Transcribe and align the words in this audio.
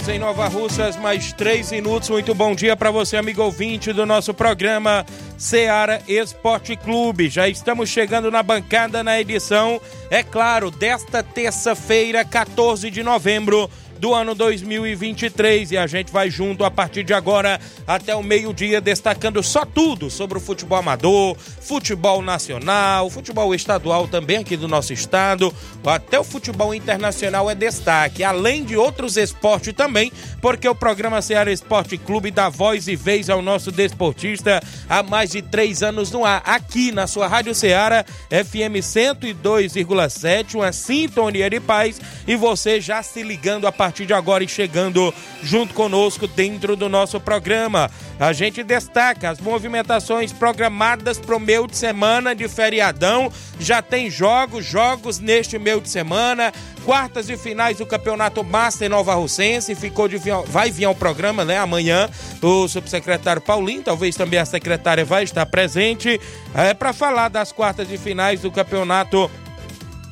Horas 0.00 0.08
em 0.08 0.18
Nova 0.18 0.48
Russas, 0.48 0.96
mais 0.96 1.32
3 1.32 1.72
minutos. 1.72 2.08
Muito 2.08 2.34
bom 2.34 2.54
dia 2.54 2.76
para 2.76 2.90
você, 2.90 3.16
amigo 3.16 3.42
ouvinte 3.42 3.92
do 3.92 4.06
nosso 4.06 4.32
programa 4.32 5.04
Seara 5.36 6.00
Esporte 6.08 6.76
Clube. 6.76 7.28
Já 7.28 7.48
estamos 7.48 7.88
chegando 7.90 8.30
na 8.30 8.42
bancada 8.42 9.02
na 9.02 9.20
edição, 9.20 9.80
é 10.08 10.22
claro, 10.22 10.70
desta 10.70 11.22
terça-feira, 11.22 12.24
14 12.24 12.90
de 12.90 13.02
novembro 13.02 13.70
do 14.00 14.14
ano 14.14 14.34
2023 14.34 15.72
e 15.72 15.76
a 15.76 15.86
gente 15.86 16.10
vai 16.10 16.30
junto 16.30 16.64
a 16.64 16.70
partir 16.70 17.04
de 17.04 17.12
agora 17.12 17.60
até 17.86 18.16
o 18.16 18.22
meio-dia 18.22 18.80
destacando 18.80 19.42
só 19.42 19.66
tudo 19.66 20.08
sobre 20.08 20.38
o 20.38 20.40
futebol 20.40 20.78
amador, 20.78 21.36
futebol 21.36 22.22
nacional, 22.22 23.10
futebol 23.10 23.54
estadual 23.54 24.08
também 24.08 24.38
aqui 24.38 24.56
do 24.56 24.66
nosso 24.66 24.94
estado, 24.94 25.54
até 25.84 26.18
o 26.18 26.24
futebol 26.24 26.74
internacional 26.74 27.50
é 27.50 27.54
destaque, 27.54 28.24
além 28.24 28.64
de 28.64 28.74
outros 28.74 29.18
esportes 29.18 29.74
também, 29.74 30.10
porque 30.40 30.68
o 30.68 30.74
programa 30.74 31.20
Ceará 31.22 31.52
Esporte 31.52 31.98
Clube 31.98 32.30
dá 32.30 32.48
voz 32.48 32.88
e 32.88 32.96
vez 32.96 33.28
ao 33.28 33.42
nosso 33.42 33.70
desportista 33.70 34.60
há 34.88 35.02
mais 35.02 35.30
de 35.30 35.42
três 35.42 35.82
anos 35.82 36.10
no 36.10 36.24
ar, 36.24 36.42
aqui 36.44 36.92
na 36.92 37.06
sua 37.06 37.28
Rádio 37.28 37.54
Ceará, 37.54 38.04
FM 38.28 38.80
102,7, 38.80 40.54
uma 40.54 40.72
sintonia 40.72 41.50
de 41.50 41.60
paz 41.60 42.00
e 42.26 42.36
você 42.36 42.80
já 42.80 43.02
se 43.02 43.22
ligando 43.22 43.66
a 43.66 43.72
partir 43.72 44.06
de 44.06 44.14
agora 44.14 44.42
e 44.42 44.48
chegando 44.48 45.12
junto 45.42 45.74
conosco 45.74 46.26
dentro 46.26 46.76
do 46.76 46.88
nosso 46.88 47.20
programa. 47.20 47.90
A 48.18 48.34
gente 48.34 48.62
destaca 48.62 49.30
as 49.30 49.40
movimentações 49.40 50.30
programadas 50.30 51.18
para 51.18 51.36
o 51.36 51.40
meio 51.40 51.66
de 51.66 51.74
semana 51.74 52.34
de 52.34 52.46
feriadão. 52.48 53.32
Já 53.58 53.80
tem 53.80 54.10
jogos, 54.10 54.64
jogos 54.64 55.18
neste 55.18 55.58
meio 55.58 55.80
de 55.80 55.88
semana. 55.88 56.52
Quartas 56.84 57.30
e 57.30 57.36
finais 57.36 57.78
do 57.78 57.86
Campeonato 57.86 58.44
Master 58.44 58.90
Nova 58.90 59.14
Russense. 59.14 59.74
Ficou 59.74 60.06
de 60.06 60.18
vai 60.46 60.70
vir 60.70 60.84
ao 60.84 60.94
programa, 60.94 61.44
né? 61.44 61.58
Amanhã 61.58 62.08
o 62.42 62.68
subsecretário 62.68 63.42
Paulinho, 63.42 63.82
talvez 63.82 64.16
também 64.16 64.38
a 64.38 64.44
secretária 64.44 65.04
vai 65.04 65.24
estar 65.24 65.44
presente 65.46 66.20
é, 66.54 66.74
para 66.74 66.92
falar 66.92 67.28
das 67.28 67.52
quartas 67.52 67.90
e 67.90 67.98
finais 67.98 68.40
do 68.40 68.50
Campeonato 68.50 69.30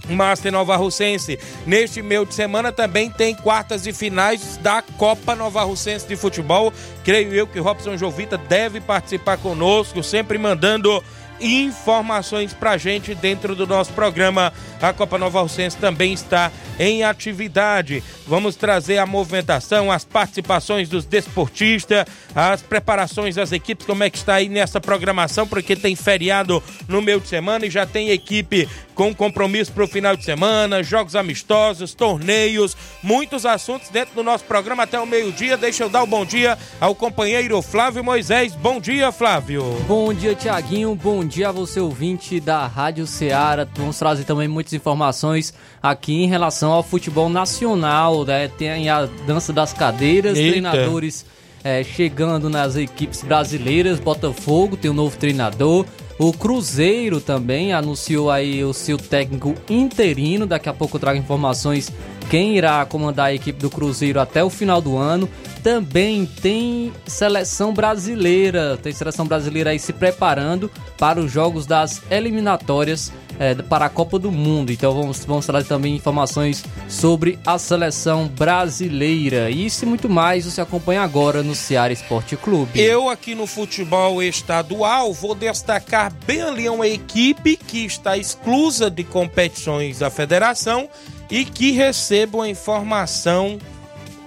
Master 0.09 0.53
Nova 0.53 0.77
Russense. 0.77 1.39
Neste 1.67 2.03
meio 2.03 2.25
de 2.25 2.35
semana 2.35 2.73
também 2.73 3.11
tem 3.11 3.35
quartas 3.35 3.87
e 3.87 3.93
finais 3.93 4.57
da 4.59 4.83
Copa 4.83 5.35
Nova 5.35 5.63
Russense 5.63 6.07
de 6.07 6.17
Futebol. 6.17 6.73
Creio 7.05 7.33
eu 7.35 7.47
que 7.47 7.59
Robson 7.59 7.97
Jovita 7.97 8.39
deve 8.39 8.81
participar 8.81 9.39
conosco, 9.39 10.03
sempre 10.03 10.39
mandando 10.39 11.03
informações 11.41 12.53
pra 12.53 12.77
gente 12.77 13.15
dentro 13.15 13.55
do 13.55 13.67
nosso 13.67 13.93
programa. 13.93 14.53
A 14.81 14.93
Copa 14.93 15.19
Nova 15.19 15.41
Alcense 15.41 15.77
também 15.77 16.13
está 16.13 16.53
em 16.79 17.03
atividade. 17.03 18.03
Vamos 18.27 18.57
trazer 18.57 18.99
a 18.99 19.07
movimentação, 19.07 19.91
as 19.91 20.05
participações 20.05 20.89
dos 20.89 21.05
desportistas, 21.05 22.05
as 22.35 22.63
preparações 22.63 23.35
das 23.35 23.53
equipes, 23.53 23.87
como 23.87 24.05
é 24.05 24.11
que 24.11 24.19
está 24.19 24.35
aí 24.35 24.49
nessa 24.49 24.81
programação, 24.81 25.47
porque 25.47 25.75
tem 25.75 25.97
feriado 25.97 26.63
no 26.87 27.03
meio 27.03 27.21
de 27.21 27.29
semana 27.29 27.67
e 27.67 27.71
já 27.71 27.87
tem 27.87 28.11
equipe 28.11 28.69
com 28.95 29.15
compromisso 29.15 29.73
para 29.73 29.85
o 29.85 29.89
final 29.89 30.17
de 30.17 30.25
semana, 30.25 30.83
jogos 30.83 31.15
amistosos, 31.15 31.95
torneios, 31.95 32.77
muitos 33.03 33.47
assuntos 33.47 33.89
dentro 33.91 34.15
do 34.15 34.25
nosso 34.25 34.45
programa 34.45 34.83
até 34.83 34.99
o 34.99 35.07
meio-dia. 35.07 35.57
Deixa 35.57 35.85
eu 35.85 35.89
dar 35.89 36.03
o 36.03 36.05
um 36.05 36.09
bom 36.09 36.25
dia 36.25 36.59
ao 36.81 36.95
companheiro 36.95 37.63
Flávio 37.63 38.03
Moisés. 38.03 38.55
Bom 38.55 38.81
dia, 38.81 39.13
Flávio. 39.13 39.63
Bom 39.87 40.13
dia, 40.13 40.35
Tiaguinho. 40.35 40.95
Bom 40.97 41.25
dia 41.29 41.51
a 41.51 41.53
você, 41.53 41.79
ouvinte 41.79 42.41
da 42.41 42.67
Rádio 42.67 43.07
Ceará. 43.07 43.67
Vamos 43.77 43.99
trazer 43.99 44.25
também 44.25 44.49
muitas 44.49 44.73
informações 44.73 45.53
aqui 45.83 46.25
em 46.25 46.27
relação 46.27 46.73
ao 46.73 46.83
futebol 46.83 47.29
nacional. 47.29 48.25
Né? 48.25 48.49
Tem 48.49 48.89
a 48.89 49.07
dança 49.27 49.53
das 49.53 49.73
cadeiras, 49.73 50.39
Eita. 50.39 50.51
treinadores 50.51 51.27
é, 51.63 51.85
chegando 51.85 52.49
nas 52.49 52.77
equipes 52.77 53.23
brasileiras. 53.23 54.01
Botafogo 54.01 54.77
tem 54.77 54.91
um 54.91 54.95
novo 54.95 55.17
treinador. 55.19 55.85
O 56.19 56.33
Cruzeiro 56.33 57.21
também 57.21 57.73
anunciou 57.73 58.31
aí 58.31 58.65
o 58.65 58.73
seu 58.73 58.97
técnico 58.97 59.55
interino. 59.69 60.47
Daqui 60.47 60.69
a 60.69 60.73
pouco 60.73 60.97
eu 60.97 61.01
trago 61.01 61.19
informações 61.19 61.93
quem 62.29 62.57
irá 62.57 62.85
comandar 62.85 63.27
a 63.27 63.35
equipe 63.35 63.59
do 63.59 63.71
Cruzeiro 63.71 64.21
até 64.21 64.45
o 64.45 64.51
final 64.51 64.81
do 64.81 64.97
ano. 64.97 65.29
Também 65.63 66.25
tem 66.25 66.93
seleção 67.07 67.75
brasileira, 67.75 68.79
tem 68.81 68.93
seleção 68.93 69.27
brasileira 69.27 69.71
aí 69.71 69.79
se 69.79 69.93
preparando 69.93 70.71
para 70.97 71.19
os 71.19 71.33
jogos 71.33 71.67
das 71.67 72.03
eliminatórias 72.11 73.13
é, 73.39 73.55
para 73.55 73.87
a 73.87 73.89
Copa 73.89 74.19
do 74.19 74.31
Mundo. 74.31 74.73
Então 74.73 74.93
vamos, 74.93 75.25
vamos 75.25 75.47
trazer 75.47 75.69
também 75.69 75.97
informações 75.97 76.65
sobre 76.89 77.39
a 77.47 77.59
seleção 77.59 78.29
brasileira. 78.29 79.51
Isso 79.51 79.85
e 79.85 79.89
muito 79.89 80.09
mais 80.09 80.45
você 80.45 80.61
acompanha 80.61 81.03
agora 81.03 81.43
no 81.43 81.55
Ceará 81.55 81.93
Esporte 81.93 82.37
Clube. 82.37 82.81
Eu 82.81 83.09
aqui 83.09 83.35
no 83.35 83.47
futebol 83.47 84.23
estadual 84.23 85.13
vou 85.13 85.35
destacar 85.35 86.13
bem 86.27 86.43
ali 86.43 86.69
uma 86.69 86.87
equipe 86.87 87.57
que 87.57 87.85
está 87.85 88.17
exclusa 88.17 88.91
de 88.91 89.05
competições 89.05 89.99
da 89.99 90.11
federação 90.11 90.89
e 91.31 91.45
que 91.45 91.73
receba 91.73 92.39
uma 92.39 92.49
informação 92.49 93.59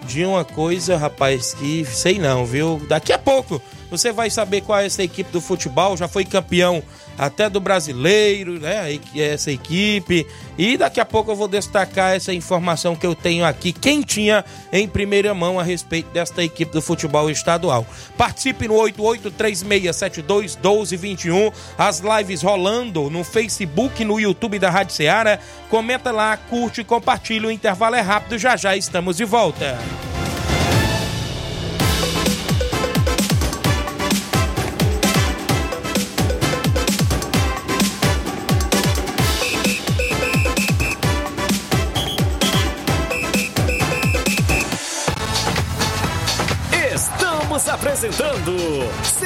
de 0.05 0.25
uma 0.25 0.43
coisa, 0.43 0.97
rapaz, 0.97 1.53
que 1.53 1.85
sei 1.85 2.19
não, 2.19 2.45
viu? 2.45 2.81
Daqui 2.87 3.13
a 3.13 3.19
pouco 3.19 3.61
você 3.89 4.11
vai 4.11 4.29
saber 4.29 4.61
qual 4.61 4.79
é 4.79 4.85
essa 4.85 5.03
equipe 5.03 5.31
do 5.31 5.41
futebol, 5.41 5.97
já 5.97 6.07
foi 6.07 6.25
campeão 6.25 6.81
até 7.17 7.49
do 7.49 7.59
brasileiro, 7.59 8.59
né? 8.59 8.99
Essa 9.15 9.51
equipe. 9.51 10.27
E 10.57 10.77
daqui 10.77 10.99
a 10.99 11.05
pouco 11.05 11.31
eu 11.31 11.35
vou 11.35 11.47
destacar 11.47 12.15
essa 12.15 12.31
informação 12.33 12.95
que 12.95 13.05
eu 13.05 13.15
tenho 13.15 13.45
aqui, 13.45 13.73
quentinha, 13.73 14.43
em 14.71 14.87
primeira 14.87 15.33
mão, 15.33 15.59
a 15.59 15.63
respeito 15.63 16.11
desta 16.11 16.43
equipe 16.43 16.71
do 16.71 16.81
futebol 16.81 17.29
estadual. 17.29 17.85
Participe 18.17 18.67
no 18.67 18.75
8836721221. 18.75 21.53
As 21.77 21.99
lives 21.99 22.41
rolando 22.41 23.09
no 23.09 23.23
Facebook, 23.23 24.03
no 24.03 24.19
YouTube 24.19 24.59
da 24.59 24.69
Rádio 24.69 24.95
Ceará. 24.95 25.39
Comenta 25.69 26.11
lá, 26.11 26.35
curte 26.37 26.83
compartilha. 26.83 27.47
O 27.47 27.51
intervalo 27.51 27.95
é 27.95 28.01
rápido, 28.01 28.37
já 28.37 28.55
já 28.55 28.75
estamos 28.75 29.17
de 29.17 29.25
volta. 29.25 29.79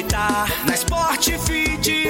Aproveitar. 0.00 0.46
Na 0.64 0.76
Sport 0.76 1.30
Fit, 1.38 2.09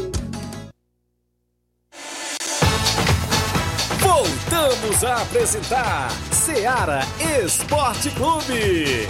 A 5.03 5.21
apresentar 5.21 6.11
Seara 6.31 7.01
Esporte 7.19 8.09
Clube. 8.11 9.07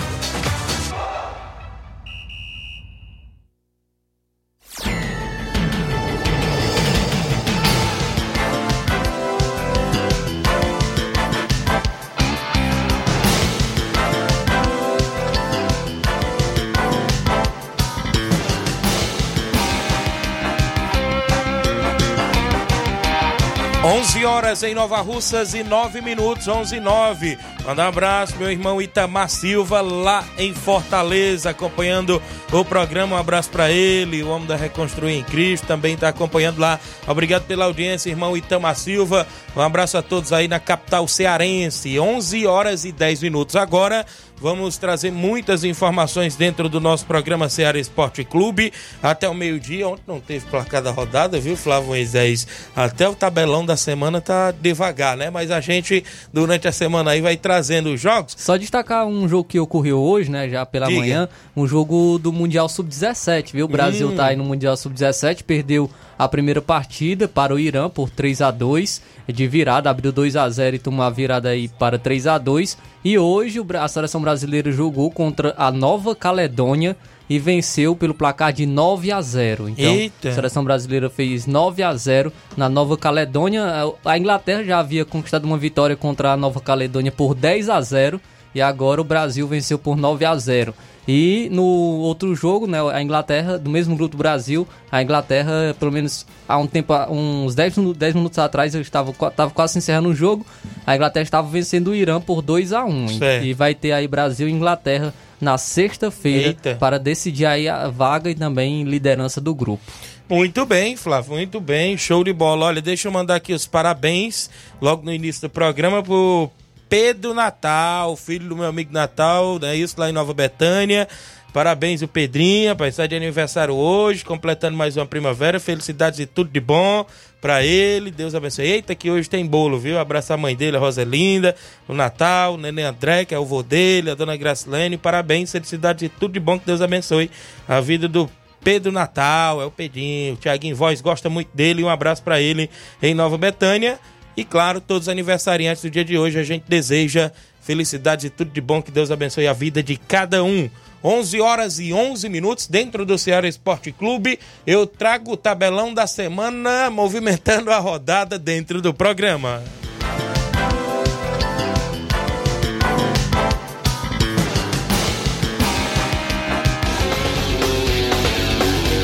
11 24.21 24.25
horas 24.25 24.61
em 24.61 24.75
Nova 24.75 25.01
Russas 25.01 25.55
e 25.55 25.63
9 25.63 25.99
minutos, 25.99 26.47
11 26.47 26.75
e 26.75 26.79
9. 26.79 27.39
Manda 27.65 27.83
um 27.83 27.87
abraço, 27.87 28.37
meu 28.37 28.51
irmão 28.51 28.79
Itamar 28.79 29.27
Silva, 29.27 29.81
lá 29.81 30.23
em 30.37 30.53
Fortaleza, 30.53 31.49
acompanhando 31.49 32.21
o 32.51 32.63
programa. 32.63 33.15
Um 33.15 33.19
abraço 33.19 33.49
para 33.49 33.71
ele, 33.71 34.21
o 34.21 34.29
homem 34.29 34.47
da 34.47 34.55
Reconstruir 34.55 35.13
em 35.13 35.23
Cristo, 35.23 35.65
também 35.65 35.95
está 35.95 36.09
acompanhando 36.09 36.59
lá. 36.59 36.79
Obrigado 37.07 37.47
pela 37.47 37.65
audiência, 37.65 38.11
irmão 38.11 38.37
Itamar 38.37 38.75
Silva. 38.75 39.25
Um 39.55 39.61
abraço 39.61 39.97
a 39.97 40.03
todos 40.03 40.31
aí 40.31 40.47
na 40.47 40.59
capital 40.59 41.07
cearense. 41.07 41.99
11 41.99 42.45
horas 42.45 42.85
e 42.85 42.91
10 42.91 43.23
minutos. 43.23 43.55
Agora 43.55 44.05
vamos 44.41 44.75
trazer 44.77 45.11
muitas 45.11 45.63
informações 45.63 46.35
dentro 46.35 46.67
do 46.67 46.79
nosso 46.79 47.05
programa 47.05 47.47
Ceará 47.47 47.77
Esporte 47.79 48.23
Clube 48.23 48.73
até 49.01 49.29
o 49.29 49.33
meio-dia. 49.35 49.87
Ontem 49.87 50.01
não 50.07 50.19
teve 50.19 50.45
placar 50.47 50.81
da 50.81 50.89
rodada, 50.91 51.39
viu, 51.39 51.55
Flávio 51.55 51.89
Moisés? 51.89 52.47
Até 52.75 53.07
o 53.07 53.13
tabelão 53.13 53.63
da 53.65 53.77
semana 53.77 54.19
tá 54.19 54.51
devagar, 54.51 55.15
né? 55.15 55.29
Mas 55.29 55.51
a 55.51 55.61
gente, 55.61 56.03
durante 56.33 56.67
a 56.67 56.71
semana 56.71 57.11
aí, 57.11 57.21
vai 57.21 57.37
trazendo 57.37 57.93
os 57.93 58.01
jogos. 58.01 58.35
Só 58.37 58.57
destacar 58.57 59.05
um 59.05 59.29
jogo 59.29 59.43
que 59.43 59.59
ocorreu 59.59 59.99
hoje, 59.99 60.31
né, 60.31 60.49
já 60.49 60.65
pela 60.65 60.87
Diga. 60.87 60.99
manhã, 60.99 61.29
um 61.55 61.67
jogo 61.67 62.17
do 62.17 62.33
Mundial 62.33 62.67
Sub-17, 62.67 63.51
viu? 63.53 63.65
O 63.65 63.69
Brasil 63.69 64.09
Hum. 64.09 64.15
tá 64.15 64.27
aí 64.27 64.35
no 64.35 64.43
Mundial 64.43 64.75
Sub-17, 64.75 65.43
perdeu 65.43 65.89
a 66.17 66.27
primeira 66.27 66.61
partida 66.61 67.27
para 67.27 67.53
o 67.53 67.59
Irã 67.59 67.89
por 67.89 68.09
3 68.09 68.41
a 68.41 68.51
2 68.51 69.01
de 69.27 69.47
virada, 69.47 69.89
abriu 69.89 70.11
2 70.11 70.35
a 70.35 70.47
0 70.49 70.75
e 70.75 70.79
tomou 70.79 71.03
a 71.03 71.09
virada 71.09 71.49
aí 71.49 71.67
para 71.67 71.97
3 71.97 72.27
a 72.27 72.37
2 72.37 72.77
E 73.03 73.17
hoje 73.17 73.59
a 73.79 73.87
seleção 73.87 74.21
brasileira 74.21 74.30
jogou 74.71 75.11
contra 75.11 75.53
a 75.57 75.71
Nova 75.71 76.15
Caledônia 76.15 76.95
e 77.29 77.39
venceu 77.39 77.95
pelo 77.95 78.13
placar 78.13 78.51
de 78.51 78.65
9 78.65 79.11
a 79.11 79.21
0. 79.21 79.69
Então, 79.69 79.85
Eita. 79.85 80.29
a 80.29 80.33
seleção 80.33 80.63
brasileira 80.63 81.09
fez 81.09 81.47
9 81.47 81.81
a 81.81 81.95
0 81.95 82.31
na 82.57 82.67
Nova 82.67 82.97
Caledônia. 82.97 83.63
A 84.03 84.17
Inglaterra 84.17 84.63
já 84.63 84.79
havia 84.79 85.05
conquistado 85.05 85.45
uma 85.45 85.57
vitória 85.57 85.95
contra 85.95 86.33
a 86.33 86.37
Nova 86.37 86.59
Caledônia 86.59 87.11
por 87.11 87.33
10 87.33 87.69
a 87.69 87.79
0 87.79 88.19
e 88.53 88.61
agora 88.61 88.99
o 88.99 89.05
Brasil 89.05 89.47
venceu 89.47 89.79
por 89.79 89.95
9 89.95 90.25
a 90.25 90.35
0. 90.35 90.73
E 91.07 91.49
no 91.51 91.63
outro 91.63 92.35
jogo, 92.35 92.67
né, 92.67 92.77
a 92.91 93.01
Inglaterra, 93.01 93.57
do 93.57 93.69
mesmo 93.69 93.95
grupo 93.95 94.15
do 94.15 94.17
Brasil, 94.17 94.67
a 94.91 95.01
Inglaterra, 95.01 95.75
pelo 95.79 95.91
menos 95.91 96.25
há 96.47 96.57
um 96.57 96.67
tempo, 96.67 96.93
uns 97.09 97.55
10 97.55 97.77
minutos, 97.77 97.99
10 97.99 98.15
minutos 98.15 98.37
atrás, 98.37 98.75
eu 98.75 98.81
estava, 98.81 99.11
estava 99.11 99.49
quase 99.51 99.77
encerrando 99.77 100.09
o 100.09 100.15
jogo, 100.15 100.45
a 100.85 100.95
Inglaterra 100.95 101.23
estava 101.23 101.47
vencendo 101.47 101.89
o 101.89 101.95
Irã 101.95 102.21
por 102.21 102.41
2 102.41 102.71
a 102.71 102.85
1 102.85 103.07
Certo. 103.17 103.45
E 103.45 103.53
vai 103.53 103.73
ter 103.73 103.93
aí 103.93 104.07
Brasil 104.07 104.47
e 104.47 104.51
Inglaterra 104.51 105.13
na 105.39 105.57
sexta-feira 105.57 106.55
para 106.79 106.99
decidir 106.99 107.47
aí 107.47 107.67
a 107.67 107.87
vaga 107.87 108.29
e 108.29 108.35
também 108.35 108.83
liderança 108.83 109.41
do 109.41 109.55
grupo. 109.55 109.81
Muito 110.29 110.65
bem, 110.65 110.95
Flávio, 110.95 111.33
muito 111.33 111.59
bem, 111.59 111.97
show 111.97 112.23
de 112.23 112.31
bola. 112.31 112.67
Olha, 112.67 112.81
deixa 112.81 113.07
eu 113.07 113.11
mandar 113.11 113.35
aqui 113.35 113.53
os 113.53 113.65
parabéns 113.65 114.49
logo 114.79 115.03
no 115.03 115.11
início 115.11 115.41
do 115.41 115.49
programa 115.49 116.01
pro 116.01 116.49
Pedro 116.91 117.33
Natal, 117.33 118.17
filho 118.17 118.49
do 118.49 118.57
meu 118.57 118.65
amigo 118.65 118.91
Natal, 118.91 119.57
é 119.63 119.73
isso 119.73 119.95
lá 119.97 120.09
em 120.09 120.11
Nova 120.11 120.33
Betânia. 120.33 121.07
Parabéns 121.53 122.01
o 122.01 122.07
Pedrinho, 122.07 122.75
vai 122.75 122.89
estar 122.89 123.07
de 123.07 123.15
aniversário 123.15 123.73
hoje, 123.73 124.25
completando 124.25 124.75
mais 124.75 124.97
uma 124.97 125.05
primavera. 125.05 125.57
Felicidades 125.57 126.19
e 126.19 126.25
tudo 126.25 126.49
de 126.49 126.59
bom 126.59 127.05
pra 127.39 127.63
ele. 127.63 128.11
Deus 128.11 128.35
abençoe. 128.35 128.65
Eita, 128.65 128.93
que 128.93 129.09
hoje 129.09 129.29
tem 129.29 129.45
bolo, 129.45 129.79
viu? 129.79 129.97
Abraço 129.97 130.33
a 130.33 130.37
mãe 130.37 130.53
dele, 130.53 130.75
a 130.75 130.81
Roselinda, 130.81 131.55
o 131.87 131.93
Natal, 131.93 132.55
o 132.55 132.57
Nenê 132.57 132.83
André, 132.83 133.23
que 133.23 133.33
é 133.33 133.39
o 133.39 133.45
vô 133.45 133.63
dele, 133.63 134.11
a 134.11 134.13
dona 134.13 134.35
Gracilene. 134.35 134.97
Parabéns, 134.97 135.49
felicidades 135.49 136.03
e 136.03 136.09
tudo 136.09 136.33
de 136.33 136.41
bom. 136.41 136.59
Que 136.59 136.65
Deus 136.65 136.81
abençoe 136.81 137.31
a 137.69 137.79
vida 137.79 138.05
do 138.09 138.29
Pedro 138.61 138.91
Natal, 138.91 139.61
é 139.61 139.65
o 139.65 139.71
Pedrinho. 139.71 140.33
O 140.33 140.35
Tiaguinho 140.35 140.75
Voz 140.75 140.99
gosta 140.99 141.29
muito 141.29 141.55
dele. 141.55 141.85
Um 141.85 141.89
abraço 141.89 142.21
pra 142.21 142.41
ele 142.41 142.69
em 143.01 143.13
Nova 143.13 143.37
Betânia. 143.37 143.97
E 144.35 144.43
claro, 144.43 144.79
todos 144.79 145.07
os 145.07 145.09
aniversariantes 145.09 145.83
do 145.83 145.89
dia 145.89 146.05
de 146.05 146.17
hoje, 146.17 146.39
a 146.39 146.43
gente 146.43 146.63
deseja 146.67 147.31
felicidades 147.61 148.25
e 148.25 148.29
tudo 148.29 148.51
de 148.51 148.61
bom. 148.61 148.81
Que 148.81 148.91
Deus 148.91 149.11
abençoe 149.11 149.47
a 149.47 149.53
vida 149.53 149.83
de 149.83 149.97
cada 149.97 150.43
um. 150.43 150.69
11 151.03 151.41
horas 151.41 151.79
e 151.79 151.91
11 151.91 152.29
minutos 152.29 152.67
dentro 152.67 153.05
do 153.05 153.17
Ceará 153.17 153.47
Esporte 153.47 153.91
Clube. 153.91 154.39
Eu 154.65 154.85
trago 154.85 155.31
o 155.31 155.37
tabelão 155.37 155.93
da 155.93 156.05
semana 156.05 156.89
movimentando 156.89 157.71
a 157.71 157.79
rodada 157.79 158.37
dentro 158.37 158.81
do 158.81 158.93
programa. 158.93 159.63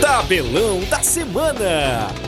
Tabelão 0.02 0.82
da 0.90 1.02
semana. 1.02 2.27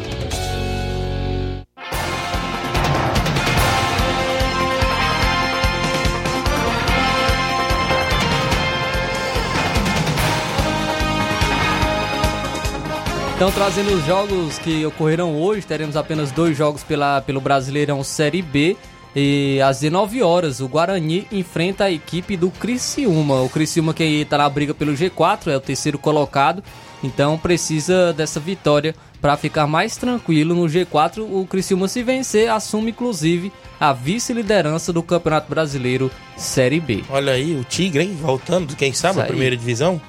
Então, 13.39 13.53
trazendo 13.53 13.93
os 13.93 14.05
jogos 14.05 14.57
que 14.59 14.85
ocorrerão 14.85 15.41
hoje, 15.41 15.65
teremos 15.65 15.95
apenas 15.95 16.29
dois 16.29 16.57
jogos 16.57 16.83
pela, 16.83 17.21
pelo 17.21 17.39
Brasileirão 17.39 18.03
Série 18.03 18.41
B. 18.41 18.75
E 19.15 19.61
às 19.61 19.79
19 19.79 20.21
horas, 20.21 20.59
o 20.59 20.67
Guarani 20.67 21.25
enfrenta 21.31 21.85
a 21.85 21.91
equipe 21.91 22.35
do 22.35 22.51
Criciúma. 22.51 23.41
O 23.41 23.47
Criciúma 23.47 23.93
que 23.93 24.03
está 24.03 24.39
na 24.39 24.49
briga 24.49 24.73
pelo 24.73 24.91
G4, 24.91 25.47
é 25.47 25.55
o 25.55 25.61
terceiro 25.61 25.97
colocado. 25.97 26.61
Então 27.01 27.37
precisa 27.37 28.11
dessa 28.11 28.41
vitória 28.41 28.93
para 29.21 29.37
ficar 29.37 29.65
mais 29.65 29.95
tranquilo 29.95 30.53
no 30.53 30.65
G4. 30.65 31.19
O 31.19 31.47
Criciúma 31.49 31.87
se 31.87 32.03
vencer 32.03 32.51
assume 32.51 32.91
inclusive 32.91 33.53
a 33.79 33.93
vice-liderança 33.93 34.91
do 34.91 35.01
Campeonato 35.01 35.49
Brasileiro 35.49 36.11
Série 36.35 36.81
B. 36.81 37.05
Olha 37.09 37.31
aí, 37.31 37.55
o 37.55 37.63
Tigre, 37.63 38.03
hein? 38.03 38.17
Voltando, 38.19 38.75
quem 38.75 38.91
sabe, 38.91 39.21
a 39.21 39.23
primeira 39.23 39.55
divisão. 39.55 40.01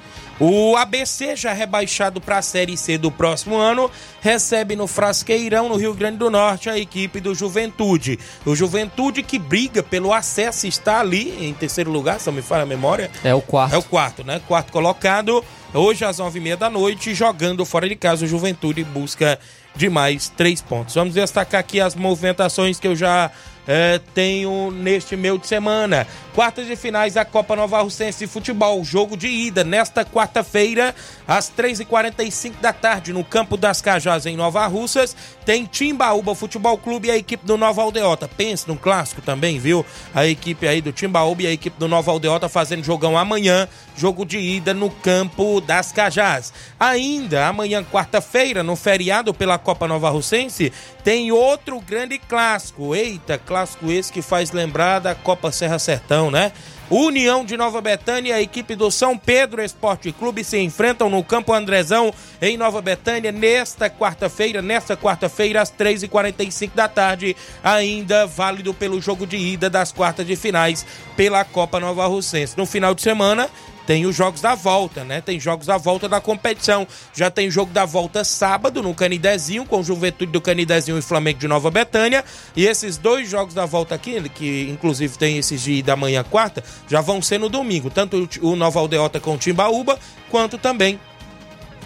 O 0.43 0.75
ABC, 0.75 1.35
já 1.35 1.53
rebaixado 1.53 2.19
para 2.19 2.39
a 2.39 2.41
Série 2.41 2.75
C 2.75 2.97
do 2.97 3.11
próximo 3.11 3.57
ano, 3.57 3.91
recebe 4.21 4.75
no 4.75 4.87
Frasqueirão, 4.87 5.69
no 5.69 5.75
Rio 5.75 5.93
Grande 5.93 6.17
do 6.17 6.31
Norte, 6.31 6.67
a 6.67 6.79
equipe 6.79 7.19
do 7.19 7.35
Juventude. 7.35 8.17
O 8.43 8.55
Juventude 8.55 9.21
que 9.21 9.37
briga 9.37 9.83
pelo 9.83 10.11
acesso 10.11 10.65
está 10.65 10.99
ali 10.99 11.45
em 11.45 11.53
terceiro 11.53 11.91
lugar, 11.91 12.19
se 12.19 12.25
não 12.25 12.33
me 12.33 12.41
falha 12.41 12.63
a 12.63 12.65
memória. 12.65 13.11
É 13.23 13.35
o 13.35 13.41
quarto. 13.41 13.75
É 13.75 13.77
o 13.77 13.83
quarto, 13.83 14.23
né? 14.23 14.41
Quarto 14.47 14.71
colocado, 14.71 15.45
hoje 15.75 16.03
às 16.03 16.17
nove 16.17 16.39
e 16.39 16.41
meia 16.41 16.57
da 16.57 16.71
noite, 16.71 17.13
jogando 17.13 17.63
fora 17.63 17.87
de 17.87 17.95
casa. 17.95 18.25
O 18.25 18.27
Juventude 18.27 18.83
busca 18.83 19.37
de 19.75 19.89
mais 19.91 20.27
três 20.27 20.59
pontos. 20.59 20.95
Vamos 20.95 21.13
destacar 21.13 21.59
aqui 21.59 21.79
as 21.79 21.93
movimentações 21.93 22.79
que 22.79 22.87
eu 22.87 22.95
já 22.95 23.29
é, 23.67 23.99
tenho 24.13 24.71
neste 24.71 25.15
meio 25.15 25.37
de 25.37 25.47
semana. 25.47 26.07
Quartas 26.33 26.65
de 26.65 26.75
finais 26.75 27.13
da 27.13 27.25
Copa 27.25 27.55
Nova 27.55 27.81
Russense 27.81 28.19
de 28.19 28.27
Futebol. 28.27 28.83
Jogo 28.83 29.17
de 29.17 29.27
ida 29.27 29.63
nesta 29.63 30.05
quarta-feira, 30.05 30.95
às 31.27 31.51
3h45 31.51 32.53
da 32.61 32.71
tarde, 32.71 33.11
no 33.13 33.23
Campo 33.23 33.57
das 33.57 33.81
Cajás, 33.81 34.25
em 34.25 34.37
Nova 34.37 34.65
Russas. 34.67 35.15
Tem 35.45 35.65
Timbaúba 35.65 36.33
Futebol 36.33 36.77
Clube 36.77 37.09
e 37.09 37.11
a 37.11 37.17
equipe 37.17 37.45
do 37.45 37.57
Nova 37.57 37.81
Aldeota. 37.81 38.27
Pense 38.27 38.67
num 38.67 38.77
clássico 38.77 39.21
também, 39.21 39.59
viu? 39.59 39.85
A 40.13 40.25
equipe 40.25 40.67
aí 40.67 40.81
do 40.81 40.91
Timbaúba 40.91 41.43
e 41.43 41.47
a 41.47 41.51
equipe 41.51 41.77
do 41.77 41.87
Nova 41.87 42.11
Aldeota 42.11 42.47
fazendo 42.47 42.83
jogão 42.83 43.17
amanhã. 43.17 43.67
Jogo 43.95 44.25
de 44.25 44.39
ida 44.39 44.73
no 44.73 44.89
Campo 44.89 45.59
das 45.59 45.91
Cajás. 45.91 46.53
Ainda 46.79 47.47
amanhã, 47.47 47.83
quarta-feira, 47.83 48.63
no 48.63 48.75
feriado 48.75 49.33
pela 49.33 49.57
Copa 49.57 49.87
Nova 49.87 50.09
Russense, 50.09 50.71
tem 51.03 51.31
outro 51.31 51.79
grande 51.81 52.17
clássico. 52.17 52.95
Eita, 52.95 53.37
clássico 53.37 53.60
esse 53.87 54.11
que 54.11 54.21
faz 54.21 54.51
lembrar 54.51 54.99
da 54.99 55.15
Copa 55.15 55.51
Serra 55.51 55.79
Sertão, 55.79 56.29
né? 56.29 56.51
União 56.89 57.45
de 57.45 57.55
Nova 57.55 57.79
Betânia 57.79 58.31
e 58.31 58.33
a 58.33 58.41
equipe 58.41 58.75
do 58.75 58.91
São 58.91 59.17
Pedro 59.17 59.63
Esporte 59.63 60.11
Clube 60.11 60.43
se 60.43 60.57
enfrentam 60.57 61.09
no 61.09 61.23
Campo 61.23 61.53
Andrezão, 61.53 62.13
em 62.41 62.57
Nova 62.57 62.81
Betânia, 62.81 63.31
nesta 63.31 63.89
quarta-feira, 63.89 64.61
nesta 64.61 64.97
quarta-feira, 64.97 65.61
às 65.61 65.71
3h45 65.71 66.71
da 66.75 66.89
tarde, 66.89 67.33
ainda 67.63 68.27
válido 68.27 68.73
pelo 68.73 69.01
jogo 69.01 69.25
de 69.25 69.37
ida 69.37 69.69
das 69.69 69.93
quartas 69.93 70.27
de 70.27 70.35
finais 70.35 70.85
pela 71.15 71.45
Copa 71.45 71.79
Nova 71.79 72.05
Russense. 72.07 72.57
No 72.57 72.65
final 72.65 72.93
de 72.93 73.01
semana, 73.01 73.49
tem 73.91 74.05
os 74.05 74.15
jogos 74.15 74.39
da 74.39 74.55
volta, 74.55 75.03
né? 75.03 75.19
Tem 75.19 75.37
jogos 75.37 75.67
da 75.67 75.75
volta 75.75 76.07
da 76.07 76.21
competição. 76.21 76.87
Já 77.13 77.29
tem 77.29 77.51
jogo 77.51 77.73
da 77.73 77.83
volta 77.83 78.23
sábado 78.23 78.81
no 78.81 78.95
Canidezinho, 78.95 79.65
com 79.65 79.83
Juventude 79.83 80.31
do 80.31 80.39
Canidezinho 80.39 80.97
e 80.97 81.01
Flamengo 81.01 81.39
de 81.39 81.45
Nova 81.45 81.69
Betânia. 81.69 82.23
E 82.55 82.65
esses 82.65 82.95
dois 82.95 83.29
jogos 83.29 83.53
da 83.53 83.65
volta 83.65 83.93
aqui, 83.93 84.29
que 84.29 84.69
inclusive 84.69 85.17
tem 85.17 85.37
esses 85.37 85.61
de 85.61 85.83
da 85.83 85.97
manhã 85.97 86.23
quarta, 86.23 86.63
já 86.87 87.01
vão 87.01 87.21
ser 87.21 87.37
no 87.37 87.49
domingo. 87.49 87.89
Tanto 87.89 88.29
o 88.41 88.55
Nova 88.55 88.79
Aldeota 88.79 89.19
com 89.19 89.35
o 89.35 89.37
Timbaúba, 89.37 89.99
quanto 90.29 90.57
também 90.57 90.97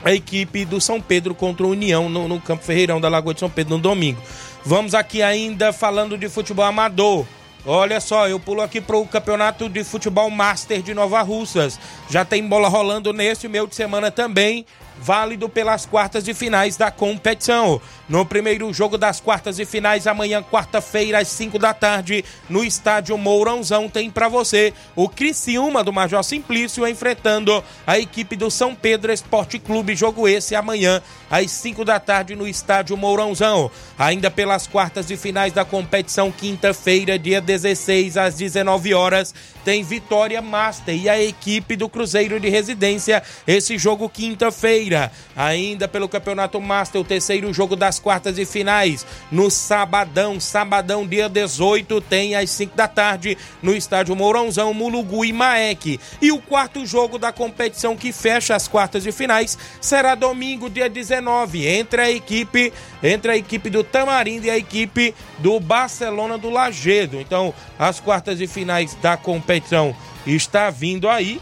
a 0.04 0.14
equipe 0.14 0.64
do 0.64 0.80
São 0.80 1.02
Pedro 1.02 1.34
contra 1.34 1.66
o 1.66 1.72
União 1.72 2.08
no, 2.08 2.28
no 2.28 2.40
Campo 2.40 2.64
Ferreirão 2.64 3.02
da 3.02 3.10
Lagoa 3.10 3.34
de 3.34 3.40
São 3.40 3.50
Pedro 3.50 3.78
no 3.78 3.82
domingo. 3.82 4.22
Vamos 4.64 4.94
aqui 4.94 5.24
ainda 5.24 5.74
falando 5.74 6.20
de 6.20 6.30
futebol 6.30 6.66
amador. 6.66 7.26
Olha 7.68 8.00
só, 8.00 8.28
eu 8.28 8.40
pulo 8.40 8.62
aqui 8.62 8.80
para 8.80 8.96
o 8.96 9.08
Campeonato 9.08 9.68
de 9.68 9.84
Futebol 9.84 10.30
Master 10.30 10.84
de 10.84 10.94
Nova 10.94 11.22
Russas. 11.24 11.80
Já 12.08 12.24
tem 12.24 12.48
bola 12.48 12.70
rolando 12.70 13.12
neste 13.12 13.48
meio 13.48 13.66
de 13.66 13.76
semana 13.76 14.12
também 14.12 14.66
válido 14.98 15.50
pelas 15.50 15.86
quartas 15.86 16.24
de 16.24 16.34
finais 16.34 16.78
da 16.78 16.92
competição. 16.92 17.82
No 18.08 18.24
primeiro 18.24 18.72
jogo 18.72 19.00
das 19.00 19.20
quartas 19.20 19.56
de 19.56 19.66
finais, 19.66 20.06
amanhã, 20.06 20.44
quarta-feira, 20.44 21.18
às 21.18 21.28
5 21.30 21.58
da 21.58 21.74
tarde, 21.74 22.24
no 22.48 22.64
estádio 22.64 23.18
Mourãozão, 23.18 23.90
tem 23.90 24.12
para 24.12 24.28
você 24.28 24.74
o 24.96 25.10
Criciúma 25.10 25.84
do 25.84 25.92
Major 25.92 26.24
Simplício 26.24 26.88
enfrentando 26.88 27.64
a 27.86 27.98
equipe 27.98 28.36
do 28.36 28.52
São 28.52 28.76
Pedro 28.76 29.12
Esporte 29.12 29.58
Clube. 29.58 29.96
Jogo 29.96 30.28
esse 30.28 30.54
amanhã, 30.54 31.02
às 31.32 31.50
5 31.50 31.84
da 31.84 32.00
tarde, 32.00 32.36
no 32.36 32.48
estádio 32.48 32.96
Mourãozão. 32.96 33.72
Ainda 33.98 34.30
pelas 34.30 34.68
quartas 34.68 35.08
de 35.08 35.18
finais 35.18 35.52
da 35.52 35.66
competição, 35.66 36.32
quinta-feira, 36.32 37.18
dia 37.18 37.42
16, 37.42 38.18
às 38.18 38.36
19 38.36 38.94
horas, 38.94 39.34
tem 39.64 39.84
Vitória 39.84 40.44
Master 40.44 40.96
e 40.96 41.10
a 41.10 41.20
equipe 41.20 41.76
do 41.76 41.90
Cruzeiro 41.90 42.40
de 42.40 42.50
Residência. 42.50 43.24
Esse 43.48 43.80
jogo 43.80 44.08
quinta-feira. 44.08 45.12
Ainda 45.36 45.88
pelo 45.88 46.08
Campeonato 46.08 46.62
Master, 46.62 47.02
o 47.02 47.04
terceiro 47.04 47.52
jogo 47.52 47.76
das 47.76 47.95
quartas 48.00 48.38
e 48.38 48.46
finais. 48.46 49.06
No 49.32 49.50
sabadão, 49.50 50.40
sabadão, 50.40 51.08
dia 51.08 51.28
18, 51.30 52.02
tem 52.02 52.36
às 52.36 52.50
5 52.52 52.76
da 52.76 52.88
tarde, 52.88 53.38
no 53.62 53.76
estádio 53.76 54.16
Mourãozão, 54.16 54.74
Mulugu 54.74 55.26
e 55.26 55.34
Maek. 55.34 56.00
E 56.22 56.32
o 56.32 56.40
quarto 56.40 56.86
jogo 56.86 57.18
da 57.18 57.32
competição 57.32 57.96
que 57.96 58.12
fecha 58.12 58.56
as 58.56 58.68
quartas 58.68 59.04
de 59.04 59.12
finais 59.12 59.58
será 59.82 60.16
domingo, 60.16 60.70
dia 60.70 60.90
19, 60.90 61.68
entre 61.68 62.02
a 62.02 62.12
equipe, 62.12 62.72
entre 63.04 63.32
a 63.32 63.38
equipe 63.38 63.70
do 63.70 63.84
Tamarindo 63.84 64.48
e 64.48 64.50
a 64.50 64.58
equipe 64.58 65.14
do 65.40 65.60
Barcelona 65.60 66.38
do 66.38 66.50
Lagedo. 66.50 67.20
Então, 67.20 67.54
as 67.78 68.00
quartas 68.00 68.38
de 68.38 68.48
finais 68.48 68.96
da 69.02 69.18
competição 69.18 69.96
está 70.26 70.70
vindo 70.70 71.10
aí 71.10 71.42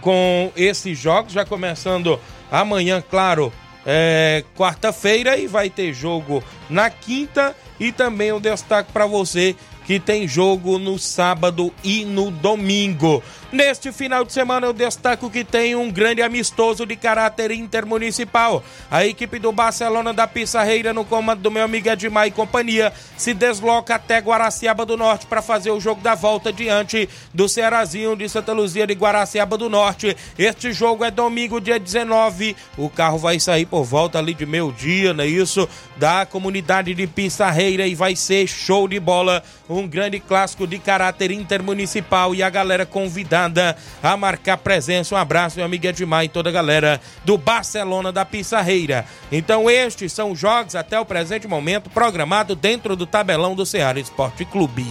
com 0.00 0.52
esses 0.56 0.98
jogos, 0.98 1.32
já 1.32 1.44
começando 1.44 2.20
amanhã, 2.50 3.02
claro, 3.02 3.52
é, 3.84 4.44
quarta-feira 4.56 5.36
e 5.36 5.46
vai 5.46 5.70
ter 5.70 5.92
jogo 5.92 6.42
na 6.68 6.90
quinta 6.90 7.56
e 7.78 7.90
também 7.92 8.28
eu 8.28 8.40
destaco 8.40 8.92
para 8.92 9.06
você 9.06 9.56
que 9.86 9.98
tem 9.98 10.28
jogo 10.28 10.78
no 10.78 10.98
sábado 10.98 11.72
e 11.82 12.04
no 12.04 12.30
domingo. 12.30 13.22
Neste 13.52 13.90
final 13.90 14.24
de 14.24 14.32
semana 14.32 14.68
eu 14.68 14.72
destaco 14.72 15.28
que 15.28 15.42
tem 15.42 15.74
um 15.74 15.90
grande 15.90 16.22
amistoso 16.22 16.86
de 16.86 16.94
caráter 16.94 17.50
intermunicipal. 17.50 18.62
A 18.88 19.04
equipe 19.04 19.40
do 19.40 19.50
Barcelona 19.50 20.12
da 20.12 20.24
Pissarreira, 20.24 20.92
no 20.92 21.04
comando 21.04 21.40
do 21.40 21.50
meu 21.50 21.64
amigo 21.64 21.88
Edmar 21.88 22.28
e 22.28 22.30
companhia, 22.30 22.92
se 23.16 23.34
desloca 23.34 23.96
até 23.96 24.18
Guaraciaba 24.18 24.86
do 24.86 24.96
Norte 24.96 25.26
para 25.26 25.42
fazer 25.42 25.72
o 25.72 25.80
jogo 25.80 26.00
da 26.00 26.14
volta 26.14 26.52
diante 26.52 27.08
do 27.34 27.48
Cearazinho 27.48 28.14
de 28.14 28.28
Santa 28.28 28.52
Luzia 28.52 28.86
de 28.86 28.94
Guaraciaba 28.94 29.58
do 29.58 29.68
Norte. 29.68 30.16
Este 30.38 30.72
jogo 30.72 31.04
é 31.04 31.10
domingo, 31.10 31.60
dia 31.60 31.80
19. 31.80 32.54
O 32.78 32.88
carro 32.88 33.18
vai 33.18 33.40
sair 33.40 33.66
por 33.66 33.82
volta 33.82 34.20
ali 34.20 34.32
de 34.32 34.46
meio 34.46 34.70
dia, 34.70 35.12
não 35.12 35.24
é 35.24 35.26
isso? 35.26 35.68
Da 35.96 36.24
comunidade 36.24 36.94
de 36.94 37.06
Pissarreira 37.08 37.84
e 37.84 37.96
vai 37.96 38.14
ser 38.14 38.46
show 38.46 38.86
de 38.86 39.00
bola. 39.00 39.42
Um 39.68 39.88
grande 39.88 40.20
clássico 40.20 40.68
de 40.68 40.78
caráter 40.78 41.32
intermunicipal 41.32 42.32
e 42.32 42.44
a 42.44 42.50
galera 42.50 42.86
convidada 42.86 43.39
a 44.02 44.16
marcar 44.16 44.56
presença. 44.58 45.14
Um 45.14 45.18
abraço, 45.18 45.56
meu 45.56 45.64
amigo 45.64 45.86
Edmar 45.86 46.24
e 46.24 46.28
toda 46.28 46.48
a 46.48 46.52
galera 46.52 47.00
do 47.24 47.38
Barcelona 47.38 48.12
da 48.12 48.24
Pissarreira. 48.24 49.04
Então, 49.30 49.70
estes 49.70 50.12
são 50.12 50.32
os 50.32 50.38
jogos 50.38 50.74
até 50.74 50.98
o 50.98 51.04
presente 51.04 51.46
momento 51.46 51.88
programado 51.90 52.54
dentro 52.54 52.96
do 52.96 53.06
tabelão 53.06 53.54
do 53.54 53.64
Ceará 53.64 53.98
Esporte 53.98 54.44
Clube. 54.44 54.86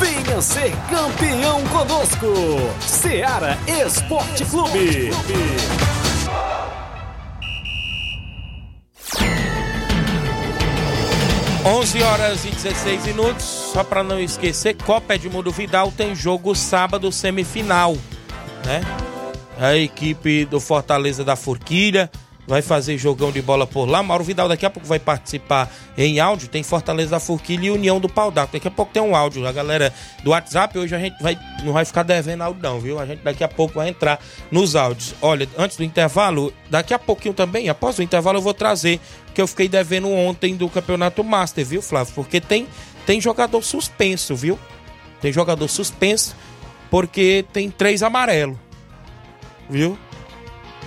Venha 0.00 0.42
ser 0.42 0.72
campeão 0.90 1.62
conosco, 1.64 2.26
Ceará 2.80 3.56
Esporte 3.66 4.44
Clube. 4.44 5.10
11 11.66 12.02
horas 12.02 12.44
e 12.44 12.50
16 12.50 13.06
minutos. 13.06 13.44
Só 13.44 13.82
para 13.82 14.02
não 14.02 14.20
esquecer, 14.20 14.74
Copa 14.74 15.14
Edmundo 15.14 15.50
Vidal 15.50 15.90
tem 15.90 16.14
jogo 16.14 16.54
sábado 16.54 17.10
semifinal, 17.10 17.96
né? 18.66 18.82
A 19.58 19.74
equipe 19.74 20.44
do 20.44 20.60
Fortaleza 20.60 21.24
da 21.24 21.36
Forquilha 21.36 22.10
vai 22.46 22.62
fazer 22.62 22.98
jogão 22.98 23.32
de 23.32 23.40
bola 23.40 23.66
por 23.66 23.88
lá. 23.88 24.02
Mauro 24.02 24.24
Vidal 24.24 24.48
daqui 24.48 24.66
a 24.66 24.70
pouco 24.70 24.86
vai 24.86 24.98
participar 24.98 25.70
em 25.96 26.20
áudio. 26.20 26.48
Tem 26.48 26.62
Fortaleza 26.62 27.10
da 27.10 27.20
Forquilha 27.20 27.66
e 27.66 27.70
União 27.70 27.98
do 27.98 28.08
Pau 28.08 28.30
d'Arco. 28.30 28.52
Daqui 28.52 28.68
a 28.68 28.70
pouco 28.70 28.92
tem 28.92 29.02
um 29.02 29.16
áudio. 29.16 29.46
A 29.46 29.52
galera 29.52 29.92
do 30.22 30.30
WhatsApp, 30.30 30.78
hoje 30.78 30.94
a 30.94 30.98
gente 30.98 31.20
vai, 31.22 31.38
não 31.62 31.72
vai 31.72 31.84
ficar 31.84 32.02
devendo 32.02 32.42
áudio 32.42 32.62
não, 32.62 32.80
viu? 32.80 32.98
A 32.98 33.06
gente 33.06 33.22
daqui 33.22 33.44
a 33.44 33.48
pouco 33.48 33.74
vai 33.74 33.88
entrar 33.88 34.20
nos 34.50 34.76
áudios. 34.76 35.14
Olha, 35.22 35.48
antes 35.56 35.76
do 35.76 35.84
intervalo, 35.84 36.52
daqui 36.70 36.92
a 36.94 36.98
pouquinho 36.98 37.34
também, 37.34 37.68
após 37.68 37.98
o 37.98 38.02
intervalo 38.02 38.38
eu 38.38 38.42
vou 38.42 38.54
trazer 38.54 39.00
que 39.34 39.40
eu 39.40 39.46
fiquei 39.46 39.68
devendo 39.68 40.08
ontem 40.10 40.54
do 40.54 40.68
Campeonato 40.68 41.24
Master, 41.24 41.64
viu, 41.64 41.82
Flávio? 41.82 42.14
Porque 42.14 42.40
tem, 42.40 42.68
tem 43.04 43.20
jogador 43.20 43.62
suspenso, 43.62 44.36
viu? 44.36 44.58
Tem 45.20 45.32
jogador 45.32 45.66
suspenso 45.68 46.36
porque 46.90 47.44
tem 47.52 47.70
três 47.70 48.02
amarelos. 48.02 48.56
Viu? 49.68 49.98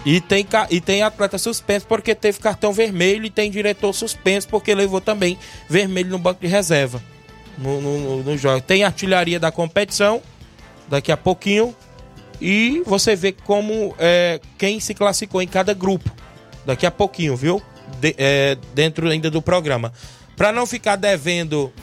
E 0.09 0.21
tem, 0.21 0.47
e 0.69 0.79
tem 0.79 1.01
atleta 1.03 1.37
suspenso 1.37 1.85
porque 1.85 2.15
teve 2.15 2.39
cartão 2.39 2.71
vermelho 2.71 3.25
e 3.25 3.29
tem 3.29 3.51
diretor 3.51 3.91
suspenso 3.91 4.47
porque 4.47 4.73
levou 4.73 5.01
também 5.01 5.37
vermelho 5.67 6.09
no 6.11 6.17
banco 6.17 6.39
de 6.39 6.47
reserva. 6.47 7.03
No, 7.57 7.81
no- 7.81 8.23
no 8.23 8.37
jogo. 8.37 8.61
Tem 8.61 8.85
artilharia 8.85 9.37
da 9.37 9.51
competição 9.51 10.21
daqui 10.87 11.11
a 11.11 11.17
pouquinho. 11.17 11.75
E 12.39 12.81
você 12.85 13.17
vê 13.17 13.33
como 13.33 13.93
é, 13.99 14.39
quem 14.57 14.79
se 14.79 14.93
classificou 14.93 15.41
em 15.41 15.47
cada 15.47 15.73
grupo. 15.73 16.09
Daqui 16.65 16.85
a 16.85 16.91
pouquinho, 16.91 17.35
viu? 17.35 17.61
De- 17.99 18.15
é, 18.17 18.55
dentro 18.73 19.09
ainda 19.09 19.29
do 19.29 19.41
programa. 19.41 19.91
Para 20.37 20.53
não 20.53 20.65
ficar 20.65 20.95
devendo 20.95 21.73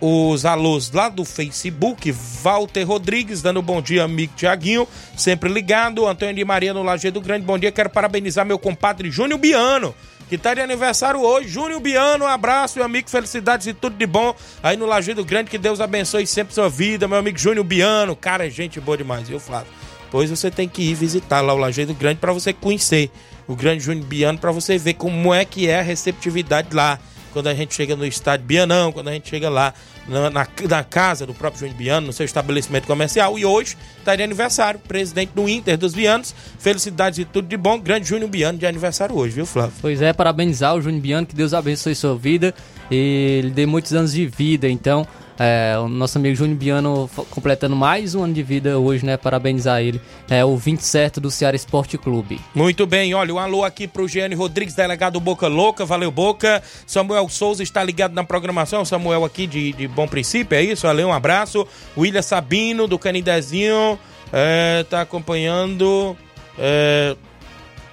os 0.00 0.44
alôs 0.44 0.90
lá 0.92 1.08
do 1.08 1.24
Facebook, 1.24 2.12
Walter 2.42 2.84
Rodrigues, 2.84 3.42
dando 3.42 3.60
bom 3.60 3.82
dia, 3.82 4.04
amigo 4.04 4.32
Tiaguinho, 4.36 4.86
sempre 5.16 5.52
ligado, 5.52 6.06
Antônio 6.06 6.34
de 6.34 6.44
Maria 6.44 6.72
no 6.72 6.82
Lajeado 6.82 7.20
Grande, 7.20 7.44
bom 7.44 7.58
dia, 7.58 7.72
quero 7.72 7.90
parabenizar 7.90 8.46
meu 8.46 8.58
compadre 8.58 9.10
Júnior 9.10 9.40
Biano, 9.40 9.94
que 10.28 10.38
tá 10.38 10.54
de 10.54 10.60
aniversário 10.60 11.20
hoje, 11.20 11.48
Júnior 11.48 11.80
Biano, 11.80 12.24
um 12.24 12.28
abraço, 12.28 12.78
meu 12.78 12.86
amigo, 12.86 13.10
felicidades 13.10 13.66
e 13.66 13.74
tudo 13.74 13.96
de 13.96 14.06
bom 14.06 14.34
aí 14.62 14.76
no 14.76 14.86
Lajeado 14.86 15.24
Grande, 15.24 15.50
que 15.50 15.58
Deus 15.58 15.80
abençoe 15.80 16.26
sempre 16.26 16.54
sua 16.54 16.68
vida, 16.68 17.08
meu 17.08 17.18
amigo 17.18 17.38
Júnior 17.38 17.64
Biano, 17.64 18.14
cara, 18.14 18.46
é 18.46 18.50
gente 18.50 18.80
boa 18.80 18.96
demais, 18.96 19.28
viu, 19.28 19.40
Flávio? 19.40 19.72
Pois 20.10 20.30
você 20.30 20.50
tem 20.50 20.68
que 20.68 20.82
ir 20.82 20.94
visitar 20.94 21.40
lá 21.40 21.52
o 21.52 21.58
Lajeado 21.58 21.92
Grande 21.92 22.20
para 22.20 22.32
você 22.32 22.52
conhecer 22.52 23.10
o 23.48 23.56
grande 23.56 23.82
Júnior 23.82 24.06
Biano, 24.06 24.38
para 24.38 24.52
você 24.52 24.78
ver 24.78 24.94
como 24.94 25.34
é 25.34 25.44
que 25.44 25.68
é 25.68 25.80
a 25.80 25.82
receptividade 25.82 26.68
lá 26.74 26.98
quando 27.38 27.46
a 27.46 27.54
gente 27.54 27.72
chega 27.72 27.94
no 27.94 28.04
estádio 28.04 28.44
Bianão, 28.46 28.90
quando 28.90 29.06
a 29.08 29.12
gente 29.12 29.28
chega 29.28 29.48
lá 29.48 29.72
na, 30.08 30.28
na- 30.28 30.48
na 30.68 30.82
casa 30.82 31.24
do 31.24 31.32
próprio 31.32 31.60
Júnior 31.60 31.76
Biano, 31.76 32.08
no 32.08 32.12
seu 32.12 32.26
estabelecimento 32.26 32.84
comercial. 32.86 33.38
E 33.38 33.44
hoje 33.44 33.76
está 33.96 34.16
de 34.16 34.24
aniversário, 34.24 34.80
presidente 34.80 35.30
do 35.36 35.48
Inter 35.48 35.78
dos 35.78 35.94
Bianos. 35.94 36.34
Felicidades 36.58 37.20
e 37.20 37.24
tudo 37.24 37.46
de 37.46 37.56
bom. 37.56 37.78
Grande 37.78 38.08
Júnior 38.08 38.28
Biano 38.28 38.58
de 38.58 38.66
aniversário 38.66 39.14
hoje, 39.16 39.36
viu, 39.36 39.46
Flávio? 39.46 39.72
Pois 39.80 40.02
é, 40.02 40.12
parabenizar 40.12 40.74
o 40.74 40.82
Júnior 40.82 41.00
Biano, 41.00 41.26
que 41.28 41.36
Deus 41.36 41.54
abençoe 41.54 41.94
sua 41.94 42.16
vida 42.18 42.52
e 42.90 42.96
ele 43.44 43.50
dê 43.50 43.66
muitos 43.66 43.92
anos 43.94 44.12
de 44.12 44.26
vida. 44.26 44.68
Então, 44.68 45.06
é, 45.38 45.78
o 45.78 45.88
nosso 45.88 46.18
amigo 46.18 46.34
Júnior 46.34 46.58
Biano 46.58 47.08
completando 47.30 47.76
mais 47.76 48.14
um 48.14 48.24
ano 48.24 48.34
de 48.34 48.42
vida 48.42 48.78
hoje, 48.78 49.06
né? 49.06 49.16
Parabenizar 49.16 49.80
ele. 49.80 50.00
É 50.28 50.44
o 50.44 50.56
27 50.56 51.20
do 51.20 51.30
Ceará 51.30 51.54
Esporte 51.54 51.96
Clube. 51.96 52.40
Muito 52.54 52.86
bem, 52.86 53.14
olha, 53.14 53.32
um 53.32 53.38
alô 53.38 53.64
aqui 53.64 53.86
pro 53.86 54.08
Giane 54.08 54.34
Rodrigues, 54.34 54.74
delegado 54.74 55.20
Boca 55.20 55.46
Louca, 55.46 55.84
valeu 55.84 56.10
Boca. 56.10 56.60
Samuel 56.86 57.28
Souza 57.28 57.62
está 57.62 57.84
ligado 57.84 58.14
na 58.14 58.24
programação, 58.24 58.84
Samuel 58.84 59.24
aqui 59.24 59.46
de, 59.46 59.72
de 59.72 59.86
Bom 59.86 60.08
Princípio, 60.08 60.56
é 60.56 60.62
isso? 60.62 60.86
Valeu, 60.86 61.08
um 61.08 61.12
abraço. 61.12 61.66
William 61.96 62.22
Sabino, 62.22 62.88
do 62.88 62.98
Canidezinho, 62.98 63.98
é, 64.32 64.84
tá 64.90 65.02
acompanhando, 65.02 66.16
é, 66.58 67.14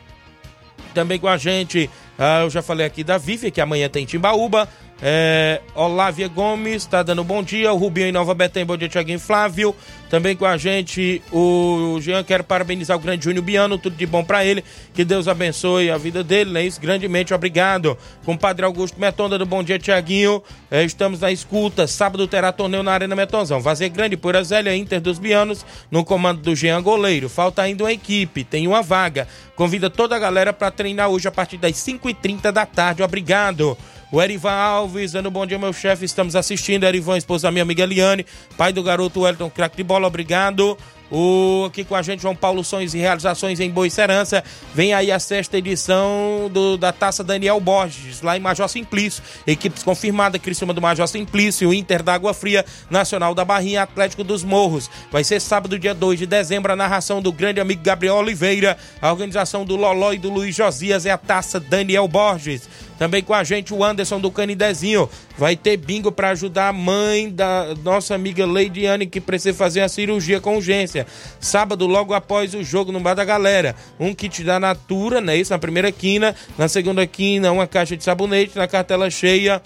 também 0.98 1.18
com 1.18 1.28
a 1.28 1.36
gente. 1.36 1.88
ah, 2.18 2.40
eu 2.42 2.50
já 2.50 2.60
falei 2.60 2.84
aqui 2.84 3.04
da 3.04 3.16
Vivi, 3.18 3.52
que 3.52 3.60
amanhã 3.60 3.88
tem 3.88 4.04
Timbaúba. 4.04 4.68
É, 5.00 5.60
Olávia 5.76 6.26
Gomes 6.26 6.82
está 6.82 7.02
dando 7.02 7.22
bom 7.22 7.42
dia. 7.42 7.72
O 7.72 7.76
Rubinho 7.76 8.08
em 8.08 8.12
Nova 8.12 8.34
Betém, 8.34 8.66
bom 8.66 8.76
dia, 8.76 8.88
Tiaguinho 8.88 9.20
Flávio. 9.20 9.74
Também 10.10 10.34
com 10.34 10.46
a 10.46 10.56
gente 10.56 11.22
o 11.30 11.98
Jean, 12.00 12.24
quero 12.24 12.42
parabenizar 12.42 12.96
o 12.96 13.00
grande 13.00 13.24
Júnior 13.24 13.44
Biano, 13.44 13.78
tudo 13.78 13.94
de 13.94 14.06
bom 14.06 14.24
para 14.24 14.44
ele. 14.44 14.64
Que 14.94 15.04
Deus 15.04 15.28
abençoe 15.28 15.90
a 15.90 15.98
vida 15.98 16.24
dele, 16.24 16.50
né? 16.50 16.64
Isso, 16.64 16.80
grandemente 16.80 17.32
obrigado. 17.32 17.96
Com 18.24 18.36
Padre 18.36 18.64
Augusto 18.64 18.98
Meton, 18.98 19.28
dando 19.28 19.46
bom 19.46 19.62
dia, 19.62 19.78
Tiaguinho. 19.78 20.42
É, 20.70 20.82
estamos 20.82 21.20
na 21.20 21.30
escuta. 21.30 21.86
Sábado 21.86 22.26
terá 22.26 22.50
torneio 22.50 22.82
na 22.82 22.92
Arena 22.92 23.14
Metonzão. 23.14 23.60
Vazia 23.60 23.88
Grande, 23.88 24.16
Pura 24.16 24.42
Zélia, 24.42 24.74
Inter 24.74 25.00
dos 25.00 25.18
Bianos, 25.18 25.64
no 25.90 26.04
comando 26.04 26.40
do 26.40 26.56
Jean 26.56 26.82
Goleiro. 26.82 27.28
Falta 27.28 27.62
ainda 27.62 27.84
uma 27.84 27.92
equipe, 27.92 28.42
tem 28.42 28.66
uma 28.66 28.82
vaga. 28.82 29.28
Convida 29.54 29.90
toda 29.90 30.16
a 30.16 30.18
galera 30.18 30.52
para 30.52 30.70
treinar 30.70 31.08
hoje 31.08 31.28
a 31.28 31.32
partir 31.32 31.58
das 31.58 31.72
5h30 31.72 32.50
da 32.50 32.64
tarde. 32.64 33.02
Obrigado. 33.02 33.76
O 34.10 34.22
Erivan 34.22 34.52
Alves, 34.52 35.12
dando 35.12 35.30
bom 35.30 35.44
dia, 35.44 35.58
meu 35.58 35.72
chefe. 35.72 36.04
Estamos 36.04 36.34
assistindo. 36.34 36.84
Erivan, 36.84 37.18
esposa 37.18 37.48
da 37.48 37.52
minha 37.52 37.62
amiga 37.62 37.82
Eliane, 37.82 38.24
pai 38.56 38.72
do 38.72 38.82
garoto 38.82 39.20
Wellington, 39.20 39.50
craque 39.50 39.76
de 39.76 39.82
bola, 39.82 40.06
obrigado. 40.06 40.78
O, 41.10 41.64
aqui 41.66 41.84
com 41.84 41.94
a 41.94 42.02
gente, 42.02 42.20
João 42.20 42.36
Paulo 42.36 42.62
Sonhos 42.62 42.92
e 42.94 42.98
Realizações 42.98 43.58
em 43.60 43.70
Boa 43.70 43.88
Serança. 43.88 44.44
Vem 44.74 44.92
aí 44.92 45.10
a 45.10 45.18
sexta 45.18 45.56
edição 45.56 46.50
do- 46.52 46.76
da 46.76 46.92
Taça 46.92 47.24
Daniel 47.24 47.58
Borges, 47.60 48.20
lá 48.20 48.36
em 48.36 48.40
Major 48.40 48.68
Simplício. 48.68 49.22
Equipes 49.46 49.82
confirmadas, 49.82 50.40
Criciúma 50.40 50.74
do 50.74 50.82
Major 50.82 51.06
Simplício, 51.08 51.72
Inter 51.72 52.02
da 52.02 52.12
Água 52.14 52.34
Fria, 52.34 52.64
Nacional 52.90 53.34
da 53.34 53.44
Barrinha, 53.44 53.82
Atlético 53.82 54.22
dos 54.22 54.44
Morros. 54.44 54.90
Vai 55.10 55.24
ser 55.24 55.40
sábado, 55.40 55.78
dia 55.78 55.94
2 55.94 56.18
de 56.18 56.26
dezembro, 56.26 56.72
a 56.72 56.76
narração 56.76 57.22
do 57.22 57.32
grande 57.32 57.58
amigo 57.60 57.82
Gabriel 57.82 58.16
Oliveira. 58.16 58.76
A 59.00 59.10
organização 59.10 59.64
do 59.64 59.76
Loló 59.76 60.12
e 60.12 60.18
do 60.18 60.28
Luiz 60.30 60.54
Josias 60.54 61.06
é 61.06 61.10
a 61.10 61.16
Taça 61.18 61.58
Daniel 61.58 62.06
Borges. 62.06 62.68
Também 62.98 63.22
com 63.22 63.32
a 63.32 63.44
gente 63.44 63.72
o 63.72 63.84
Anderson 63.84 64.20
do 64.20 64.30
Canidezinho. 64.30 65.08
Vai 65.38 65.54
ter 65.54 65.76
bingo 65.76 66.10
para 66.10 66.30
ajudar 66.30 66.68
a 66.68 66.72
mãe 66.72 67.30
da 67.30 67.72
nossa 67.84 68.12
amiga 68.12 68.44
Leidiane 68.44 69.06
que 69.06 69.20
precisa 69.20 69.56
fazer 69.56 69.82
a 69.82 69.88
cirurgia 69.88 70.40
com 70.40 70.56
urgência. 70.56 71.06
Sábado, 71.38 71.86
logo 71.86 72.12
após 72.12 72.54
o 72.54 72.64
jogo 72.64 72.90
no 72.90 72.98
Bar 72.98 73.14
da 73.14 73.24
Galera. 73.24 73.76
Um 74.00 74.12
kit 74.12 74.42
da 74.42 74.58
Natura, 74.58 75.20
né? 75.20 75.36
Isso 75.36 75.52
na 75.52 75.58
primeira 75.58 75.92
quina. 75.92 76.34
Na 76.58 76.66
segunda 76.66 77.06
quina, 77.06 77.52
uma 77.52 77.68
caixa 77.68 77.96
de 77.96 78.02
sabonete. 78.02 78.58
Na 78.58 78.66
cartela 78.66 79.08
cheia, 79.08 79.62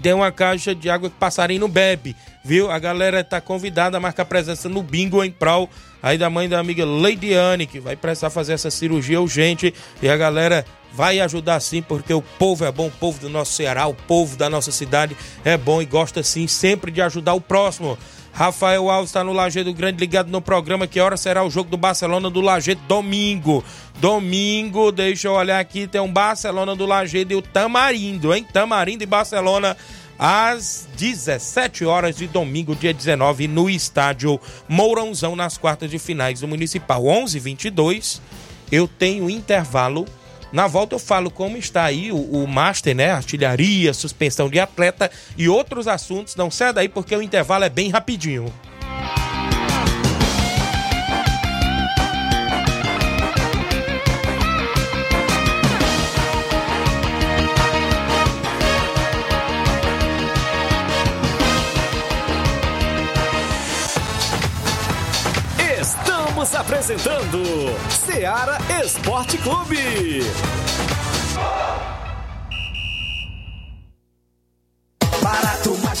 tem 0.00 0.12
uma 0.12 0.30
caixa 0.30 0.72
de 0.72 0.88
água 0.88 1.10
que 1.10 1.16
passarinho 1.16 1.66
bebe, 1.66 2.14
viu? 2.46 2.70
A 2.70 2.78
galera 2.78 3.24
tá 3.24 3.40
convidada 3.40 3.96
a 3.96 4.00
marcar 4.00 4.24
presença 4.24 4.68
no 4.68 4.80
bingo 4.80 5.24
em 5.24 5.32
prol 5.32 5.68
aí 6.00 6.16
da 6.16 6.30
mãe 6.30 6.48
da 6.48 6.60
amiga 6.60 6.84
Leidiane, 6.84 7.66
que 7.66 7.80
vai 7.80 7.96
precisar 7.96 8.30
fazer 8.30 8.52
essa 8.52 8.70
cirurgia 8.70 9.20
urgente. 9.20 9.74
E 10.00 10.08
a 10.08 10.16
galera 10.16 10.64
vai 10.92 11.18
ajudar 11.18 11.58
sim, 11.58 11.82
porque 11.82 12.14
o 12.14 12.22
povo 12.22 12.64
é 12.64 12.70
bom, 12.70 12.86
o 12.86 12.90
povo 12.90 13.18
do 13.18 13.28
nosso 13.28 13.52
Ceará, 13.52 13.88
o 13.88 13.94
povo 13.94 14.36
da 14.36 14.48
nossa 14.48 14.70
cidade 14.70 15.16
é 15.44 15.56
bom 15.56 15.82
e 15.82 15.84
gosta 15.84 16.22
sim 16.22 16.46
sempre 16.46 16.92
de 16.92 17.02
ajudar 17.02 17.34
o 17.34 17.40
próximo. 17.40 17.98
Rafael 18.32 18.90
Alves 18.90 19.08
está 19.08 19.24
no 19.24 19.32
Lajeado 19.32 19.72
Grande 19.72 19.98
ligado 19.98 20.30
no 20.30 20.42
programa. 20.42 20.86
Que 20.86 21.00
hora 21.00 21.16
será 21.16 21.42
o 21.42 21.50
jogo 21.50 21.70
do 21.70 21.76
Barcelona 21.76 22.30
do 22.30 22.42
Lajeado? 22.42 22.82
Domingo. 22.86 23.64
Domingo, 23.98 24.92
deixa 24.92 25.28
eu 25.28 25.32
olhar 25.32 25.58
aqui, 25.58 25.86
tem 25.86 26.00
um 26.00 26.12
Barcelona 26.12 26.76
do 26.76 26.84
Lajeado 26.84 27.32
e 27.32 27.36
o 27.36 27.40
Tamarindo, 27.40 28.34
hein? 28.34 28.46
Tamarindo 28.52 29.02
e 29.02 29.06
Barcelona 29.06 29.74
às 30.18 30.88
17 30.96 31.84
horas 31.84 32.16
de 32.16 32.26
domingo, 32.26 32.74
dia 32.74 32.92
19, 32.92 33.48
no 33.48 33.68
estádio 33.68 34.40
Mourãozão, 34.68 35.36
nas 35.36 35.58
quartas 35.58 35.90
de 35.90 35.98
finais 35.98 36.40
do 36.40 36.48
Municipal. 36.48 37.02
11:22. 37.02 38.20
Eu 38.70 38.88
tenho 38.88 39.30
intervalo. 39.30 40.06
Na 40.52 40.66
volta 40.66 40.94
eu 40.94 40.98
falo 40.98 41.30
como 41.30 41.56
está 41.56 41.84
aí 41.84 42.10
o, 42.10 42.16
o 42.16 42.46
Master, 42.46 42.94
né? 42.94 43.10
Artilharia, 43.10 43.92
suspensão 43.92 44.48
de 44.48 44.58
atleta 44.58 45.10
e 45.36 45.48
outros 45.48 45.86
assuntos. 45.86 46.36
Não 46.36 46.50
sai 46.50 46.72
daí 46.72 46.88
porque 46.88 47.14
o 47.14 47.22
intervalo 47.22 47.64
é 47.64 47.68
bem 47.68 47.90
rapidinho. 47.90 48.52
Apresentando 66.86 67.42
Seara 67.90 68.58
Esporte 68.80 69.36
Clube. 69.38 70.20
Barato, 75.20 75.78
mais 75.82 76.00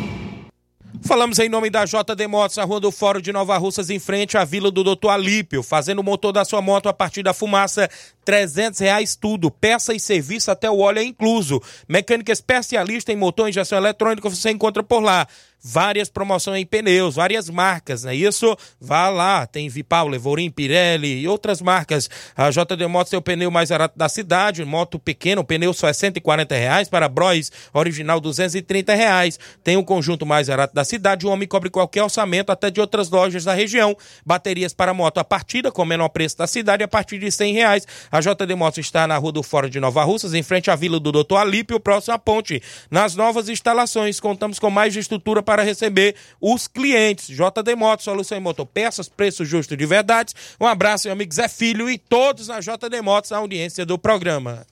Falamos 1.03 1.39
em 1.39 1.49
nome 1.49 1.71
da 1.71 1.83
JD 1.83 2.27
Motos, 2.27 2.59
a 2.59 2.63
Rua 2.63 2.79
do 2.79 2.91
Fórum 2.91 3.19
de 3.19 3.33
Nova 3.33 3.57
Russas, 3.57 3.89
em 3.89 3.97
frente 3.97 4.37
à 4.37 4.45
Vila 4.45 4.69
do 4.69 4.83
Doutor 4.83 5.09
Alípio, 5.09 5.63
fazendo 5.63 5.99
o 5.99 6.03
motor 6.03 6.31
da 6.31 6.45
sua 6.45 6.61
moto 6.61 6.87
a 6.87 6.93
partir 6.93 7.23
da 7.23 7.33
fumaça, 7.33 7.89
300 8.23 8.79
reais 8.79 9.15
tudo, 9.15 9.49
peça 9.49 9.95
e 9.95 9.99
serviço 9.99 10.51
até 10.51 10.69
o 10.69 10.77
óleo 10.77 10.99
é 10.99 11.03
incluso. 11.03 11.59
Mecânica 11.89 12.31
especialista 12.31 13.11
em 13.11 13.15
motor 13.15 13.47
e 13.47 13.49
injeção 13.49 13.79
eletrônica 13.79 14.29
você 14.29 14.51
encontra 14.51 14.83
por 14.83 15.01
lá. 15.01 15.27
Várias 15.63 16.09
promoções 16.09 16.61
em 16.61 16.65
pneus, 16.65 17.15
várias 17.15 17.47
marcas, 17.47 18.03
não 18.03 18.11
é 18.11 18.15
isso? 18.15 18.57
Vá 18.79 19.09
lá, 19.09 19.45
tem 19.45 19.69
Vipau, 19.69 20.07
Levorim, 20.07 20.49
Pirelli 20.49 21.21
e 21.21 21.27
outras 21.27 21.61
marcas. 21.61 22.09
A 22.35 22.49
JD 22.49 22.87
Motos 22.87 23.11
tem 23.11 23.19
o 23.19 23.21
pneu 23.21 23.51
mais 23.51 23.69
barato 23.69 23.95
da 23.95 24.09
cidade, 24.09 24.65
moto 24.65 24.97
pequeno, 24.97 25.43
pneu 25.43 25.71
só 25.71 25.87
é 25.87 25.93
140 25.93 26.55
reais, 26.55 26.89
para 26.89 27.07
Bros 27.07 27.51
original 27.73 28.19
230 28.19 28.95
reais. 28.95 29.39
Tem 29.63 29.77
o 29.77 29.83
conjunto 29.83 30.25
mais 30.25 30.47
barato 30.47 30.73
da 30.73 30.83
cidade, 30.83 31.27
o 31.27 31.29
homem 31.29 31.47
cobre 31.47 31.69
qualquer 31.69 32.01
orçamento, 32.01 32.51
até 32.51 32.71
de 32.71 32.81
outras 32.81 33.11
lojas 33.11 33.43
da 33.43 33.53
região. 33.53 33.95
Baterias 34.25 34.73
para 34.73 34.95
moto 34.95 35.19
a 35.19 35.23
partida, 35.23 35.71
com 35.71 35.85
menor 35.85 36.09
preço 36.09 36.39
da 36.39 36.47
cidade, 36.47 36.83
a 36.83 36.87
partir 36.87 37.19
de 37.19 37.31
100 37.31 37.53
reais. 37.53 37.87
A 38.11 38.19
JD 38.19 38.55
Motos 38.55 38.79
está 38.79 39.05
na 39.05 39.17
Rua 39.17 39.31
do 39.31 39.43
Fórum 39.43 39.69
de 39.69 39.79
Nova 39.79 40.03
Russas, 40.03 40.33
em 40.33 40.41
frente 40.41 40.71
à 40.71 40.75
Vila 40.75 40.99
do 40.99 41.11
Doutor 41.11 41.37
Alípio, 41.37 41.79
próximo 41.79 42.15
à 42.15 42.17
ponte. 42.17 42.63
Nas 42.89 43.15
novas 43.15 43.47
instalações, 43.47 44.19
contamos 44.19 44.57
com 44.57 44.71
mais 44.71 44.95
estrutura 44.95 45.43
para 45.43 45.50
receber 45.59 46.15
os 46.39 46.67
clientes. 46.67 47.27
JD 47.27 47.75
Motos, 47.75 48.05
solução 48.05 48.37
em 48.37 48.41
motopeças, 48.41 49.09
preço 49.09 49.43
justo 49.45 49.75
de 49.75 49.85
verdade. 49.85 50.33
Um 50.59 50.65
abraço, 50.65 51.07
meu 51.07 51.13
amigo 51.13 51.33
Zé 51.33 51.47
Filho 51.47 51.89
e 51.89 51.97
todos 51.97 52.47
na 52.47 52.59
JD 52.59 53.01
Motos, 53.01 53.31
audiência 53.31 53.85
do 53.85 53.97
programa. 53.97 54.65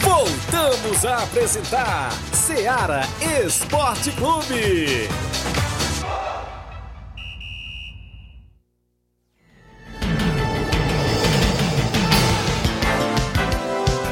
Voltamos 0.00 1.04
a 1.04 1.22
apresentar 1.22 2.12
Seara 2.32 3.02
Esporte 3.44 4.10
Clube. 4.12 5.08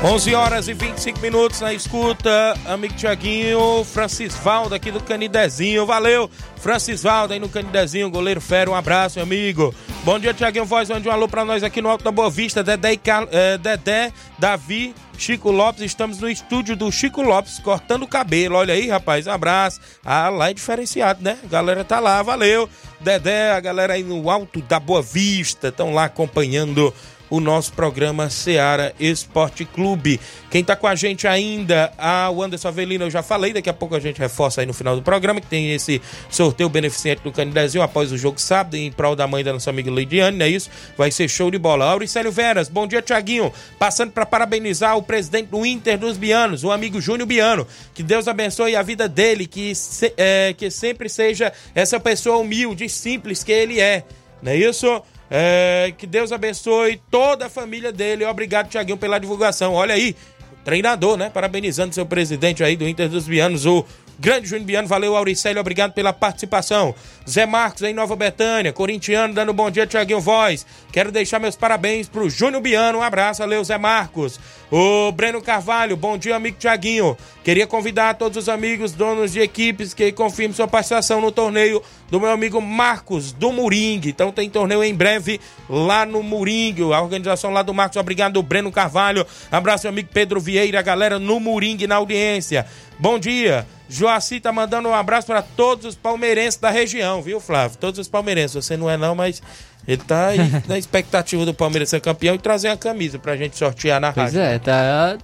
11 0.03 0.35
horas 0.35 0.67
e 0.67 0.73
25 0.73 1.21
minutos 1.21 1.61
na 1.61 1.75
escuta, 1.75 2.55
amigo 2.65 2.95
Tiaguinho, 2.95 3.85
Francis 3.85 4.35
Valdo 4.35 4.75
aqui 4.75 4.91
do 4.91 4.99
Canidezinho, 5.03 5.85
valeu, 5.85 6.31
Francis 6.57 7.03
Valdo 7.03 7.35
aí 7.35 7.39
no 7.39 7.51
Canidezinho, 7.51 8.09
goleiro 8.09 8.41
fera, 8.41 8.71
um 8.71 8.75
abraço, 8.75 9.19
meu 9.19 9.25
amigo. 9.25 9.75
Bom 10.03 10.19
dia, 10.19 10.33
Tiaguinho, 10.33 10.65
voz, 10.65 10.89
mande 10.89 11.07
um 11.07 11.13
alô 11.13 11.29
pra 11.29 11.45
nós 11.45 11.63
aqui 11.63 11.83
no 11.83 11.91
Alto 11.91 12.03
da 12.03 12.11
Boa 12.11 12.31
Vista, 12.31 12.65
Dedé, 12.65 12.97
Car... 12.97 13.29
eh, 13.31 13.59
Dedé 13.59 14.11
Davi, 14.39 14.95
Chico 15.19 15.51
Lopes, 15.51 15.83
estamos 15.83 16.19
no 16.19 16.31
estúdio 16.31 16.75
do 16.75 16.91
Chico 16.91 17.21
Lopes, 17.21 17.59
cortando 17.59 18.05
o 18.05 18.09
cabelo, 18.09 18.57
olha 18.57 18.73
aí, 18.73 18.89
rapaz, 18.89 19.27
um 19.27 19.33
abraço. 19.33 19.83
Ah, 20.03 20.31
lá 20.31 20.49
é 20.49 20.55
diferenciado, 20.55 21.23
né? 21.23 21.37
A 21.45 21.47
galera 21.47 21.85
tá 21.85 22.01
lá, 22.01 22.23
valeu. 22.23 22.67
Dedé, 23.01 23.53
a 23.53 23.61
galera 23.61 23.93
aí 23.93 24.03
no 24.03 24.31
Alto 24.31 24.63
da 24.63 24.81
Boa 24.81 25.03
Vista, 25.03 25.69
estão 25.69 25.93
lá 25.93 26.05
acompanhando 26.05 26.93
o 27.31 27.39
nosso 27.41 27.73
programa 27.73 28.29
Seara 28.29 28.93
Esporte 28.99 29.65
Clube. 29.65 30.21
Quem 30.51 30.65
tá 30.65 30.75
com 30.75 30.87
a 30.89 30.95
gente 30.97 31.29
ainda, 31.29 31.93
a 31.97 32.29
o 32.29 32.43
Anderson 32.43 32.69
Avelino, 32.69 33.05
eu 33.05 33.11
já 33.11 33.23
falei, 33.23 33.53
daqui 33.53 33.71
a 33.71 33.73
pouco 33.73 33.95
a 33.95 34.01
gente 34.01 34.19
reforça 34.19 34.61
aí 34.61 34.67
no 34.67 34.75
final 34.75 34.97
do 34.97 35.03
programa, 35.03 35.41
que 35.41 35.47
tem 35.47 35.73
esse 35.73 36.03
sorteio 36.29 36.69
beneficente 36.69 37.23
do 37.23 37.31
Canidezinho 37.31 37.85
após 37.85 38.11
o 38.11 38.19
jogo 38.19 38.41
sábado, 38.41 38.77
em 38.77 38.91
prol 38.91 39.15
da 39.15 39.27
mãe 39.29 39.45
da 39.45 39.53
nossa 39.53 39.71
amiga 39.71 39.91
Leidiane, 39.91 40.37
não 40.37 40.45
é 40.45 40.49
isso? 40.49 40.69
Vai 40.99 41.11
ser 41.13 41.29
show 41.29 41.51
de 41.51 41.59
bola. 41.59 41.85
Auricélio 41.85 42.33
Veras, 42.33 42.69
bom 42.69 42.87
dia, 42.87 43.01
Tiaguinho. 43.01 43.53
Passando 43.79 44.11
para 44.11 44.27
parabenizar 44.27 44.97
o 44.97 45.03
presidente 45.03 45.47
do 45.51 45.65
Inter 45.65 45.97
dos 45.99 46.17
Bianos, 46.17 46.65
o 46.65 46.73
amigo 46.73 47.01
Júnior 47.01 47.29
Biano. 47.29 47.67
Que 47.95 48.03
Deus 48.03 48.27
abençoe 48.27 48.75
a 48.75 48.83
vida 48.83 49.09
dele, 49.09 49.47
que, 49.47 49.73
se- 49.75 50.13
é, 50.17 50.53
que 50.57 50.69
sempre 50.71 51.09
seja 51.09 51.53
essa 51.75 52.01
pessoa 52.01 52.39
humilde 52.39 52.85
e 52.87 52.89
simples 52.89 53.45
que 53.45 53.53
ele 53.53 53.79
é. 53.79 54.05
Não 54.43 54.51
é 54.51 54.57
isso? 54.57 55.01
É, 55.31 55.95
que 55.97 56.07
Deus 56.07 56.33
abençoe 56.33 57.01
toda 57.11 57.47
a 57.47 57.51
família 57.51 57.93
dele. 57.93 58.25
Obrigado, 58.25 58.69
Tiaguinho, 58.69 58.99
pela 58.99 59.19
divulgação. 59.19 59.75
Olha 59.75 59.95
aí, 59.95 60.17
treinador, 60.65 61.17
né? 61.17 61.31
Parabenizando 61.31 61.95
seu 61.95 62.05
presidente 62.05 62.65
aí 62.65 62.77
do 62.77 62.89
Inter 62.89 63.09
dos 63.09 63.29
Bianos, 63.29 63.65
o 63.65 63.85
grande 64.21 64.47
Júnior 64.47 64.67
Biano. 64.67 64.87
Valeu, 64.87 65.17
Auricélio, 65.17 65.61
obrigado 65.61 65.93
pela 65.93 66.13
participação. 66.13 66.95
Zé 67.29 67.47
Marcos, 67.47 67.83
em 67.83 67.95
Nova 67.95 68.15
Betânia, 68.15 68.73
corintiano, 68.73 69.33
dando 69.33 69.53
bom 69.55 69.71
dia, 69.71 69.87
Tiaguinho 69.87 70.21
Voz. 70.21 70.67
Quero 70.93 71.11
deixar 71.11 71.39
meus 71.39 71.57
parabéns 71.57 72.09
pro 72.09 72.29
Júnior 72.29 72.61
Biano. 72.61 72.99
Um 72.99 73.03
abraço, 73.03 73.41
valeu, 73.41 73.65
Zé 73.65 73.79
Marcos. 73.79 74.39
O 74.71 75.11
Breno 75.11 75.41
Carvalho, 75.41 75.97
bom 75.97 76.19
dia, 76.19 76.37
amigo 76.37 76.59
Tiaguinho. 76.59 77.17
Queria 77.43 77.67
convidar 77.67 78.15
todos 78.15 78.37
os 78.37 78.49
amigos, 78.49 78.93
donos 78.93 79.33
de 79.33 79.41
equipes, 79.41 79.95
que 79.95 80.13
confirmem 80.13 80.55
sua 80.55 80.69
participação 80.69 81.21
no 81.21 81.33
torneio 81.33 81.83
do 82.11 82.21
meu 82.21 82.31
amigo 82.31 82.61
Marcos, 82.61 83.33
do 83.33 83.51
Moringue. 83.53 84.11
Então 84.11 84.31
tem 84.31 84.51
torneio 84.51 84.85
em 84.85 84.95
breve 84.95 85.41
lá 85.69 86.05
no 86.05 86.23
Moringue. 86.23 86.83
A 86.93 87.01
organização 87.01 87.51
lá 87.51 87.63
do 87.63 87.73
Marcos, 87.73 87.97
obrigado, 87.97 88.43
Breno 88.43 88.71
Carvalho. 88.71 89.27
Abraço, 89.51 89.85
meu 89.85 89.93
amigo 89.93 90.11
Pedro 90.13 90.39
Vieira, 90.39 90.79
a 90.79 90.83
galera 90.83 91.19
no 91.19 91.41
Moringue, 91.41 91.87
na 91.87 91.97
audiência. 91.97 92.67
Bom 92.99 93.19
dia. 93.19 93.67
Joaci 93.91 94.41
tá 94.41 94.53
mandando 94.53 94.89
um 94.89 94.95
abraço 94.95 95.27
para 95.27 95.43
todos 95.43 95.85
os 95.85 95.95
palmeirenses 95.97 96.59
da 96.61 96.71
região, 96.71 97.21
viu, 97.21 97.41
Flávio? 97.41 97.77
Todos 97.77 97.99
os 97.99 98.09
palmeirenses. 98.09 98.55
Você 98.65 98.77
não 98.77 98.89
é 98.89 98.97
não, 98.97 99.15
mas 99.15 99.43
ele 99.87 100.03
tá 100.07 100.29
aí 100.29 100.39
na 100.69 100.79
expectativa 100.79 101.45
do 101.45 101.53
Palmeiras 101.53 101.89
ser 101.89 102.01
campeão 102.01 102.35
e 102.35 102.39
trazer 102.39 102.69
a 102.69 102.77
camisa 102.77 103.19
pra 103.19 103.37
gente 103.37 103.57
sortear 103.59 104.01
na 104.01 104.13
Pois 104.13 104.33
rádio. 104.35 104.41
é, 104.41 104.59
tá. 104.59 105.19